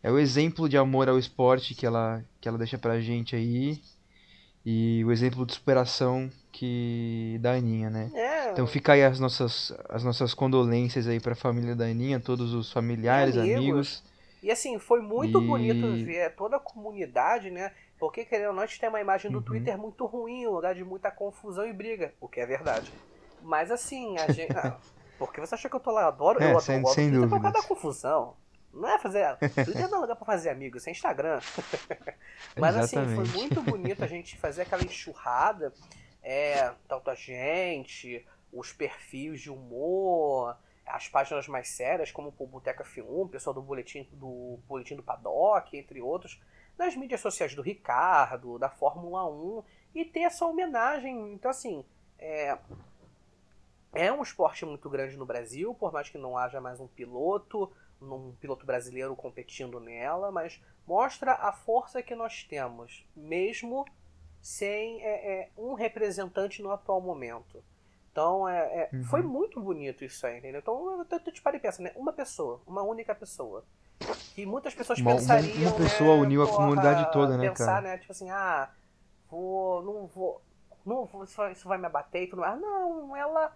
É 0.03 0.11
o 0.11 0.19
exemplo 0.19 0.67
de 0.67 0.77
amor 0.77 1.07
ao 1.07 1.17
esporte 1.17 1.73
que 1.73 1.85
ela, 1.85 2.21
que 2.41 2.49
ela 2.49 2.57
deixa 2.57 2.77
pra 2.77 2.99
gente 2.99 3.33
aí. 3.33 3.79
E 4.65 5.01
o 5.05 5.11
exemplo 5.13 5.45
de 5.45 5.53
superação 5.53 6.29
que 6.51 7.37
da 7.41 7.53
Aninha, 7.53 7.89
né? 7.89 8.11
É, 8.13 8.51
Então 8.51 8.67
fica 8.67 8.91
aí 8.93 9.03
as 9.03 9.19
nossas, 9.21 9.73
as 9.89 10.03
nossas 10.03 10.33
condolências 10.33 11.07
aí 11.07 11.19
pra 11.21 11.33
família 11.33 11.75
da 11.75 11.85
Aninha, 11.85 12.19
todos 12.19 12.53
os 12.53 12.71
familiares, 12.73 13.37
amigos. 13.37 13.57
amigos. 13.59 14.03
E 14.43 14.51
assim, 14.51 14.77
foi 14.77 15.01
muito 15.01 15.41
E- 15.41 15.47
bonito 15.47 15.95
ver 16.03 16.35
toda 16.35 16.57
a 16.57 16.59
comunidade, 16.59 17.49
né? 17.49 17.71
Porque, 17.97 18.25
querendo 18.25 18.49
ou 18.49 18.53
não, 18.53 18.63
a 18.63 18.65
gente 18.65 18.79
tem 18.79 18.89
uma 18.89 18.99
imagem 18.99 19.31
do 19.31 19.37
Uhum. 19.37 19.43
Twitter 19.43 19.77
muito 19.77 20.05
ruim, 20.05 20.45
um 20.45 20.51
lugar 20.51 20.75
de 20.75 20.83
muita 20.83 21.09
confusão 21.09 21.65
e 21.65 21.71
briga, 21.71 22.13
o 22.19 22.27
que 22.27 22.41
é 22.41 22.45
verdade. 22.45 22.91
Mas 23.41 23.71
assim, 23.71 24.17
a 24.19 24.31
gente. 24.31 24.51
Ah, 24.57 24.77
porque 25.17 25.39
você 25.39 25.55
acha 25.55 25.69
que 25.69 25.75
eu 25.75 25.79
tô 25.79 25.91
lá? 25.91 26.01
Eu 26.01 26.07
adoro, 26.07 26.43
É, 26.43 26.53
eu 26.53 26.59
sem- 26.59 26.79
adoro 26.79 26.93
sem 26.93 27.07
o 27.07 27.11
Twitter 27.11 27.29
por 27.29 27.41
causa 27.41 27.61
da 27.61 27.67
confusão. 27.67 28.35
Não 28.73 28.89
é 28.89 28.99
fazer. 28.99 29.37
Twitter 29.63 29.87
não 29.89 29.99
é 29.99 30.01
lugar 30.01 30.15
pra 30.17 30.25
fazer 30.25 30.49
amigos, 30.49 30.85
é 30.87 30.91
Instagram. 30.91 31.39
Mas 32.59 32.75
assim, 32.75 32.95
foi 32.97 33.03
Exatamente. 33.23 33.37
muito 33.37 33.61
bonito 33.61 34.03
a 34.03 34.07
gente 34.07 34.37
fazer 34.37 34.63
aquela 34.63 34.83
enxurrada. 34.83 35.71
É, 36.21 36.71
tanta 36.87 37.15
gente, 37.15 38.25
os 38.51 38.73
perfis 38.73 39.41
de 39.41 39.49
humor, 39.51 40.57
as 40.85 41.07
páginas 41.07 41.47
mais 41.47 41.69
sérias, 41.69 42.11
como 42.11 42.33
o 42.37 42.47
Boteca 42.47 42.83
F1, 42.83 43.05
o 43.07 43.27
pessoal 43.27 43.53
do 43.53 43.61
Boletim 43.61 44.07
do, 44.11 44.59
Boletim 44.67 44.95
do 44.95 45.03
Paddock, 45.03 45.77
entre 45.77 46.01
outros, 46.01 46.41
nas 46.77 46.95
mídias 46.95 47.21
sociais 47.21 47.55
do 47.55 47.61
Ricardo, 47.61 48.59
da 48.59 48.69
Fórmula 48.69 49.25
1, 49.29 49.63
e 49.95 50.05
ter 50.05 50.21
essa 50.21 50.45
homenagem. 50.45 51.33
Então, 51.33 51.51
assim, 51.51 51.85
é, 52.17 52.57
é 53.93 54.11
um 54.11 54.23
esporte 54.23 54.65
muito 54.65 54.89
grande 54.89 55.15
no 55.15 55.25
Brasil, 55.25 55.73
por 55.73 55.91
mais 55.91 56.09
que 56.09 56.17
não 56.17 56.37
haja 56.37 56.59
mais 56.59 56.79
um 56.79 56.87
piloto, 56.87 57.71
um 58.01 58.33
piloto 58.39 58.65
brasileiro 58.65 59.15
competindo 59.15 59.79
nela, 59.79 60.31
mas 60.31 60.61
mostra 60.85 61.33
a 61.33 61.51
força 61.53 62.03
que 62.03 62.15
nós 62.15 62.43
temos, 62.43 63.05
mesmo 63.15 63.85
sem 64.41 65.01
é, 65.01 65.41
é, 65.41 65.49
um 65.57 65.73
representante 65.73 66.61
no 66.61 66.71
atual 66.71 66.99
momento. 66.99 67.63
Então, 68.13 68.47
é, 68.47 68.59
é, 68.59 68.89
Uhum. 68.93 69.03
foi 69.05 69.23
muito 69.23 69.59
bonito 69.59 70.05
isso 70.05 70.25
aí, 70.27 70.37
entendeu? 70.37 70.59
Então, 70.59 70.99
eu, 70.99 71.19
eu 71.25 71.31
te 71.33 71.41
parei 71.41 71.59
e 71.59 71.61
pensa, 71.61 71.81
né? 71.81 71.91
Uma 71.95 72.13
pessoa, 72.13 72.61
uma 72.67 72.83
única 72.83 73.15
pessoa. 73.15 73.65
Que 74.35 74.45
muitas 74.45 74.75
pessoas 74.75 74.99
Uma- 75.01 75.13
pensariam, 75.15 75.71
uma 75.71 75.75
pessoa 75.77 76.15
né, 76.15 76.21
uniu 76.21 76.43
a 76.43 76.45
porra, 76.45 76.57
comunidade 76.57 77.11
toda, 77.11 77.35
né, 77.35 77.49
pensar, 77.49 77.65
cara? 77.65 77.81
né? 77.81 77.97
Tipo 77.97 78.11
assim, 78.11 78.29
ah, 78.29 78.69
vou, 79.31 79.81
não 79.81 80.05
vou, 80.05 80.41
não 80.85 81.05
vou, 81.05 81.23
isso 81.23 81.35
vai, 81.37 81.51
isso 81.53 81.67
vai 81.67 81.77
me 81.79 81.87
abater 81.87 82.23
e 82.23 82.27
tudo 82.27 82.41
mais. 82.41 82.59
Não, 82.61 83.15
ela 83.15 83.51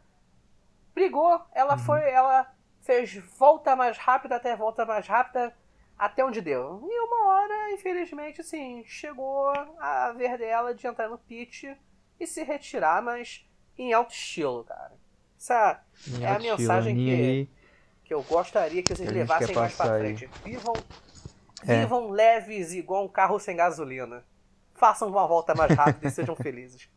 brigou, 0.95 1.39
ela 1.53 1.73
Uhum. 1.73 1.79
foi, 1.79 2.09
ela 2.09 2.51
fez 2.81 3.13
volta 3.37 3.75
mais 3.75 3.95
rápida 3.97 4.37
até 4.37 4.55
volta 4.55 4.85
mais 4.87 5.07
rápida 5.07 5.55
até 5.99 6.25
onde 6.25 6.41
deu. 6.41 6.81
E 6.83 6.99
uma 6.99 7.27
hora, 7.27 7.73
infelizmente, 7.73 8.41
assim, 8.41 8.83
chegou 8.87 9.49
a 9.79 10.11
ver 10.13 10.35
dela 10.39 10.73
de 10.73 10.87
entrar 10.87 11.09
no 11.09 11.17
pit 11.19 11.77
e 12.19 12.25
se 12.25 12.41
retirar, 12.41 13.03
mas 13.03 13.46
em 13.77 13.93
alto 13.93 14.11
estilo, 14.13 14.63
cara. 14.63 14.91
Essa 15.39 15.79
em 16.07 16.23
é 16.23 16.27
a 16.27 16.39
mensagem 16.39 16.95
que, 16.95 17.49
que 18.05 18.13
eu 18.13 18.23
gostaria 18.23 18.81
que 18.81 18.95
vocês 18.95 19.11
levassem 19.11 19.55
mais 19.55 19.75
pra 19.75 19.99
frente. 19.99 20.29
Vivam, 20.43 20.73
é. 21.67 21.81
vivam 21.81 22.09
leves 22.09 22.73
igual 22.73 23.05
um 23.05 23.07
carro 23.07 23.39
sem 23.39 23.55
gasolina. 23.55 24.23
Façam 24.73 25.07
uma 25.07 25.27
volta 25.27 25.53
mais 25.53 25.71
rápida 25.75 26.07
e 26.07 26.11
sejam 26.11 26.35
felizes. 26.37 26.89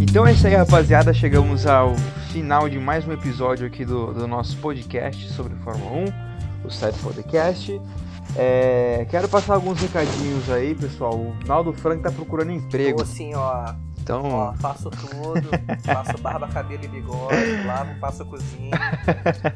Então 0.00 0.26
é 0.26 0.32
isso 0.32 0.46
aí, 0.46 0.54
rapaziada. 0.54 1.12
Chegamos 1.12 1.66
ao 1.66 1.94
final 2.32 2.68
de 2.68 2.78
mais 2.78 3.06
um 3.06 3.12
episódio 3.12 3.66
aqui 3.66 3.84
do, 3.84 4.14
do 4.14 4.26
nosso 4.26 4.56
podcast 4.58 5.28
sobre 5.32 5.54
Fórmula 5.56 5.90
1, 5.92 6.35
o 6.64 6.70
Side 6.70 6.98
Podcast. 7.02 7.80
É, 8.36 9.06
quero 9.10 9.28
passar 9.28 9.54
alguns 9.54 9.80
recadinhos 9.80 10.50
aí, 10.50 10.74
pessoal. 10.74 11.14
O 11.14 11.34
Naldo 11.46 11.72
Frank 11.72 12.02
tá 12.02 12.10
procurando 12.10 12.52
emprego. 12.52 13.02
Assim, 13.02 13.34
ó. 13.34 13.74
Então... 14.06 14.22
Ó, 14.22 14.52
faço 14.52 14.88
tudo, 14.88 15.48
faço 15.82 16.16
barba, 16.18 16.46
cabelo 16.46 16.84
e 16.84 16.86
bigode, 16.86 17.64
lavo, 17.66 17.90
faço 17.98 18.24
cozinha, 18.24 18.70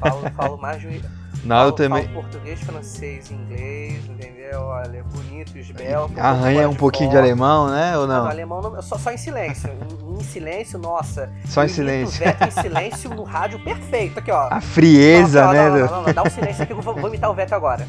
falo, 0.01 0.29
falo 0.33 0.59
mais 0.59 0.81
de 0.81 1.01
Nada 1.45 1.67
falo, 1.67 1.73
também. 1.73 2.03
Falo 2.03 2.15
português, 2.15 2.61
francês, 2.61 3.31
inglês, 3.31 4.05
entendeu? 4.09 4.63
Olha, 4.63 5.05
bonito, 5.05 5.57
esbelto. 5.57 6.19
Arranha 6.19 6.69
um 6.69 6.75
pouquinho 6.75 7.11
de 7.11 7.17
alemão, 7.17 7.71
né? 7.71 7.97
Ou 7.97 8.09
não? 8.09 8.25
não 8.25 8.31
alemão 8.31 8.61
não, 8.61 8.83
só, 8.83 8.99
só 8.99 9.13
em 9.13 9.17
silêncio. 9.17 9.71
em, 9.71 10.19
em, 10.19 10.21
silêncio, 10.25 10.81
nossa. 10.81 11.31
Só 11.47 11.65
em 11.65 11.69
silêncio. 11.69 12.19
Veto 12.19 12.49
em 12.49 12.51
silêncio 12.51 13.11
no 13.11 13.23
rádio 13.23 13.61
perfeito. 13.61 14.19
Aqui, 14.19 14.33
ó. 14.33 14.49
A 14.51 14.61
frieza, 14.61 15.45
não, 15.45 15.53
né? 15.53 15.69
Não, 15.69 15.79
não, 15.79 16.03
não, 16.03 16.13
dá 16.13 16.23
um 16.25 16.31
silêncio 16.31 16.65
aqui 16.65 16.75
que 16.75 16.79
eu 16.79 16.83
vou, 16.83 16.97
vou 16.97 17.09
imitar 17.09 17.31
o 17.31 17.35
Veto 17.35 17.55
agora. 17.55 17.87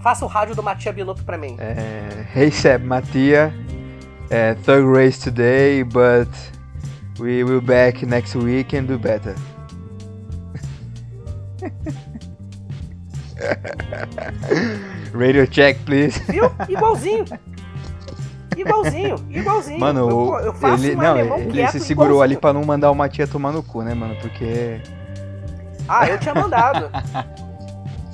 Faça 0.00 0.24
o 0.24 0.28
rádio 0.28 0.54
do 0.54 0.62
Matia 0.62 0.92
Binotto 0.92 1.24
pra 1.24 1.36
mim. 1.36 1.56
É, 1.58 2.24
hey 2.36 2.52
Seb, 2.52 2.84
Matia. 2.84 3.52
É, 4.30 4.54
third 4.54 4.86
race 4.86 5.18
today, 5.18 5.82
but 5.82 6.28
we 7.18 7.42
will 7.44 7.62
back 7.62 8.04
next 8.04 8.34
week 8.36 8.76
and 8.76 8.84
do 8.86 8.98
better. 8.98 9.34
Radio 15.14 15.46
check, 15.46 15.78
please. 15.84 16.18
Viu? 16.28 16.50
Igualzinho. 16.68 17.24
Igualzinho, 18.56 19.16
igualzinho. 19.30 19.80
Mano, 19.80 20.10
eu, 20.10 20.38
eu 20.46 20.52
faço 20.52 20.84
ele, 20.84 20.96
um 20.96 20.98
não, 20.98 21.38
ele 21.38 21.66
se 21.68 21.78
segurou 21.80 22.16
igualzinho. 22.16 22.22
ali 22.22 22.36
pra 22.36 22.52
não 22.52 22.64
mandar 22.64 22.90
o 22.90 22.94
Matia 22.94 23.26
tomar 23.26 23.52
no 23.52 23.62
cu, 23.62 23.82
né, 23.82 23.94
mano? 23.94 24.16
Porque. 24.20 24.80
Ah, 25.88 26.06
eu 26.08 26.18
tinha 26.18 26.34
mandado. 26.34 26.90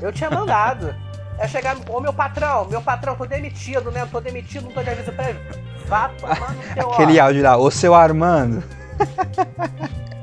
Eu 0.00 0.12
tinha 0.12 0.30
mandado. 0.30 0.94
É 1.38 1.48
chegar, 1.48 1.76
ô 1.88 2.00
meu 2.00 2.12
patrão, 2.12 2.68
meu 2.68 2.82
patrão, 2.82 3.16
tô 3.16 3.26
demitido, 3.26 3.90
né? 3.90 4.06
Tô 4.10 4.20
demitido, 4.20 4.64
não 4.64 4.70
tô 4.70 4.82
de 4.82 4.90
aviso 4.90 5.12
prévio. 5.12 5.40
Vá 5.86 6.08
tomar 6.08 6.54
no 6.54 6.74
teu 6.74 6.92
Aquele 6.92 7.20
áudio 7.20 7.42
lá, 7.42 7.56
ô 7.56 7.70
seu 7.70 7.94
Armando. 7.94 8.62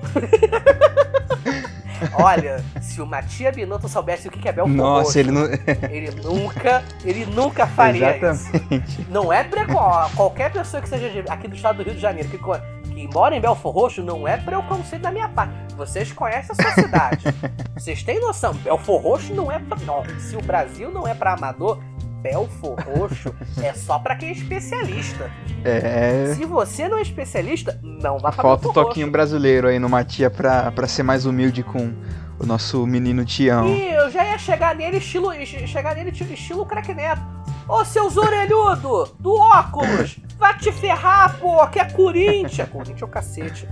Olha, 2.13 2.63
se 2.81 3.01
o 3.01 3.05
Matia 3.05 3.51
Binotto 3.51 3.87
soubesse 3.87 4.27
o 4.27 4.31
que 4.31 4.47
é 4.47 4.51
Belfort 4.51 4.75
Nossa, 4.75 5.03
Roxo, 5.03 5.19
ele 5.19 5.31
não... 5.31 5.43
ele 5.89 6.11
nunca, 6.23 6.83
ele 7.03 7.25
nunca 7.25 7.67
faria 7.67 8.17
Exatamente. 8.17 9.01
isso. 9.01 9.05
Não 9.09 9.31
é 9.31 9.43
preco... 9.43 9.73
qualquer 10.15 10.51
pessoa 10.51 10.81
que 10.81 10.89
seja 10.89 11.23
aqui 11.29 11.47
do 11.47 11.55
estado 11.55 11.77
do 11.77 11.83
Rio 11.83 11.93
de 11.93 12.01
Janeiro 12.01 12.29
que, 12.29 12.37
que 12.37 13.07
mora 13.13 13.35
em 13.35 13.41
Belfort 13.41 13.75
Roxo, 13.75 14.01
não 14.01 14.27
é 14.27 14.37
preconceito 14.37 15.03
da 15.03 15.11
minha 15.11 15.29
parte. 15.29 15.53
Vocês 15.75 16.11
conhecem 16.11 16.55
a 16.57 16.61
sua 16.61 16.83
cidade. 16.83 17.23
Vocês 17.77 18.03
têm 18.03 18.19
noção, 18.19 18.53
Belfort 18.55 19.03
Roxo 19.03 19.33
não 19.33 19.51
é 19.51 19.59
pra... 19.59 19.77
Não, 19.85 20.03
se 20.19 20.35
o 20.35 20.41
Brasil 20.41 20.91
não 20.91 21.07
é 21.07 21.13
para 21.13 21.33
amador, 21.33 21.79
Belfo 22.21 22.75
roxo 22.75 23.33
é 23.61 23.73
só 23.73 23.97
para 23.97 24.15
quem 24.15 24.29
é 24.29 24.31
especialista. 24.33 25.31
É. 25.63 26.33
Se 26.35 26.45
você 26.45 26.87
não 26.87 26.97
é 26.97 27.01
especialista, 27.01 27.79
não 27.81 28.19
vá 28.19 28.31
pra 28.31 28.43
Falta 28.43 28.67
o 28.67 28.73
toquinho 28.73 29.07
roxo. 29.07 29.11
brasileiro 29.11 29.67
aí 29.67 29.79
no 29.79 29.89
Matia 29.89 30.29
pra, 30.29 30.71
pra 30.71 30.87
ser 30.87 31.03
mais 31.03 31.25
humilde 31.25 31.63
com 31.63 31.93
o 32.39 32.45
nosso 32.45 32.85
menino 32.85 33.25
Tião. 33.25 33.67
E 33.67 33.91
eu 33.93 34.09
já 34.11 34.23
ia 34.25 34.37
chegar 34.37 34.75
nele 34.75 34.97
estilo, 34.97 35.31
chegar 35.67 35.95
nele 35.95 36.11
estilo 36.11 36.65
craque 36.65 36.93
neto. 36.93 37.21
Ô 37.67 37.83
seus 37.85 38.17
orelhudo 38.17 39.15
do 39.19 39.33
óculos, 39.35 40.19
vai 40.37 40.57
te 40.57 40.71
ferrar, 40.71 41.37
pô, 41.39 41.65
que 41.67 41.79
é 41.79 41.85
Corinthians. 41.85 42.69
Corinthians 42.69 43.01
é 43.01 43.05
o 43.05 43.07
cacete 43.07 43.67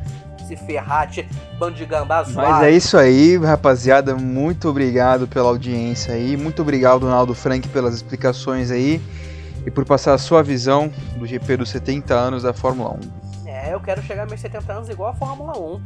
se 0.49 0.57
ferrar, 0.57 1.09
bando 1.59 1.75
de 1.75 1.85
gambá 1.85 2.23
zoado. 2.23 2.49
Mas 2.49 2.63
é 2.63 2.71
isso 2.71 2.97
aí, 2.97 3.37
rapaziada. 3.37 4.15
Muito 4.15 4.67
obrigado 4.67 5.27
pela 5.27 5.49
audiência 5.49 6.13
aí. 6.13 6.35
Muito 6.35 6.61
obrigado, 6.61 7.01
Donaldo 7.01 7.35
Frank, 7.35 7.67
pelas 7.69 7.93
explicações 7.93 8.71
aí. 8.71 9.01
E 9.65 9.69
por 9.69 9.85
passar 9.85 10.13
a 10.13 10.17
sua 10.17 10.41
visão 10.41 10.91
do 11.17 11.27
GP 11.27 11.57
dos 11.57 11.69
70 11.69 12.13
anos 12.13 12.43
da 12.43 12.53
Fórmula 12.53 12.97
1. 13.45 13.47
É, 13.47 13.73
eu 13.73 13.79
quero 13.79 14.01
chegar 14.01 14.25
meus 14.25 14.39
70 14.39 14.73
anos 14.73 14.89
igual 14.89 15.11
a 15.11 15.13
Fórmula 15.13 15.57
1. 15.57 15.81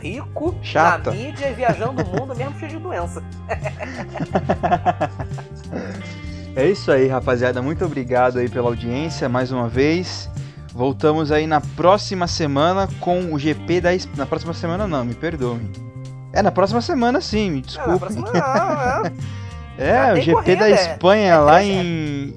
Rico, 0.00 0.54
Chata. 0.62 1.10
na 1.10 1.16
mídia 1.16 1.50
e 1.50 1.54
viajando 1.54 2.02
o 2.02 2.06
mundo 2.06 2.34
mesmo 2.34 2.58
cheio 2.58 2.70
de 2.70 2.78
doença. 2.78 3.22
é 6.56 6.66
isso 6.66 6.90
aí, 6.90 7.06
rapaziada. 7.06 7.60
Muito 7.60 7.84
obrigado 7.84 8.38
aí 8.38 8.48
pela 8.48 8.68
audiência 8.68 9.28
mais 9.28 9.52
uma 9.52 9.68
vez. 9.68 10.30
Voltamos 10.74 11.30
aí 11.30 11.46
na 11.46 11.60
próxima 11.60 12.26
semana 12.26 12.88
com 12.98 13.32
o 13.32 13.38
GP 13.38 13.80
da 13.80 13.94
Espanha. 13.94 14.18
Na 14.18 14.26
próxima 14.26 14.52
semana 14.52 14.88
não, 14.88 15.04
me 15.04 15.14
perdoe. 15.14 15.70
É, 16.32 16.42
na 16.42 16.50
próxima 16.50 16.80
semana 16.80 17.20
sim, 17.20 17.48
me 17.48 17.60
desculpe. 17.60 17.90
É, 17.90 17.92
na 17.92 17.98
próxima 17.98 18.32
não, 18.32 19.06
é. 19.78 20.10
é, 20.10 20.12
o 20.12 20.16
GP 20.16 20.32
corrida, 20.32 20.58
da 20.58 20.70
Espanha 20.70 21.32
é, 21.34 21.36
lá 21.38 21.62
em. 21.62 22.34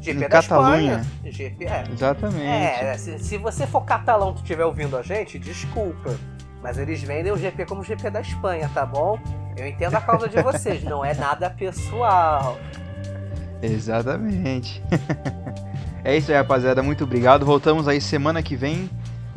GP 0.00 0.24
em 0.24 0.28
Catalunha. 0.28 1.06
GP, 1.24 1.64
é. 1.66 1.84
Exatamente. 1.92 2.46
É, 2.46 2.96
se, 2.96 3.18
se 3.18 3.36
você 3.36 3.66
for 3.66 3.82
catalão 3.82 4.32
e 4.32 4.36
estiver 4.36 4.64
ouvindo 4.64 4.96
a 4.96 5.02
gente, 5.02 5.38
desculpa. 5.38 6.16
Mas 6.62 6.78
eles 6.78 7.02
vendem 7.02 7.32
o 7.32 7.36
GP 7.36 7.66
como 7.66 7.84
GP 7.84 8.08
da 8.08 8.22
Espanha, 8.22 8.70
tá 8.72 8.86
bom? 8.86 9.18
Eu 9.58 9.66
entendo 9.66 9.94
a 9.94 10.00
causa 10.00 10.26
de 10.26 10.40
vocês, 10.40 10.82
não 10.82 11.04
é 11.04 11.12
nada 11.12 11.50
pessoal. 11.50 12.58
Exatamente. 13.60 14.82
É 16.04 16.16
isso 16.16 16.30
aí, 16.30 16.36
rapaziada. 16.36 16.82
Muito 16.82 17.04
obrigado. 17.04 17.46
Voltamos 17.46 17.86
aí 17.86 18.00
semana 18.00 18.42
que 18.42 18.56
vem 18.56 18.90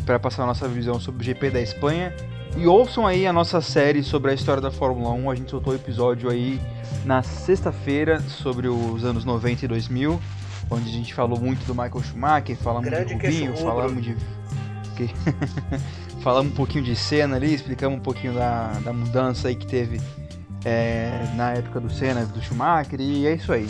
para 0.06 0.18
passar 0.20 0.44
a 0.44 0.46
nossa 0.48 0.68
visão 0.68 1.00
sobre 1.00 1.22
o 1.22 1.26
GP 1.26 1.52
da 1.52 1.62
Espanha. 1.62 2.14
E 2.58 2.66
ouçam 2.68 3.06
aí 3.06 3.28
a 3.28 3.34
nossa 3.34 3.62
série 3.62 4.02
sobre 4.02 4.32
a 4.32 4.34
história 4.34 4.62
da 4.62 4.72
Fórmula 4.72 5.12
1. 5.12 5.30
A 5.30 5.36
gente 5.36 5.52
soltou 5.52 5.74
o 5.74 5.76
episódio 5.76 6.30
aí 6.30 6.60
na 7.04 7.22
sexta-feira 7.22 8.20
sobre 8.22 8.68
os 8.68 9.04
anos 9.04 9.26
90 9.26 9.66
e 9.66 9.68
2000, 9.68 10.20
onde 10.72 10.90
a 10.90 10.92
gente 10.92 11.14
falou 11.14 11.40
muito 11.40 11.66
do 11.66 11.76
Michael 11.76 12.02
Schumacher, 12.02 12.56
falamos 12.58 12.90
Grande 12.90 13.14
de 13.14 13.14
Rubinho, 13.14 13.58
falamos 13.58 14.04
de. 14.04 14.16
falamos 16.24 16.54
um 16.54 16.56
pouquinho 16.56 16.84
de 16.84 16.96
cena 16.96 17.36
ali, 17.36 17.54
explicamos 17.54 18.00
um 18.00 18.02
pouquinho 18.02 18.34
da, 18.34 18.72
da 18.84 18.94
mudança 18.94 19.50
aí 19.50 19.56
que 19.56 19.68
teve 19.68 20.00
é, 20.64 21.28
na 21.36 21.52
época 21.52 21.80
do 21.80 21.92
Senna, 21.92 22.26
do 22.26 22.42
Schumacher, 22.42 23.00
e 23.00 23.28
é 23.28 23.34
isso 23.34 23.52
aí. 23.52 23.68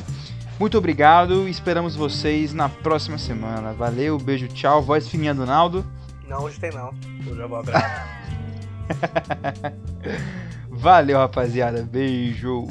Muito 0.57 0.77
obrigado, 0.77 1.49
esperamos 1.49 1.97
vocês 1.97 2.53
na 2.53 2.69
próxima 2.69 3.17
semana. 3.17 3.73
Valeu, 3.73 4.17
beijo, 4.17 4.47
tchau. 4.47 4.81
Voz 4.81 5.07
fininha 5.07 5.33
do 5.33 5.45
Naldo. 5.45 5.85
Não, 6.29 6.43
hoje 6.43 6.59
tem 6.59 6.71
não. 6.71 6.93
Hoje 7.29 7.39
eu 7.41 7.49
vou 7.49 7.59
abraçar. 7.59 8.07
Valeu, 10.71 11.17
rapaziada. 11.17 11.83
Beijo. 11.83 12.67